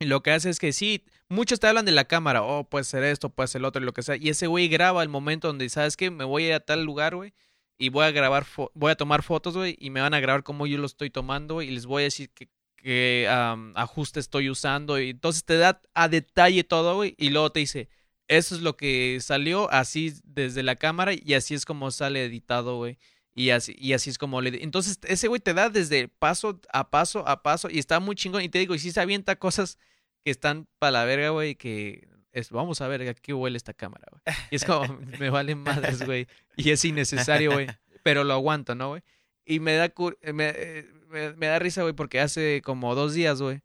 Lo 0.00 0.22
que 0.22 0.30
hace 0.30 0.48
es 0.50 0.60
que 0.60 0.72
sí, 0.72 1.04
muchos 1.28 1.58
te 1.58 1.66
hablan 1.66 1.84
de 1.84 1.90
la 1.92 2.04
cámara, 2.04 2.42
oh, 2.44 2.68
puede 2.68 2.84
ser 2.84 3.02
esto, 3.02 3.30
puede 3.30 3.48
ser 3.48 3.62
lo 3.62 3.68
otro, 3.68 3.82
y 3.82 3.84
lo 3.84 3.92
que 3.92 4.02
sea. 4.02 4.16
Y 4.16 4.28
ese 4.28 4.46
güey 4.46 4.68
graba 4.68 5.02
el 5.02 5.08
momento 5.08 5.48
donde, 5.48 5.68
¿sabes 5.68 5.96
qué? 5.96 6.10
Me 6.10 6.24
voy 6.24 6.44
a 6.44 6.46
ir 6.48 6.52
a 6.54 6.60
tal 6.60 6.84
lugar, 6.84 7.16
güey, 7.16 7.34
y 7.78 7.88
voy 7.88 8.04
a 8.04 8.12
grabar, 8.12 8.46
voy 8.74 8.92
a 8.92 8.96
tomar 8.96 9.24
fotos, 9.24 9.56
güey, 9.56 9.76
y 9.80 9.90
me 9.90 10.00
van 10.00 10.14
a 10.14 10.20
grabar 10.20 10.44
cómo 10.44 10.68
yo 10.68 10.78
lo 10.78 10.86
estoy 10.86 11.10
tomando, 11.10 11.54
güey, 11.54 11.68
y 11.68 11.70
les 11.72 11.86
voy 11.86 12.02
a 12.02 12.04
decir 12.04 12.30
que 12.76 13.28
am, 13.28 13.72
ajuste 13.76 14.20
estoy 14.20 14.50
usando. 14.50 15.00
Y 15.00 15.10
entonces 15.10 15.44
te 15.44 15.56
da 15.56 15.80
a 15.94 16.08
detalle 16.08 16.62
todo, 16.62 16.94
güey, 16.94 17.14
y 17.18 17.30
luego 17.30 17.50
te 17.50 17.60
dice, 17.60 17.88
eso 18.28 18.54
es 18.54 18.60
lo 18.60 18.76
que 18.76 19.18
salió 19.20 19.68
así 19.72 20.14
desde 20.22 20.62
la 20.62 20.76
cámara, 20.76 21.12
y 21.12 21.34
así 21.34 21.54
es 21.54 21.64
como 21.64 21.90
sale 21.90 22.24
editado, 22.24 22.76
güey. 22.76 22.98
Y 23.38 23.50
así, 23.50 23.76
y 23.78 23.92
así 23.92 24.10
es 24.10 24.18
como 24.18 24.40
le... 24.40 24.62
Entonces, 24.64 24.98
ese 25.04 25.28
güey 25.28 25.40
te 25.40 25.54
da 25.54 25.70
desde 25.70 26.08
paso 26.08 26.60
a 26.72 26.90
paso 26.90 27.26
a 27.28 27.42
paso 27.42 27.68
y 27.70 27.78
está 27.78 28.00
muy 28.00 28.16
chingón. 28.16 28.42
Y 28.42 28.48
te 28.48 28.58
digo, 28.58 28.74
y 28.74 28.78
sí 28.80 28.90
se 28.90 29.00
avienta 29.00 29.36
cosas 29.36 29.78
que 30.24 30.30
están 30.32 30.66
para 30.80 30.90
la 30.90 31.04
verga, 31.04 31.28
güey, 31.30 31.54
que 31.54 32.08
es, 32.32 32.50
vamos 32.50 32.80
a 32.80 32.88
ver 32.88 33.08
a 33.08 33.14
qué 33.14 33.32
huele 33.32 33.56
esta 33.56 33.74
cámara, 33.74 34.06
güey. 34.10 34.36
Y 34.50 34.56
es 34.56 34.64
como, 34.64 34.98
me 35.20 35.30
valen 35.30 35.58
madres, 35.58 36.04
güey. 36.04 36.26
Y 36.56 36.70
es 36.70 36.84
innecesario, 36.84 37.52
güey. 37.52 37.68
Pero 38.02 38.24
lo 38.24 38.34
aguanto, 38.34 38.74
¿no, 38.74 38.88
güey? 38.88 39.02
Y 39.44 39.60
me 39.60 39.74
da, 39.74 39.94
cur- 39.94 40.18
me, 40.32 40.52
eh, 40.56 40.86
me, 41.08 41.32
me 41.34 41.46
da 41.46 41.58
risa, 41.60 41.82
güey, 41.82 41.94
porque 41.94 42.18
hace 42.20 42.60
como 42.64 42.94
dos 42.96 43.14
días, 43.14 43.40
güey, 43.40 43.60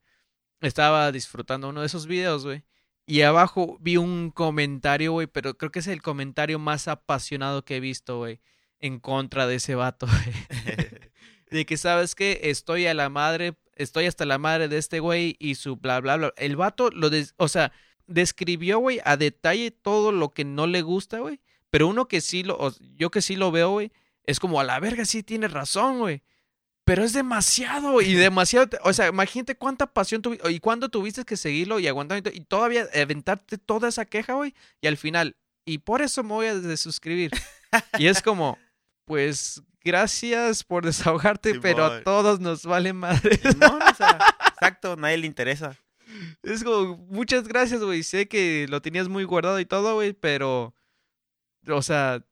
estaba 0.61 1.11
disfrutando 1.11 1.69
uno 1.69 1.81
de 1.81 1.87
esos 1.87 2.05
videos, 2.07 2.45
güey. 2.45 2.63
Y 3.05 3.21
abajo 3.21 3.77
vi 3.81 3.97
un 3.97 4.29
comentario, 4.31 5.11
güey, 5.13 5.27
pero 5.27 5.57
creo 5.57 5.71
que 5.71 5.79
es 5.79 5.87
el 5.87 6.01
comentario 6.01 6.57
más 6.59 6.87
apasionado 6.87 7.65
que 7.65 7.77
he 7.77 7.79
visto, 7.81 8.19
güey, 8.19 8.39
en 8.83 8.99
contra 8.99 9.47
de 9.47 9.55
ese 9.55 9.75
vato, 9.75 10.05
güey. 10.07 10.35
de 11.49 11.65
que, 11.65 11.77
¿sabes 11.77 12.15
qué? 12.15 12.41
Estoy 12.43 12.85
a 12.85 12.93
la 12.93 13.09
madre, 13.09 13.55
estoy 13.75 14.05
hasta 14.05 14.25
la 14.25 14.37
madre 14.37 14.67
de 14.67 14.77
este 14.77 14.99
güey 14.99 15.37
y 15.39 15.55
su 15.55 15.77
bla, 15.77 15.99
bla, 16.01 16.17
bla. 16.17 16.33
El 16.37 16.55
vato 16.57 16.89
lo, 16.91 17.09
des- 17.09 17.33
o 17.37 17.47
sea, 17.47 17.71
describió, 18.07 18.79
güey, 18.79 18.99
a 19.05 19.15
detalle 19.17 19.71
todo 19.71 20.11
lo 20.11 20.29
que 20.29 20.43
no 20.43 20.67
le 20.67 20.81
gusta, 20.81 21.19
güey. 21.19 21.39
Pero 21.69 21.87
uno 21.87 22.07
que 22.07 22.21
sí 22.21 22.43
lo, 22.43 22.73
yo 22.97 23.09
que 23.09 23.21
sí 23.21 23.35
lo 23.35 23.51
veo, 23.51 23.71
güey, 23.71 23.91
es 24.25 24.39
como 24.39 24.59
a 24.59 24.63
la 24.63 24.79
verga, 24.79 25.05
sí 25.05 25.23
tiene 25.23 25.47
razón, 25.47 25.99
güey. 25.99 26.21
Pero 26.85 27.03
es 27.05 27.13
demasiado 27.13 28.01
y 28.01 28.13
demasiado. 28.13 28.77
O 28.83 28.91
sea, 28.91 29.07
imagínate 29.07 29.55
cuánta 29.55 29.87
pasión 29.87 30.21
tuviste 30.21 30.51
y 30.51 30.59
cuándo 30.59 30.89
tuviste 30.89 31.23
que 31.23 31.37
seguirlo 31.37 31.79
y 31.79 31.87
aguantar 31.87 32.21
y 32.33 32.41
todavía 32.41 32.89
aventarte 32.93 33.57
toda 33.57 33.87
esa 33.87 34.03
queja, 34.05 34.33
güey. 34.33 34.53
Y 34.81 34.87
al 34.87 34.97
final, 34.97 35.37
y 35.65 35.77
por 35.77 36.01
eso 36.01 36.23
me 36.23 36.33
voy 36.33 36.47
a 36.47 36.55
desuscribir. 36.55 37.31
y 37.97 38.07
es 38.07 38.21
como, 38.21 38.57
pues, 39.05 39.61
gracias 39.83 40.63
por 40.63 40.85
desahogarte, 40.85 41.59
pero 41.59 41.85
a 41.85 42.03
todos 42.03 42.39
nos 42.39 42.65
vale 42.65 42.93
madre. 42.93 43.39
No, 43.59 43.77
o 43.77 43.95
sea, 43.95 44.17
exacto, 44.53 44.95
nadie 44.95 45.17
le 45.17 45.27
interesa. 45.27 45.77
Es 46.43 46.63
como, 46.63 46.97
muchas 46.97 47.47
gracias, 47.47 47.81
güey. 47.81 48.03
Sé 48.03 48.27
que 48.27 48.67
lo 48.69 48.81
tenías 48.81 49.07
muy 49.09 49.23
guardado 49.23 49.59
y 49.59 49.65
todo, 49.65 49.95
güey, 49.95 50.13
pero. 50.13 50.73
O 51.67 51.81
sea, 51.81 52.23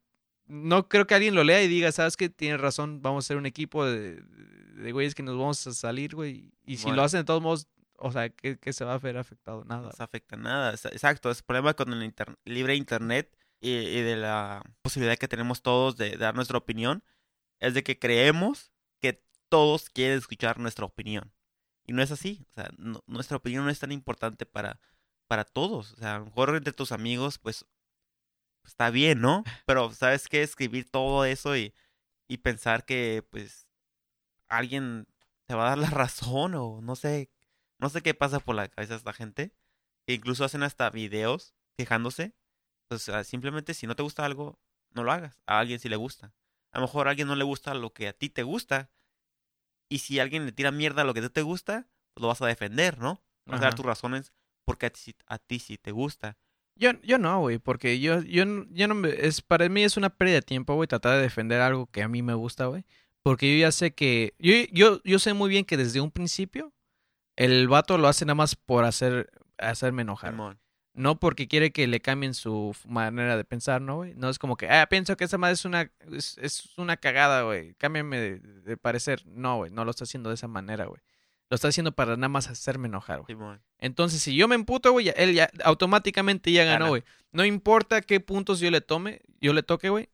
no 0.46 0.90
creo 0.90 1.08
que 1.08 1.16
alguien 1.16 1.36
lo 1.36 1.44
lea 1.44 1.64
y 1.64 1.68
diga, 1.68 1.92
¿sabes 1.92 2.18
qué? 2.18 2.30
Tienes 2.30 2.60
razón, 2.60 3.02
vamos 3.02 3.26
a 3.26 3.28
ser 3.30 3.38
un 3.38 3.46
equipo 3.46 3.86
de, 3.86 4.22
de 4.22 4.92
güeyes 4.92 5.16
que 5.16 5.24
nos 5.24 5.38
vamos 5.38 5.66
a 5.68 5.74
salir, 5.74 6.16
güey. 6.16 6.52
Y 6.66 6.78
si 6.78 6.92
lo 6.92 7.02
hacen 7.02 7.22
de 7.22 7.24
todos 7.24 7.42
modos, 7.42 7.68
o 7.96 8.12
sea, 8.12 8.30
¿qué, 8.30 8.58
qué 8.60 8.74
se 8.74 8.84
va 8.84 8.94
a 8.96 8.98
ver 8.98 9.18
afectado? 9.18 9.64
No 9.64 9.78
Nada. 9.78 9.92
se 9.94 10.04
afecta 10.04 10.36
nada. 10.36 10.74
Exacto, 10.74 11.32
es 11.32 11.38
el 11.40 11.44
problema 11.46 11.74
con 11.74 11.94
el 11.94 12.04
inter- 12.04 12.36
libre 12.44 12.76
internet 12.76 13.34
y, 13.62 13.71
y 13.71 14.02
de 14.02 14.17
la 14.17 14.63
posibilidad 14.82 15.17
que 15.17 15.28
tenemos 15.30 15.62
todos 15.62 15.97
de 15.97 16.17
dar 16.17 16.36
nuestra 16.36 16.58
opinión. 16.58 17.04
Es 17.60 17.74
de 17.76 17.84
que 17.84 18.00
creemos 18.00 18.71
que 19.00 19.24
todos 19.50 19.89
quieren 19.89 20.17
escuchar 20.17 20.60
nuestra 20.60 20.86
opinión. 20.86 21.32
Y 21.86 21.93
no 21.93 22.02
es 22.04 22.12
así. 22.12 22.45
O 22.52 22.54
sea, 22.54 22.69
no- 22.78 23.04
nuestra 23.08 23.38
opinión 23.38 23.63
no 23.65 23.71
es 23.71 23.80
tan 23.80 23.91
importante 23.91 24.45
para, 24.45 24.80
para 25.28 25.45
todos. 25.45 25.93
O 25.93 25.97
sea, 25.97 26.15
a 26.15 26.19
lo 26.19 26.26
mejor 26.26 26.56
entre 26.56 26.74
tus 26.74 26.91
amigos, 26.91 27.38
pues 27.39 27.65
está 28.65 28.89
bien, 28.89 29.21
¿no? 29.21 29.43
Pero, 29.65 29.91
¿sabes 29.93 30.28
qué? 30.28 30.41
Escribir 30.41 30.89
todo 30.89 31.26
eso 31.26 31.56
y, 31.56 31.74
y 32.28 32.38
pensar 32.38 32.86
que, 32.86 33.26
pues, 33.30 33.67
alguien 34.47 35.08
te 35.47 35.56
va 35.56 35.65
a 35.67 35.69
dar 35.69 35.78
la 35.78 35.89
razón 35.91 36.56
o 36.56 36.82
no 36.82 36.95
sé. 36.95 37.30
No 37.80 37.89
sé 37.89 38.02
qué 38.02 38.13
pasa 38.13 38.39
por 38.39 38.56
la 38.56 38.67
cabeza 38.67 38.93
de 38.93 38.97
esta 38.97 39.13
gente. 39.13 39.54
Que 40.08 40.13
incluso 40.15 40.43
hacen 40.45 40.63
hasta 40.63 40.89
videos 40.89 41.54
quejándose. 41.78 42.36
Pues 42.92 43.10
simplemente 43.26 43.74
si 43.74 43.88
no 43.88 43.96
te 43.96 44.04
gusta 44.04 44.26
algo, 44.26 44.60
no 44.90 45.06
lo 45.06 45.14
hagas. 45.14 45.40
A 45.46 45.60
alguien 45.60 45.80
sí 45.80 45.88
le 45.88 45.96
gusta. 45.96 46.34
A 46.74 46.80
lo 46.80 46.88
mejor 46.88 47.08
a 47.08 47.12
alguien 47.12 47.30
no 47.30 47.38
le 47.38 47.46
gusta 47.46 47.74
lo 47.74 47.94
que 47.94 48.10
a 48.10 48.12
ti 48.12 48.30
te 48.30 48.44
gusta. 48.44 48.92
Y 49.88 50.00
si 50.00 50.20
alguien 50.20 50.46
le 50.46 50.52
tira 50.52 50.72
mierda 50.72 51.04
a 51.04 51.06
lo 51.06 51.14
que 51.14 51.22
a 51.22 51.24
ti 51.24 51.30
te 51.30 51.42
gusta, 51.42 51.88
pues 52.14 52.22
lo 52.22 52.28
vas 52.28 52.42
a 52.42 52.48
defender, 52.48 53.00
¿no? 53.00 53.24
Vas 53.46 53.62
a 53.62 53.64
dar 53.64 53.76
tus 53.76 53.86
razones 53.86 54.34
porque 54.66 54.88
a 54.88 54.90
ti, 54.90 55.16
a 55.26 55.38
ti 55.38 55.60
sí 55.60 55.78
te 55.78 55.92
gusta. 55.92 56.38
Yo, 56.76 56.92
yo 57.02 57.18
no, 57.18 57.40
güey, 57.40 57.60
porque 57.60 58.02
yo, 58.02 58.22
yo, 58.24 58.44
yo 58.70 58.88
no 58.90 58.96
me, 58.96 59.10
es, 59.10 59.42
para 59.42 59.70
mí 59.70 59.86
es 59.86 59.96
una 59.96 60.10
pérdida 60.10 60.36
de 60.36 60.42
tiempo, 60.42 60.76
güey, 60.76 60.88
tratar 60.88 61.16
de 61.16 61.22
defender 61.22 61.62
algo 61.62 61.86
que 61.86 62.04
a 62.04 62.10
mí 62.10 62.22
me 62.22 62.34
gusta, 62.34 62.66
güey. 62.66 62.84
Porque 63.24 63.54
yo 63.54 63.62
ya 63.62 63.72
sé 63.72 63.94
que, 63.94 64.34
yo, 64.38 64.54
yo, 64.74 65.02
yo 65.06 65.18
sé 65.18 65.34
muy 65.34 65.50
bien 65.50 65.64
que 65.64 65.78
desde 65.78 66.02
un 66.02 66.12
principio 66.12 66.74
el 67.38 67.70
vato 67.70 67.98
lo 67.98 68.10
hace 68.10 68.26
nada 68.26 68.36
más 68.36 68.58
por 68.58 68.84
hacer, 68.84 69.32
hacerme 69.58 70.02
enojar. 70.02 70.32
Simón. 70.32 70.60
No 70.94 71.20
porque 71.20 71.48
quiere 71.48 71.72
que 71.72 71.88
le 71.88 72.02
cambien 72.02 72.34
su 72.34 72.76
manera 72.86 73.38
de 73.38 73.46
pensar, 73.46 73.82
¿no, 73.82 73.98
güey? 73.98 74.14
No 74.16 74.30
es 74.30 74.40
como 74.40 74.58
que, 74.58 74.70
ah, 74.70 74.88
pienso 74.90 75.16
que 75.16 75.24
esa 75.24 75.38
madre 75.38 75.54
es 75.54 75.64
una, 75.64 75.90
es, 76.12 76.38
es 76.38 76.78
una 76.78 76.98
cagada, 76.98 77.44
güey. 77.44 77.74
Cámbiame 77.76 78.20
de, 78.20 78.40
de 78.40 78.78
parecer. 78.78 79.26
No, 79.26 79.58
güey, 79.58 79.72
no 79.72 79.86
lo 79.86 79.92
está 79.92 80.04
haciendo 80.04 80.30
de 80.30 80.36
esa 80.36 80.48
manera, 80.48 80.86
güey. 80.86 81.02
Lo 81.52 81.56
está 81.56 81.68
haciendo 81.68 81.92
para 81.92 82.16
nada 82.16 82.30
más 82.30 82.48
hacerme 82.48 82.88
enojar, 82.88 83.24
güey. 83.24 83.38
Entonces, 83.80 84.22
si 84.22 84.34
yo 84.36 84.48
me 84.48 84.56
emputo, 84.56 84.94
güey, 84.94 85.12
él 85.18 85.34
ya 85.34 85.50
automáticamente 85.66 86.50
ya 86.50 86.64
ganó, 86.64 86.88
güey. 86.88 87.04
No 87.34 87.44
importa 87.44 88.02
qué 88.02 88.22
puntos 88.22 88.62
yo 88.62 88.72
le 88.72 88.80
tome, 88.80 89.20
yo 89.42 89.52
le 89.52 89.62
toque, 89.62 89.90
güey. 89.90 90.10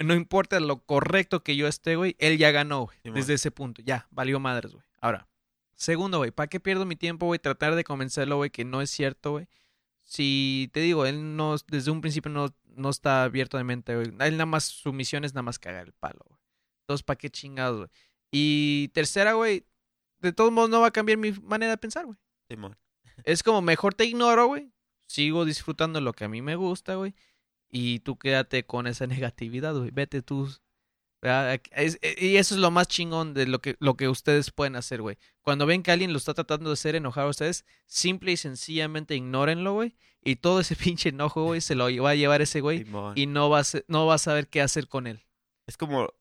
No 0.00 0.14
importa 0.14 0.58
lo 0.58 0.78
correcto 0.78 1.44
que 1.44 1.54
yo 1.54 1.68
esté, 1.68 1.94
güey. 1.94 2.16
Él 2.18 2.38
ya 2.38 2.50
ganó, 2.50 2.86
güey. 2.86 3.14
Desde 3.14 3.34
ese 3.34 3.52
punto. 3.52 3.82
Ya, 3.82 4.08
valió 4.10 4.40
madres, 4.40 4.72
güey. 4.72 4.84
Ahora, 5.00 5.28
segundo, 5.76 6.18
güey. 6.18 6.32
¿Para 6.32 6.48
qué 6.48 6.58
pierdo 6.58 6.84
mi 6.86 6.96
tiempo, 6.96 7.26
güey? 7.26 7.38
Tratar 7.38 7.76
de 7.76 7.84
convencerlo, 7.84 8.38
güey, 8.38 8.50
que 8.50 8.64
no 8.64 8.82
es 8.82 8.90
cierto, 8.90 9.30
güey. 9.30 9.46
Si 10.04 10.70
te 10.72 10.80
digo, 10.80 11.06
él 11.06 11.36
no, 11.36 11.56
desde 11.68 11.90
un 11.90 12.00
principio 12.00 12.30
no, 12.30 12.54
no 12.64 12.90
está 12.90 13.24
abierto 13.24 13.56
de 13.56 13.64
mente, 13.64 13.94
güey. 13.94 14.08
Él 14.20 14.36
nada 14.36 14.46
más, 14.46 14.64
su 14.64 14.92
misión 14.92 15.24
es 15.24 15.34
nada 15.34 15.42
más 15.42 15.58
cagar 15.58 15.86
el 15.86 15.92
palo, 15.92 16.20
güey. 16.26 16.40
Entonces, 16.82 17.02
¿para 17.02 17.18
qué 17.18 17.30
chingados, 17.30 17.78
güey? 17.78 17.90
Y 18.30 18.88
tercera, 18.88 19.32
güey. 19.32 19.66
De 20.18 20.32
todos 20.32 20.52
modos, 20.52 20.70
no 20.70 20.80
va 20.80 20.88
a 20.88 20.92
cambiar 20.92 21.18
mi 21.18 21.32
manera 21.32 21.72
de 21.72 21.78
pensar, 21.78 22.04
güey. 22.04 22.18
Simón. 22.48 22.76
Es 23.24 23.42
como 23.42 23.62
mejor 23.62 23.94
te 23.94 24.04
ignoro, 24.04 24.46
güey. 24.46 24.72
Sigo 25.06 25.44
disfrutando 25.44 26.00
lo 26.00 26.12
que 26.12 26.24
a 26.24 26.28
mí 26.28 26.42
me 26.42 26.56
gusta, 26.56 26.96
güey. 26.96 27.14
Y 27.70 28.00
tú 28.00 28.18
quédate 28.18 28.64
con 28.66 28.86
esa 28.86 29.06
negatividad, 29.06 29.74
güey. 29.74 29.90
Vete 29.90 30.22
tú. 30.22 30.48
E- 31.26 32.16
y 32.18 32.36
eso 32.36 32.54
es 32.54 32.60
lo 32.60 32.70
más 32.70 32.86
chingón 32.88 33.32
de 33.34 33.46
lo 33.46 33.60
que, 33.60 33.76
lo 33.80 33.96
que 33.96 34.08
ustedes 34.08 34.50
pueden 34.50 34.76
hacer, 34.76 35.00
güey. 35.00 35.16
Cuando 35.42 35.64
ven 35.66 35.82
que 35.82 35.90
alguien 35.90 36.12
lo 36.12 36.18
está 36.18 36.34
tratando 36.34 36.70
de 36.70 36.74
hacer 36.74 36.96
enojar 36.96 37.24
a 37.24 37.28
ustedes, 37.28 37.64
simple 37.86 38.32
y 38.32 38.36
sencillamente 38.36 39.14
ignórenlo, 39.14 39.72
güey. 39.72 39.96
Y 40.22 40.36
todo 40.36 40.60
ese 40.60 40.76
pinche 40.76 41.08
enojo, 41.10 41.44
güey, 41.44 41.60
se 41.60 41.74
lo 41.74 41.84
va 42.02 42.10
a 42.10 42.14
llevar 42.14 42.42
ese 42.42 42.60
güey. 42.60 42.86
Y 43.14 43.26
no 43.26 43.48
va, 43.50 43.60
a 43.60 43.64
ser- 43.64 43.84
no 43.88 44.06
va 44.06 44.14
a 44.14 44.18
saber 44.18 44.48
qué 44.48 44.60
hacer 44.60 44.86
con 44.88 45.06
él. 45.06 45.24
Es 45.66 45.76
como 45.76 46.12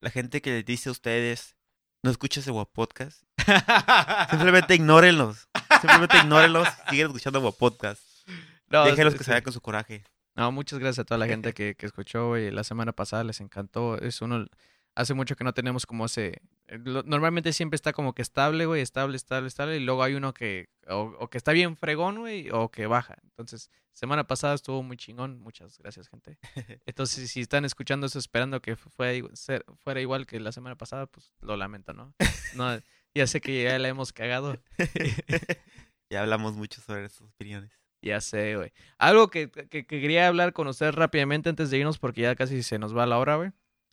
la 0.00 0.10
gente 0.10 0.40
que 0.40 0.50
les 0.50 0.64
dice 0.64 0.88
a 0.88 0.92
ustedes, 0.92 1.56
no 2.02 2.10
escuches 2.10 2.46
el 2.46 2.54
Podcast. 2.72 3.22
Simplemente 4.30 4.74
ignórenlos. 4.74 5.48
Simplemente 5.80 6.18
ignórenlos. 6.18 6.68
Siguen 6.90 7.06
escuchando 7.06 7.46
el 7.46 7.54
Podcast. 7.54 8.02
No, 8.68 8.84
Déjenlos 8.84 9.14
que 9.14 9.18
sí. 9.18 9.24
se 9.24 9.30
vayan 9.32 9.44
con 9.44 9.52
su 9.52 9.60
coraje. 9.60 10.04
No, 10.36 10.50
muchas 10.52 10.78
gracias 10.78 11.00
a 11.00 11.04
toda 11.04 11.18
la 11.18 11.26
gente 11.26 11.52
que, 11.54 11.74
que 11.74 11.86
escuchó, 11.86 12.28
güey. 12.28 12.50
La 12.50 12.64
semana 12.64 12.92
pasada 12.92 13.24
les 13.24 13.40
encantó. 13.40 13.98
Es 13.98 14.20
uno. 14.22 14.46
Hace 14.96 15.12
mucho 15.14 15.34
que 15.34 15.42
no 15.44 15.52
tenemos 15.54 15.86
como 15.86 16.06
ese. 16.06 16.40
eh, 16.68 16.78
lo- 16.84 17.02
Normalmente 17.02 17.52
siempre 17.52 17.74
está 17.76 17.92
como 17.92 18.14
que 18.14 18.22
estable, 18.22 18.66
güey. 18.66 18.80
Estable, 18.80 19.16
estable, 19.16 19.48
estable. 19.48 19.76
Y 19.76 19.80
luego 19.80 20.02
hay 20.04 20.14
uno 20.14 20.32
que. 20.34 20.68
O, 20.88 21.14
o 21.18 21.28
que 21.30 21.38
está 21.38 21.52
bien 21.52 21.76
fregón, 21.76 22.18
güey. 22.20 22.48
O 22.50 22.70
que 22.70 22.86
baja. 22.86 23.16
Entonces, 23.24 23.70
semana 23.92 24.26
pasada 24.26 24.54
estuvo 24.54 24.82
muy 24.84 24.96
chingón. 24.96 25.38
Muchas 25.40 25.78
gracias, 25.78 26.08
gente. 26.08 26.38
Entonces, 26.86 27.30
si 27.30 27.40
están 27.40 27.64
escuchando 27.64 28.06
eso 28.06 28.18
esperando 28.18 28.60
que 28.62 28.76
ser- 29.34 29.64
fuera 29.82 30.00
igual 30.00 30.26
que 30.26 30.38
la 30.40 30.52
semana 30.52 30.76
pasada, 30.76 31.06
pues 31.06 31.32
lo 31.40 31.56
lamento, 31.56 31.92
¿no? 31.92 32.14
No, 32.54 32.80
ya 33.14 33.26
sé 33.26 33.40
que 33.40 33.64
ya 33.64 33.78
la 33.80 33.88
hemos 33.88 34.12
cagado. 34.12 34.60
ya 36.10 36.22
hablamos 36.22 36.54
mucho 36.56 36.80
sobre 36.80 37.08
sus 37.08 37.28
opiniones. 37.30 37.72
Ya 38.04 38.20
sé, 38.20 38.56
güey. 38.56 38.72
Algo 38.98 39.28
que, 39.28 39.50
que- 39.50 39.68
que 39.68 39.86
quería 39.86 40.28
hablar 40.28 40.52
con 40.52 40.66
ustedes 40.68 40.94
rápidamente 40.94 41.48
antes 41.48 41.70
de 41.70 41.78
irnos, 41.78 41.98
porque 41.98 42.20
ya 42.22 42.34
casi 42.36 42.62
se 42.62 42.78
nos 42.78 42.94
va 42.96 43.06
la 43.06 43.18
hora, 43.18 43.36
güey. 43.36 43.50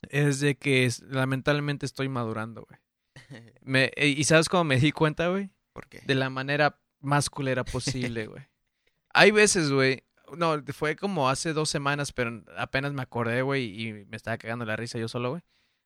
Es 0.09 0.39
de 0.41 0.55
que 0.57 0.89
lamentablemente 1.07 1.85
estoy 1.85 2.09
madurando, 2.09 2.65
güey. 2.67 2.79
Me- 3.61 3.91
eh, 3.95 4.07
¿Y 4.07 4.23
sabes 4.25 4.49
cómo 4.49 4.63
me 4.65 4.79
di 4.79 4.91
cuenta, 4.91 5.29
güey? 5.29 5.49
¿Por 5.73 5.87
qué? 5.87 6.01
De 6.05 6.15
la 6.15 6.29
manera 6.29 6.77
más 6.99 7.29
culera 7.29 7.63
posible, 7.63 8.27
güey. 8.27 8.43
Hay 9.13 9.31
veces, 9.31 9.71
güey. 9.71 10.03
No, 10.37 10.61
fue 10.73 10.95
como 10.95 11.29
hace 11.29 11.53
dos 11.53 11.69
semanas, 11.69 12.11
pero 12.11 12.43
apenas 12.57 12.93
me 12.93 13.01
acordé, 13.01 13.41
güey, 13.41 13.87
y 13.87 13.93
me 14.05 14.15
estaba 14.17 14.37
cagando 14.37 14.65
la 14.65 14.75
risa 14.75 14.97
yo 14.97 15.07
solo, 15.07 15.31
güey. 15.31 15.41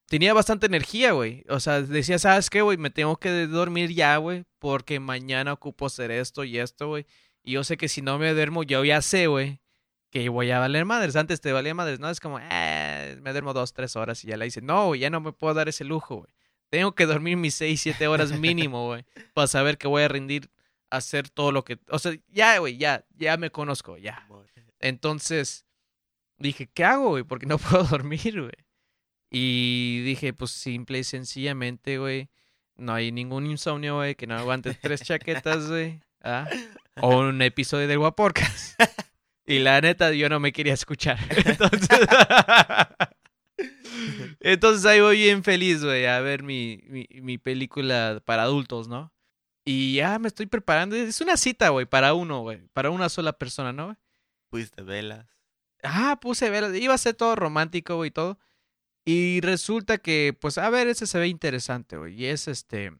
Tenía 0.08 0.36
bastante 0.36 0.68
energía, 0.68 1.14
güey. 1.14 1.44
O 1.50 1.60
sea, 1.60 1.82
decía, 1.82 2.20
¿sabes 2.20 2.52
qué, 2.52 2.62
güey? 2.62 2.78
Me 2.78 2.92
tengo 2.92 3.18
que 3.18 3.48
dormir 3.48 3.92
ya, 3.92 4.18
güey, 4.18 4.46
porque 4.60 5.00
mañana 5.00 5.54
ocupo 5.54 5.88
hacer 5.88 6.12
esto 6.12 6.44
y 6.44 6.60
esto, 6.60 6.88
güey. 6.90 7.08
Y 7.46 7.52
yo 7.54 7.64
sé 7.64 7.78
que 7.78 7.88
si 7.88 8.02
no 8.02 8.18
me 8.18 8.34
duermo, 8.34 8.64
yo 8.64 8.84
ya 8.84 9.02
sé, 9.04 9.28
güey, 9.28 9.62
que 10.10 10.28
voy 10.30 10.50
a 10.50 10.60
valer 10.60 10.84
madres. 10.84 11.16
Antes 11.16 11.42
te 11.42 11.52
valía 11.54 11.76
madres, 11.76 12.00
¿no? 12.00 12.10
Es 12.10 12.20
como, 12.20 12.40
eh, 12.42 13.20
me 13.22 13.32
duermo 13.32 13.54
dos, 13.54 13.72
tres 13.72 13.96
horas 13.96 14.24
y 14.24 14.28
ya 14.28 14.36
la 14.36 14.48
hice. 14.48 14.62
No, 14.62 14.96
ya 14.96 15.12
no 15.12 15.22
me 15.22 15.32
puedo 15.32 15.54
dar 15.54 15.70
ese 15.70 15.84
lujo, 15.84 16.16
güey. 16.18 16.34
Tengo 16.70 16.96
que 16.96 17.06
dormir 17.06 17.38
mis 17.38 17.54
seis, 17.54 17.82
siete 17.82 18.08
horas 18.08 18.32
mínimo, 18.40 18.88
güey, 18.88 19.06
para 19.34 19.46
saber 19.46 19.78
que 19.78 19.88
voy 19.88 20.02
a 20.02 20.08
rendir, 20.08 20.50
hacer 20.90 21.30
todo 21.30 21.52
lo 21.52 21.64
que... 21.64 21.78
O 21.90 22.00
sea, 22.00 22.14
ya, 22.30 22.58
güey, 22.58 22.78
ya, 22.78 23.06
ya 23.16 23.38
me 23.38 23.52
conozco, 23.52 23.98
ya. 23.98 24.28
Entonces, 24.80 25.66
dije, 26.40 26.68
¿qué 26.74 26.84
hago, 26.84 27.10
güey? 27.10 27.24
Porque 27.24 27.46
no 27.46 27.58
puedo 27.60 27.84
dormir, 27.84 28.42
güey. 28.42 28.66
Y 29.30 30.02
dije, 30.04 30.34
pues 30.34 30.50
simple 30.50 31.00
y 31.00 31.04
sencillamente, 31.04 32.00
güey, 32.00 32.30
no 32.76 32.94
hay 32.94 33.12
ningún 33.12 33.46
insomnio, 33.46 33.98
güey, 33.98 34.16
que 34.16 34.26
no 34.26 34.36
aguante 34.36 34.74
tres 34.74 35.04
chaquetas, 35.04 35.68
güey. 35.68 36.00
¿ah? 36.24 36.48
O 37.02 37.20
un 37.20 37.42
episodio 37.42 37.88
del 37.88 38.00
Guaporcas. 38.00 38.76
Y 39.48 39.60
la 39.60 39.80
neta, 39.80 40.12
yo 40.12 40.28
no 40.28 40.40
me 40.40 40.52
quería 40.52 40.74
escuchar. 40.74 41.20
Entonces, 41.46 42.00
Entonces 44.40 44.86
ahí 44.86 45.02
voy 45.02 45.18
bien 45.18 45.44
feliz, 45.44 45.84
güey, 45.84 46.08
a 46.08 46.20
ver 46.20 46.42
mi, 46.42 46.82
mi, 46.88 47.08
mi 47.22 47.38
película 47.38 48.22
para 48.26 48.42
adultos, 48.44 48.88
¿no? 48.88 49.14
Y 49.66 49.96
ya 49.96 50.20
me 50.20 50.28
estoy 50.28 50.46
preparando. 50.46 50.96
Es 50.96 51.22
una 51.22 51.38
cita, 51.38 51.70
güey, 51.70 51.86
para 51.86 52.14
uno, 52.14 52.42
güey. 52.42 52.68
Para 52.74 52.92
una 52.92 53.10
sola 53.10 53.34
persona, 53.34 53.74
¿no? 53.74 53.98
Pusiste 54.50 54.84
velas. 54.84 55.26
Ah, 55.84 56.20
puse 56.22 56.50
velas. 56.50 56.76
Iba 56.76 56.94
a 56.94 57.00
ser 57.00 57.16
todo 57.16 57.36
romántico, 57.36 57.96
güey, 57.96 58.12
todo. 58.12 58.40
Y 59.06 59.42
resulta 59.42 59.98
que, 59.98 60.38
pues, 60.40 60.58
a 60.60 60.70
ver, 60.70 60.88
ese 60.88 61.08
se 61.08 61.18
ve 61.18 61.28
interesante, 61.28 61.98
güey. 61.98 62.14
Y 62.14 62.26
es 62.26 62.48
este. 62.48 62.92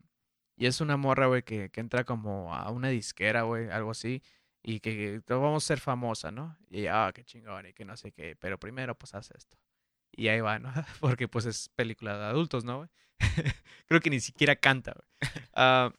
Y 0.58 0.68
es 0.68 0.82
una 0.82 0.98
morra, 0.98 1.28
güey, 1.28 1.44
que, 1.44 1.70
que 1.70 1.80
entra 1.82 2.04
como 2.04 2.54
a 2.54 2.70
una 2.72 2.90
disquera, 2.90 3.44
güey, 3.44 3.70
algo 3.70 3.92
así. 3.92 4.22
Y 4.64 4.80
que, 4.80 5.22
que 5.26 5.34
vamos 5.34 5.64
a 5.64 5.68
ser 5.68 5.80
famosa, 5.80 6.32
¿no? 6.32 6.58
Y 6.70 6.88
ah, 6.88 7.12
qué 7.14 7.24
chingón, 7.24 7.68
y 7.68 7.74
que 7.74 7.86
no 7.86 7.96
sé 7.98 8.12
qué. 8.12 8.36
Pero 8.36 8.58
primero, 8.60 8.98
pues, 8.98 9.14
haz 9.14 9.32
esto. 9.32 9.58
Y 10.16 10.30
ahí 10.30 10.40
va, 10.40 10.60
¿no? 10.60 10.72
Porque 11.00 11.28
pues 11.28 11.46
es 11.46 11.70
película 11.76 12.18
de 12.18 12.26
adultos, 12.26 12.64
¿no, 12.64 12.78
güey? 12.78 12.90
Creo 13.88 14.02
que 14.02 14.10
ni 14.10 14.20
siquiera 14.20 14.56
canta, 14.56 14.94
güey. 14.94 15.32
Ah, 15.54 15.94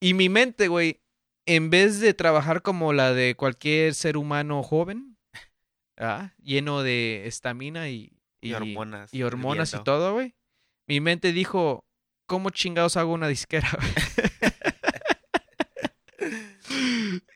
y 0.00 0.14
mi 0.14 0.28
mente, 0.28 0.68
güey, 0.68 1.00
en 1.46 1.70
vez 1.70 2.00
de 2.00 2.14
trabajar 2.14 2.62
como 2.62 2.92
la 2.92 3.12
de 3.12 3.34
cualquier 3.34 3.94
ser 3.94 4.16
humano 4.16 4.62
joven, 4.62 5.16
¿ah? 5.96 6.32
lleno 6.42 6.82
de 6.82 7.26
estamina 7.26 7.88
y, 7.88 8.12
Y, 8.40 8.52
hormonas. 8.52 9.12
y 9.14 9.22
hormonas 9.22 9.74
y 9.74 9.82
todo, 9.82 10.14
güey. 10.14 10.34
Mi 10.86 11.00
mente 11.00 11.32
dijo, 11.32 11.84
¿cómo 12.26 12.50
chingados 12.50 12.96
hago 12.96 13.12
una 13.12 13.28
disquera? 13.28 13.68
güey?" 13.78 13.92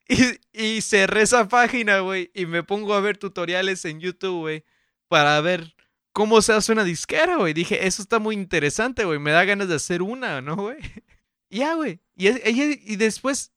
y, 0.08 0.76
y 0.76 0.80
cerré 0.80 1.22
esa 1.22 1.48
página, 1.48 2.00
güey, 2.00 2.30
y 2.34 2.46
me 2.46 2.62
pongo 2.62 2.94
a 2.94 3.00
ver 3.00 3.16
tutoriales 3.18 3.84
en 3.84 4.00
YouTube, 4.00 4.40
güey, 4.40 4.64
para 5.08 5.40
ver 5.40 5.74
cómo 6.12 6.40
se 6.42 6.52
hace 6.52 6.72
una 6.72 6.84
disquera, 6.84 7.36
güey. 7.36 7.52
Dije, 7.52 7.86
eso 7.86 8.02
está 8.02 8.18
muy 8.18 8.34
interesante, 8.34 9.04
güey, 9.04 9.18
me 9.18 9.32
da 9.32 9.44
ganas 9.44 9.68
de 9.68 9.74
hacer 9.76 10.02
una, 10.02 10.40
¿no, 10.40 10.56
güey? 10.56 10.78
Ya, 11.48 11.74
güey. 11.74 12.00
Y, 12.16 12.26
es- 12.26 12.40
y- 12.44 12.80
y 12.92 12.96
después 12.96 13.52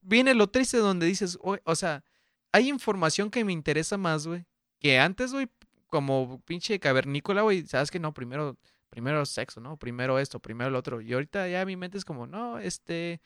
viene 0.00 0.34
lo 0.34 0.48
triste 0.50 0.78
donde 0.78 1.06
dices, 1.06 1.38
"Oye, 1.40 1.62
o 1.64 1.76
sea, 1.76 2.02
hay 2.50 2.68
información 2.68 3.30
que 3.30 3.44
me 3.44 3.52
interesa 3.52 3.96
más, 3.96 4.26
güey, 4.26 4.44
que 4.80 4.98
antes, 4.98 5.32
güey, 5.32 5.46
como 5.86 6.40
pinche 6.44 6.80
cavernícola, 6.80 7.42
güey, 7.42 7.64
sabes 7.66 7.92
que 7.92 8.00
no, 8.00 8.12
primero, 8.12 8.58
primero 8.90 9.24
sexo, 9.26 9.60
¿no? 9.60 9.76
Primero 9.76 10.18
esto, 10.18 10.40
primero 10.40 10.70
lo 10.70 10.78
otro. 10.78 11.00
Y 11.00 11.12
ahorita 11.12 11.48
ya 11.48 11.64
mi 11.64 11.76
mente 11.76 11.98
es 11.98 12.04
como, 12.04 12.26
no, 12.26 12.58
este, 12.58 13.20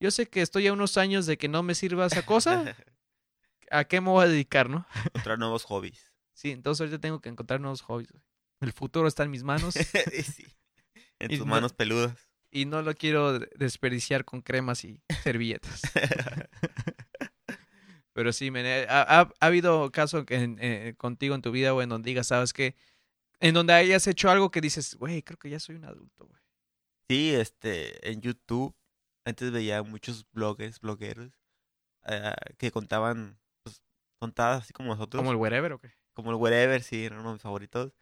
yo 0.00 0.10
sé 0.10 0.26
que 0.26 0.42
estoy 0.42 0.66
a 0.66 0.72
unos 0.72 0.96
años 0.98 1.26
de 1.26 1.36
que 1.38 1.48
no 1.48 1.62
me 1.62 1.74
sirva 1.74 2.06
esa 2.06 2.24
cosa, 2.24 2.64
¿a 3.70 3.84
qué 3.84 4.00
me 4.00 4.10
voy 4.10 4.24
a 4.24 4.28
dedicar, 4.28 4.68
no? 4.70 4.86
Encontrar 5.14 5.38
nuevos 5.38 5.64
hobbies. 5.64 6.12
Sí, 6.34 6.50
entonces 6.50 6.82
ahorita 6.82 7.00
tengo 7.00 7.20
que 7.20 7.28
encontrar 7.30 7.60
nuevos 7.60 7.80
hobbies, 7.82 8.12
güey. 8.12 8.22
El 8.60 8.72
futuro 8.72 9.06
está 9.08 9.22
en 9.22 9.30
mis 9.30 9.42
manos 9.42 9.74
Sí. 10.34 10.44
En 11.18 11.30
Y 11.30 11.36
tus 11.38 11.46
no- 11.46 11.50
manos 11.52 11.72
peludas. 11.72 12.14
y 12.50 12.64
no 12.66 12.82
lo 12.82 12.94
quiero 12.94 13.38
de- 13.38 13.48
desperdiciar 13.56 14.24
con 14.24 14.40
cremas 14.42 14.84
y 14.84 15.02
servilletas. 15.22 15.82
Pero 18.12 18.32
sí, 18.32 18.50
men, 18.50 18.64
eh, 18.64 18.86
ha, 18.88 19.02
ha- 19.20 19.32
ha 19.40 19.46
habido 19.46 19.90
caso 19.92 20.24
en- 20.28 20.58
eh, 20.60 20.94
contigo 20.96 21.34
en 21.34 21.42
tu 21.42 21.50
vida, 21.50 21.72
güey, 21.72 21.84
en 21.84 21.90
donde 21.90 22.08
digas, 22.10 22.26
¿sabes 22.28 22.52
qué? 22.54 22.74
En 23.40 23.54
donde 23.54 23.72
hayas 23.74 24.06
hecho 24.06 24.30
algo 24.30 24.50
que 24.50 24.60
dices, 24.60 24.94
güey, 24.96 25.22
creo 25.22 25.38
que 25.38 25.50
ya 25.50 25.60
soy 25.60 25.76
un 25.76 25.84
adulto, 25.84 26.26
güey. 26.26 26.40
Sí, 27.08 27.34
este, 27.34 28.10
en 28.10 28.20
YouTube, 28.20 28.74
antes 29.24 29.50
veía 29.52 29.82
muchos 29.82 30.26
bloggers, 30.32 30.80
blogueros, 30.80 31.32
ah, 32.04 32.34
que 32.58 32.70
contaban, 32.70 33.38
pues, 33.62 33.82
contadas 34.18 34.64
así 34.64 34.72
como 34.72 34.90
nosotros. 34.94 35.20
Como 35.20 35.32
el 35.32 35.36
wherever, 35.36 35.72
¿o 35.72 35.78
qué? 35.78 35.92
como 36.16 36.30
el 36.30 36.36
Wherever, 36.36 36.82
sí, 36.82 37.04
era 37.04 37.20
uno 37.20 37.28
de 37.28 37.32
mis 37.34 37.42
favoritos. 37.42 37.92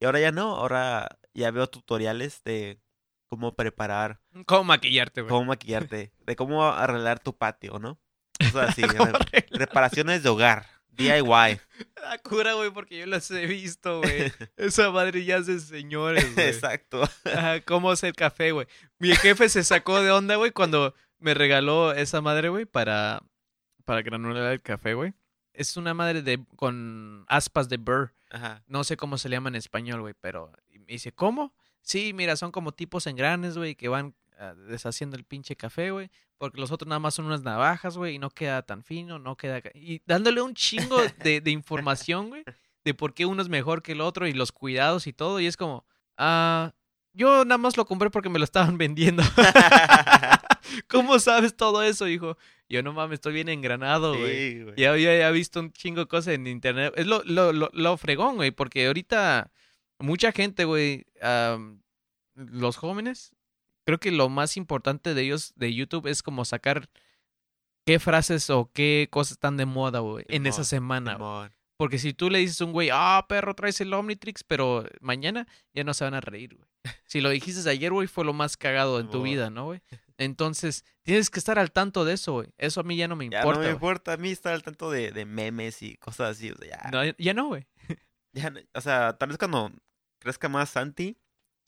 Y 0.00 0.06
ahora 0.06 0.20
ya 0.20 0.30
no, 0.30 0.56
ahora 0.56 1.18
ya 1.34 1.50
veo 1.50 1.66
tutoriales 1.66 2.42
de 2.44 2.80
cómo 3.28 3.56
preparar, 3.56 4.20
¿Cómo 4.46 4.64
maquillarte, 4.64 5.22
güey? 5.22 5.30
cómo 5.30 5.44
maquillarte, 5.46 6.12
de 6.24 6.36
cómo 6.36 6.64
arreglar 6.64 7.18
tu 7.18 7.36
patio, 7.36 7.80
¿no? 7.80 7.98
Cosas 8.52 8.70
así, 8.70 8.82
reparaciones 9.50 10.22
de 10.22 10.28
hogar, 10.28 10.66
DIY. 10.96 11.60
La 12.02 12.18
cura, 12.22 12.54
güey, 12.54 12.70
porque 12.70 12.98
yo 12.98 13.06
las 13.06 13.30
he 13.30 13.46
visto, 13.46 14.00
güey. 14.00 14.32
Esa 14.56 14.90
madre 14.90 15.24
ya 15.24 15.36
es 15.36 15.46
de 15.46 15.58
señores, 15.58 16.34
güey. 16.34 16.48
Exacto. 16.48 17.02
Ajá, 17.24 17.60
¿Cómo 17.62 17.90
hacer 17.90 18.14
café, 18.14 18.52
güey? 18.52 18.66
Mi 18.98 19.14
jefe 19.16 19.48
se 19.48 19.64
sacó 19.64 20.02
de 20.02 20.10
onda, 20.10 20.36
güey, 20.36 20.50
cuando 20.50 20.94
me 21.18 21.34
regaló 21.34 21.92
esa 21.92 22.20
madre, 22.20 22.48
güey, 22.48 22.66
para, 22.66 23.22
para 23.84 24.02
granular 24.02 24.52
el 24.52 24.62
café, 24.62 24.94
güey. 24.94 25.14
Es 25.52 25.76
una 25.76 25.94
madre 25.94 26.22
de 26.22 26.44
con 26.56 27.24
aspas 27.28 27.68
de 27.68 27.76
burr. 27.76 28.14
Ajá. 28.30 28.62
No 28.66 28.84
sé 28.84 28.96
cómo 28.96 29.18
se 29.18 29.28
le 29.28 29.36
llama 29.36 29.48
en 29.48 29.54
español, 29.54 30.00
güey, 30.00 30.14
pero 30.20 30.52
me 30.70 30.92
dice, 30.92 31.12
¿cómo? 31.12 31.54
Sí, 31.80 32.12
mira, 32.12 32.36
son 32.36 32.50
como 32.50 32.72
tipos 32.72 33.06
engranes, 33.06 33.56
güey, 33.56 33.74
que 33.74 33.88
van 33.88 34.14
deshaciendo 34.68 35.16
el 35.16 35.24
pinche 35.24 35.56
café, 35.56 35.90
güey, 35.90 36.10
porque 36.38 36.60
los 36.60 36.70
otros 36.70 36.88
nada 36.88 36.98
más 36.98 37.14
son 37.14 37.26
unas 37.26 37.42
navajas, 37.42 37.96
güey, 37.96 38.16
y 38.16 38.18
no 38.18 38.30
queda 38.30 38.62
tan 38.62 38.82
fino, 38.82 39.18
no 39.18 39.36
queda... 39.36 39.60
Y 39.74 40.02
dándole 40.06 40.42
un 40.42 40.54
chingo 40.54 41.00
de, 41.22 41.40
de 41.40 41.50
información, 41.50 42.28
güey, 42.28 42.44
de 42.84 42.94
por 42.94 43.14
qué 43.14 43.26
uno 43.26 43.42
es 43.42 43.48
mejor 43.48 43.82
que 43.82 43.92
el 43.92 44.00
otro 44.00 44.26
y 44.26 44.32
los 44.32 44.52
cuidados 44.52 45.06
y 45.06 45.12
todo, 45.12 45.40
y 45.40 45.46
es 45.46 45.56
como, 45.56 45.86
ah, 46.18 46.72
yo 47.12 47.44
nada 47.44 47.58
más 47.58 47.76
lo 47.76 47.86
compré 47.86 48.10
porque 48.10 48.28
me 48.28 48.38
lo 48.38 48.44
estaban 48.44 48.76
vendiendo. 48.78 49.22
¿Cómo 50.88 51.18
sabes 51.18 51.56
todo 51.56 51.82
eso, 51.82 52.08
hijo? 52.08 52.36
Yo 52.68 52.82
no 52.82 52.92
mames, 52.92 53.14
estoy 53.14 53.34
bien 53.34 53.48
engranado, 53.48 54.16
güey. 54.16 54.64
Sí. 54.64 54.66
Ya 54.76 54.92
había 54.92 55.30
visto 55.30 55.60
un 55.60 55.70
chingo 55.72 56.00
de 56.00 56.06
cosas 56.06 56.34
en 56.34 56.46
internet. 56.46 56.92
Es 56.96 57.06
lo, 57.06 57.22
lo, 57.24 57.52
lo, 57.52 57.70
lo 57.72 57.96
fregón, 57.96 58.36
güey, 58.36 58.50
porque 58.50 58.86
ahorita 58.86 59.52
mucha 59.98 60.32
gente, 60.32 60.64
güey, 60.64 61.06
los 62.34 62.76
jóvenes, 62.76 63.32
creo 63.84 63.98
que 63.98 64.10
lo 64.10 64.28
más 64.28 64.56
importante 64.56 65.14
de 65.14 65.22
ellos 65.22 65.52
de 65.56 65.74
YouTube 65.74 66.06
es 66.06 66.22
como 66.22 66.44
sacar 66.44 66.88
qué 67.86 67.98
frases 67.98 68.48
o 68.50 68.70
qué 68.72 69.08
cosas 69.10 69.32
están 69.32 69.56
de 69.56 69.66
moda, 69.66 70.00
güey, 70.00 70.24
en 70.28 70.46
esa 70.46 70.64
semana. 70.64 71.50
Porque 71.76 71.98
si 71.98 72.12
tú 72.14 72.30
le 72.30 72.38
dices 72.38 72.60
a 72.60 72.64
un 72.66 72.72
güey, 72.72 72.88
ah, 72.92 73.26
perro, 73.28 73.54
traes 73.54 73.80
el 73.80 73.92
Omnitrix, 73.92 74.44
pero 74.44 74.86
mañana 75.00 75.46
ya 75.74 75.82
no 75.82 75.92
se 75.92 76.04
van 76.04 76.14
a 76.14 76.20
reír, 76.20 76.54
güey. 76.56 76.68
Si 77.06 77.20
lo 77.20 77.30
dijiste 77.30 77.68
ayer, 77.68 77.92
güey, 77.92 78.06
fue 78.08 78.24
lo 78.24 78.32
más 78.32 78.56
cagado 78.56 79.00
en 79.00 79.08
tu 79.10 79.22
vida, 79.22 79.50
¿no, 79.50 79.66
güey? 79.66 79.80
Entonces, 80.18 80.84
tienes 81.02 81.30
que 81.30 81.38
estar 81.40 81.58
al 81.58 81.72
tanto 81.72 82.04
de 82.04 82.14
eso, 82.14 82.34
güey. 82.34 82.48
Eso 82.58 82.80
a 82.80 82.84
mí 82.84 82.96
ya 82.96 83.08
no 83.08 83.16
me 83.16 83.28
Ya 83.28 83.38
importa. 83.38 83.60
no 83.60 83.66
me 83.66 83.72
importa 83.72 84.12
a 84.12 84.16
mí 84.16 84.30
estar 84.30 84.52
al 84.54 84.62
tanto 84.62 84.90
de, 84.90 85.10
de 85.10 85.24
memes 85.24 85.82
y 85.82 85.96
cosas 85.96 86.36
así. 86.36 86.50
O 86.52 86.56
sea, 86.56 86.68
ya, 86.68 86.90
No, 86.90 87.12
ya 87.18 87.34
no, 87.34 87.48
güey. 87.48 87.66
ya 88.32 88.52
o 88.74 88.80
sea, 88.80 89.16
tal 89.18 89.28
vez 89.30 89.38
cuando 89.38 89.72
crezca 90.20 90.48
más 90.48 90.70
Santi, 90.70 91.18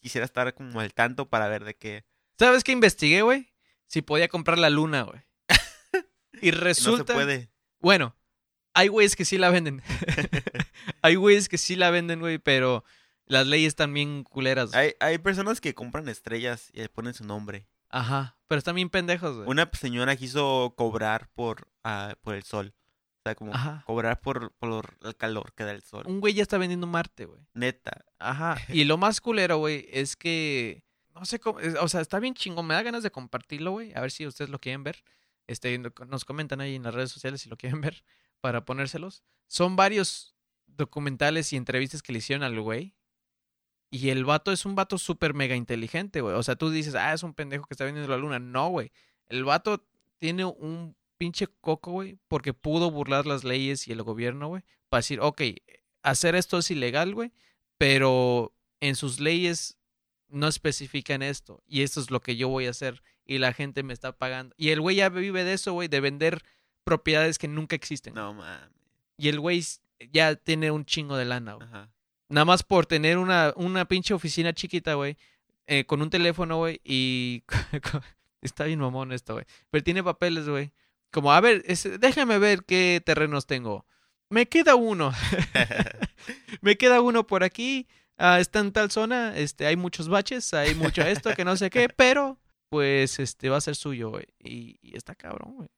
quisiera 0.07 0.25
estar 0.25 0.55
como 0.55 0.79
al 0.79 0.95
tanto 0.95 1.29
para 1.29 1.49
ver 1.49 1.65
de 1.65 1.75
qué. 1.75 2.05
¿Sabes 2.39 2.63
qué 2.63 2.71
investigué, 2.71 3.23
güey? 3.23 3.53
Si 3.87 4.03
podía 4.03 4.29
comprar 4.29 4.57
la 4.57 4.71
luna, 4.71 5.03
güey. 5.03 5.21
Y 6.41 6.51
No 6.53 6.59
se 6.59 6.63
resulta. 6.65 7.15
puede. 7.15 7.51
Bueno, 7.81 8.15
hay 8.73 8.87
güeyes 8.87 9.17
que 9.17 9.25
sí 9.25 9.37
la 9.37 9.51
venden. 9.51 9.83
hay 11.03 11.17
güeyes 11.17 11.49
que 11.49 11.59
sí 11.59 11.75
la 11.75 11.91
venden, 11.91 12.21
güey, 12.21 12.39
pero 12.39 12.85
las 13.25 13.49
leyes 13.49 13.75
también 13.75 14.23
culeras. 14.23 14.71
güey. 14.71 14.81
Hay, 14.81 14.95
hay 15.01 15.19
personas 15.19 15.61
que 15.61 15.75
compran 15.75 16.09
estrellas 16.09 16.71
y 16.73 16.79
le 16.83 16.89
ponen 16.89 17.15
su 17.15 17.25
nombre. 17.25 17.67
Ajá. 17.89 18.37
Pero 18.47 18.59
están 18.61 18.77
bien 18.77 18.91
pendejos, 18.91 19.35
güey. 19.37 19.49
Una 19.49 19.69
señora 19.73 20.15
quiso 20.15 20.75
cobrar 20.77 21.29
por, 21.35 21.67
ah, 21.83 22.15
por 22.21 22.37
el 22.37 22.45
sol. 22.45 22.75
O 23.27 23.29
sea, 23.29 23.35
como 23.35 23.53
Ajá. 23.53 23.83
cobrar 23.87 24.21
por, 24.21 24.53
por 24.53 24.97
el 25.03 25.17
calor 25.17 25.53
que 25.55 25.65
da 25.65 25.73
el 25.73 25.83
sol. 25.83 26.05
Un 26.07 26.21
güey 26.21 26.33
ya 26.33 26.43
está 26.43 26.59
vendiendo 26.59 26.87
Marte, 26.87 27.25
güey. 27.25 27.41
Neta. 27.55 28.05
Ajá. 28.21 28.57
Y 28.73 28.85
lo 28.85 28.99
más 28.99 29.21
culero, 29.21 29.59
güey, 29.59 29.89
es 29.91 30.15
que. 30.15 30.85
No 31.13 31.25
sé 31.25 31.41
cómo. 31.41 31.59
O 31.81 31.89
sea, 31.89 32.01
está 32.03 32.21
bien 32.21 32.35
chingón. 32.35 32.67
Me 32.67 32.75
da 32.75 32.83
ganas 32.83 33.03
de 33.03 33.11
compartirlo, 33.11 33.73
güey. 33.73 33.93
A 33.97 34.01
ver 34.01 34.13
si 34.13 34.27
ustedes 34.29 34.49
lo 34.51 34.61
quieren 34.61 34.85
ver. 34.85 35.03
Este, 35.49 35.77
no- 35.79 35.91
nos 36.07 36.25
comentan 36.25 36.61
ahí 36.61 36.77
en 36.77 36.85
las 36.85 36.95
redes 36.95 37.11
sociales 37.11 37.41
si 37.41 37.49
lo 37.49 37.57
quieren 37.57 37.81
ver 37.81 38.05
para 38.41 38.65
ponérselos. 38.65 39.25
Son 39.49 39.75
varios 39.75 40.37
documentales 40.67 41.53
y 41.53 41.57
entrevistas 41.57 42.03
que 42.03 42.13
le 42.13 42.19
hicieron 42.19 42.45
al 42.45 42.61
güey. 42.61 42.95
Y 43.91 44.11
el 44.11 44.25
vato 44.25 44.53
es 44.53 44.67
un 44.67 44.75
vato 44.77 44.99
súper 44.99 45.35
mega 45.35 45.57
inteligente, 45.57 46.21
güey. 46.21 46.37
O 46.37 46.43
sea, 46.45 46.55
tú 46.57 46.71
dices, 46.71 46.95
ah, 46.95 47.13
es 47.13 47.23
un 47.23 47.35
pendejo 47.35 47.67
que 47.67 47.75
está 47.75 47.85
vendiendo 47.85 48.11
la 48.11 48.19
luna. 48.19 48.39
No, 48.39 48.69
güey. 48.69 48.93
El 49.29 49.45
vato 49.45 49.85
tiene 50.19 50.45
un 50.45 50.97
pinche 51.19 51.47
coco, 51.61 51.93
güey, 51.93 52.19
porque 52.29 52.53
pudo 52.55 52.91
burlar 52.91 53.27
las 53.27 53.45
leyes 53.45 53.89
y 53.89 53.93
el 53.93 54.03
gobierno, 54.03 54.49
güey. 54.49 54.63
Para 54.89 54.99
decir, 55.01 55.21
ok, 55.21 55.43
hacer 56.03 56.35
esto 56.35 56.59
es 56.59 56.71
ilegal, 56.71 57.15
güey, 57.15 57.33
pero 57.79 58.55
en 58.81 58.95
sus 58.95 59.21
leyes 59.21 59.77
no 60.29 60.49
especifican 60.49 61.23
esto. 61.23 61.63
Y 61.67 61.83
esto 61.83 62.01
es 62.01 62.11
lo 62.11 62.21
que 62.21 62.37
yo 62.37 62.49
voy 62.49 62.67
a 62.67 62.71
hacer. 62.71 63.03
Y 63.25 63.39
la 63.39 63.53
gente 63.53 63.83
me 63.83 63.93
está 63.93 64.13
pagando. 64.13 64.55
Y 64.57 64.69
el 64.71 64.81
güey 64.81 64.97
ya 64.97 65.09
vive 65.09 65.43
de 65.45 65.55
eso, 65.55 65.73
güey, 65.73 65.89
de 65.89 66.01
vender 66.01 66.45
propiedades 66.85 67.39
que 67.39 67.49
nunca 67.49 67.75
existen. 67.75 68.15
No 68.15 68.33
mames. 68.35 68.71
Y 69.17 69.29
el 69.29 69.41
güey 69.41 69.65
ya 70.13 70.37
tiene 70.37 70.71
un 70.71 70.85
chingo 70.85 71.17
de 71.17 71.25
lana, 71.25 71.55
güey. 71.55 71.69
Nada 72.29 72.45
más 72.45 72.63
por 72.63 72.87
tener 72.87 73.19
una, 73.19 73.53
una 73.57 73.87
pinche 73.87 74.15
oficina 74.15 74.53
chiquita, 74.53 74.95
güey. 74.95 75.17
eh, 75.67 75.85
con 75.85 76.03
un 76.03 76.11
teléfono, 76.11 76.59
güey. 76.59 76.81
Y 76.85 77.43
está 78.43 78.65
bien 78.65 78.79
mamón 78.79 79.13
esto, 79.13 79.35
güey. 79.35 79.47
Pero 79.71 79.83
tiene 79.83 80.05
papeles, 80.05 80.49
güey. 80.49 80.73
Como, 81.13 81.33
a 81.33 81.41
ver, 81.41 81.63
es- 81.67 81.89
déjame 82.01 82.39
ver 82.39 82.65
qué 82.65 83.03
terrenos 83.05 83.47
tengo. 83.47 83.87
Me 84.29 84.47
queda 84.47 84.75
uno. 84.75 85.13
Me 86.61 86.77
queda 86.77 87.01
uno 87.01 87.27
por 87.27 87.45
aquí. 87.45 87.87
ah, 88.19 88.41
está 88.41 88.61
en 88.61 88.73
tal 88.73 88.91
zona. 88.91 89.37
Este, 89.37 89.67
hay 89.67 89.77
muchos 89.77 90.09
baches. 90.09 90.53
Hay 90.55 90.75
mucho 90.75 91.03
esto, 91.03 91.35
que 91.35 91.45
no 91.45 91.57
sé 91.57 91.71
qué. 91.71 91.89
Pero, 91.89 92.39
pues, 92.69 93.19
este, 93.19 93.49
va 93.49 93.59
a 93.59 93.61
ser 93.61 93.77
suyo, 93.77 94.11
güey. 94.11 94.27
Y, 94.41 94.79
y 94.83 94.97
está 94.97 95.15
cabrón, 95.15 95.55
güey. 95.57 95.69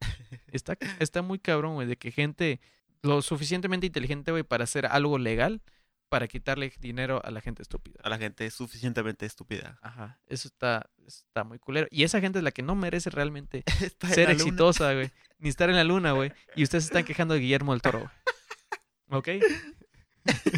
Está, 0.50 0.76
está 0.98 1.22
muy 1.22 1.38
cabrón, 1.38 1.74
güey. 1.74 1.86
De 1.86 1.96
que 1.96 2.10
gente 2.10 2.60
lo 3.02 3.20
suficientemente 3.22 3.86
inteligente, 3.86 4.30
güey, 4.30 4.42
para 4.44 4.64
hacer 4.64 4.86
algo 4.86 5.18
legal 5.18 5.60
para 6.08 6.26
quitarle 6.28 6.72
dinero 6.80 7.20
a 7.24 7.30
la 7.30 7.40
gente 7.40 7.62
estúpida. 7.62 8.00
A 8.02 8.08
la 8.08 8.18
gente 8.18 8.50
suficientemente 8.50 9.26
estúpida. 9.26 9.78
Ajá, 9.82 10.18
eso 10.26 10.48
está, 10.48 10.88
está 11.06 11.44
muy 11.44 11.58
culero. 11.58 11.86
Y 11.90 12.04
esa 12.04 12.20
gente 12.20 12.38
es 12.38 12.44
la 12.44 12.50
que 12.52 12.62
no 12.62 12.74
merece 12.74 13.10
realmente 13.10 13.62
ser 14.12 14.30
exitosa, 14.30 14.92
güey. 14.94 15.10
Ni 15.38 15.48
estar 15.48 15.68
en 15.70 15.76
la 15.76 15.84
luna, 15.84 16.12
güey. 16.12 16.32
Y 16.56 16.62
ustedes 16.64 16.84
están 16.84 17.04
quejando 17.04 17.34
de 17.34 17.40
Guillermo 17.40 17.72
del 17.72 17.82
Toro, 17.82 17.98
güey. 18.00 18.10
¿Ok? 19.10 19.28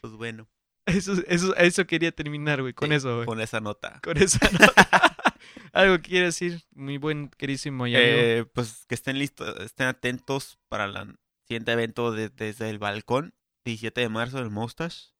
Pues 0.00 0.14
bueno. 0.14 0.48
Eso, 0.86 1.12
eso, 1.26 1.54
eso 1.56 1.86
quería 1.86 2.10
terminar, 2.10 2.62
güey, 2.62 2.72
con 2.72 2.88
sí, 2.88 2.94
eso, 2.94 3.16
güey. 3.16 3.26
Con 3.26 3.40
esa 3.40 3.60
nota. 3.60 4.00
Con 4.02 4.16
esa 4.16 4.50
nota. 4.50 5.14
Algo 5.72 5.96
que 5.96 6.08
quiere 6.08 6.26
decir, 6.26 6.62
mi 6.72 6.96
buen 6.98 7.28
querísimo 7.36 7.86
y. 7.86 7.94
Eh, 7.94 8.46
pues 8.54 8.86
que 8.88 8.94
estén 8.94 9.18
listos, 9.18 9.54
estén 9.60 9.86
atentos 9.88 10.58
para 10.68 10.86
el 10.86 11.16
siguiente 11.46 11.72
evento 11.72 12.12
de- 12.12 12.30
desde 12.30 12.70
el 12.70 12.78
balcón. 12.78 13.34
17 13.70 14.00
de 14.00 14.08
marzo 14.08 14.38
del 14.38 14.50
Mustache. 14.50 15.12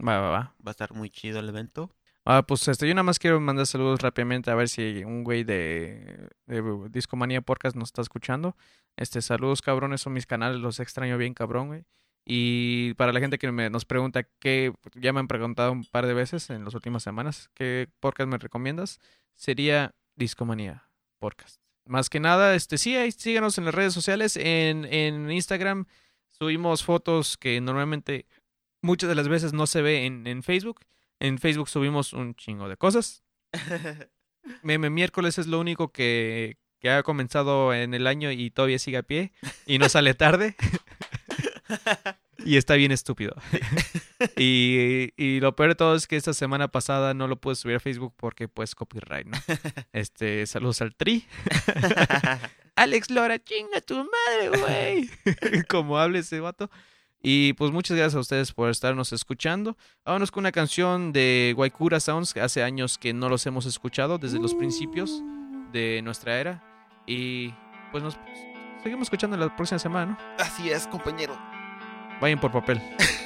Va, 0.00 0.18
va, 0.18 0.30
va. 0.30 0.54
Va 0.64 0.68
a 0.68 0.70
estar 0.70 0.92
muy 0.94 1.10
chido 1.10 1.38
el 1.40 1.48
evento. 1.48 1.94
Ah, 2.24 2.42
pues 2.46 2.68
este, 2.68 2.86
yo 2.86 2.94
nada 2.94 3.04
más 3.04 3.18
quiero 3.18 3.40
mandar 3.40 3.66
saludos 3.66 4.00
rápidamente 4.00 4.50
a 4.50 4.54
ver 4.54 4.68
si 4.68 5.02
un 5.04 5.24
güey 5.24 5.44
de, 5.44 6.28
de 6.46 6.88
Discomanía 6.90 7.40
Podcast 7.40 7.74
nos 7.76 7.88
está 7.88 8.02
escuchando. 8.02 8.56
Este, 8.96 9.22
saludos 9.22 9.62
cabrones, 9.62 10.02
son 10.02 10.12
mis 10.12 10.26
canales, 10.26 10.60
los 10.60 10.80
extraño 10.80 11.16
bien 11.16 11.34
cabrón, 11.34 11.68
güey. 11.68 11.84
Y 12.24 12.92
para 12.94 13.12
la 13.12 13.20
gente 13.20 13.38
que 13.38 13.50
me, 13.50 13.70
nos 13.70 13.86
pregunta 13.86 14.24
qué, 14.38 14.74
ya 14.94 15.14
me 15.14 15.20
han 15.20 15.28
preguntado 15.28 15.72
un 15.72 15.84
par 15.84 16.06
de 16.06 16.12
veces 16.12 16.50
en 16.50 16.64
las 16.64 16.74
últimas 16.74 17.02
semanas, 17.02 17.50
¿qué 17.54 17.88
podcast 18.00 18.28
me 18.28 18.36
recomiendas? 18.36 19.00
Sería 19.34 19.94
Discomanía 20.14 20.90
Podcast. 21.18 21.62
Más 21.86 22.10
que 22.10 22.20
nada, 22.20 22.54
este, 22.54 22.76
sí, 22.76 22.94
ahí 22.96 23.10
síganos 23.12 23.56
en 23.56 23.64
las 23.64 23.74
redes 23.74 23.94
sociales, 23.94 24.36
en, 24.36 24.84
en 24.84 25.30
Instagram 25.30 25.86
subimos 26.40 26.84
fotos 26.84 27.36
que 27.36 27.60
normalmente 27.60 28.26
muchas 28.82 29.08
de 29.08 29.14
las 29.14 29.28
veces 29.28 29.52
no 29.52 29.66
se 29.66 29.82
ve 29.82 30.06
en, 30.06 30.26
en 30.26 30.42
Facebook. 30.42 30.80
En 31.20 31.38
Facebook 31.38 31.68
subimos 31.68 32.12
un 32.12 32.34
chingo 32.34 32.68
de 32.68 32.76
cosas. 32.76 33.24
Meme 34.62 34.90
miércoles 34.90 35.38
es 35.38 35.46
lo 35.46 35.60
único 35.60 35.92
que, 35.92 36.56
que 36.80 36.90
ha 36.90 37.02
comenzado 37.02 37.74
en 37.74 37.92
el 37.92 38.06
año 38.06 38.30
y 38.30 38.50
todavía 38.50 38.78
sigue 38.78 38.98
a 38.98 39.02
pie 39.02 39.32
y 39.66 39.78
no 39.78 39.88
sale 39.88 40.14
tarde. 40.14 40.54
y 42.48 42.56
está 42.56 42.76
bien 42.76 42.92
estúpido. 42.92 43.34
y, 44.38 45.12
y 45.18 45.38
lo 45.40 45.54
peor 45.54 45.68
de 45.68 45.74
todo 45.74 45.94
es 45.94 46.06
que 46.06 46.16
esta 46.16 46.32
semana 46.32 46.68
pasada 46.68 47.12
no 47.12 47.28
lo 47.28 47.36
pude 47.36 47.54
subir 47.56 47.76
a 47.76 47.80
Facebook 47.80 48.14
porque 48.16 48.48
pues 48.48 48.74
copyright, 48.74 49.26
¿no? 49.26 49.36
Este, 49.92 50.46
saludos 50.46 50.80
al 50.80 50.94
Tri. 50.94 51.26
Alex 52.74 53.10
Lora, 53.10 53.38
chinga 53.38 53.82
tu 53.82 53.96
madre, 53.96 54.58
güey. 54.60 55.64
Como 55.68 55.98
hable 55.98 56.20
ese 56.20 56.40
vato. 56.40 56.70
Y 57.20 57.52
pues 57.52 57.70
muchas 57.70 57.98
gracias 57.98 58.14
a 58.14 58.20
ustedes 58.20 58.52
por 58.52 58.70
estarnos 58.70 59.12
escuchando. 59.12 59.76
Vámonos 60.06 60.30
con 60.30 60.42
una 60.42 60.52
canción 60.52 61.12
de 61.12 61.52
Guaycura 61.54 62.00
Sounds, 62.00 62.32
que 62.32 62.40
hace 62.40 62.62
años 62.62 62.96
que 62.96 63.12
no 63.12 63.28
los 63.28 63.44
hemos 63.44 63.66
escuchado, 63.66 64.16
desde 64.16 64.38
los 64.38 64.54
principios 64.54 65.22
de 65.70 66.00
nuestra 66.02 66.40
era. 66.40 66.64
Y 67.06 67.52
pues 67.92 68.02
nos 68.02 68.16
seguimos 68.82 69.06
escuchando 69.06 69.36
la 69.36 69.54
próxima 69.54 69.78
semana, 69.78 70.12
¿no? 70.12 70.42
Así 70.42 70.70
es, 70.70 70.86
compañero. 70.86 71.36
Vayan 72.20 72.38
por 72.40 72.50
papel. 72.52 72.80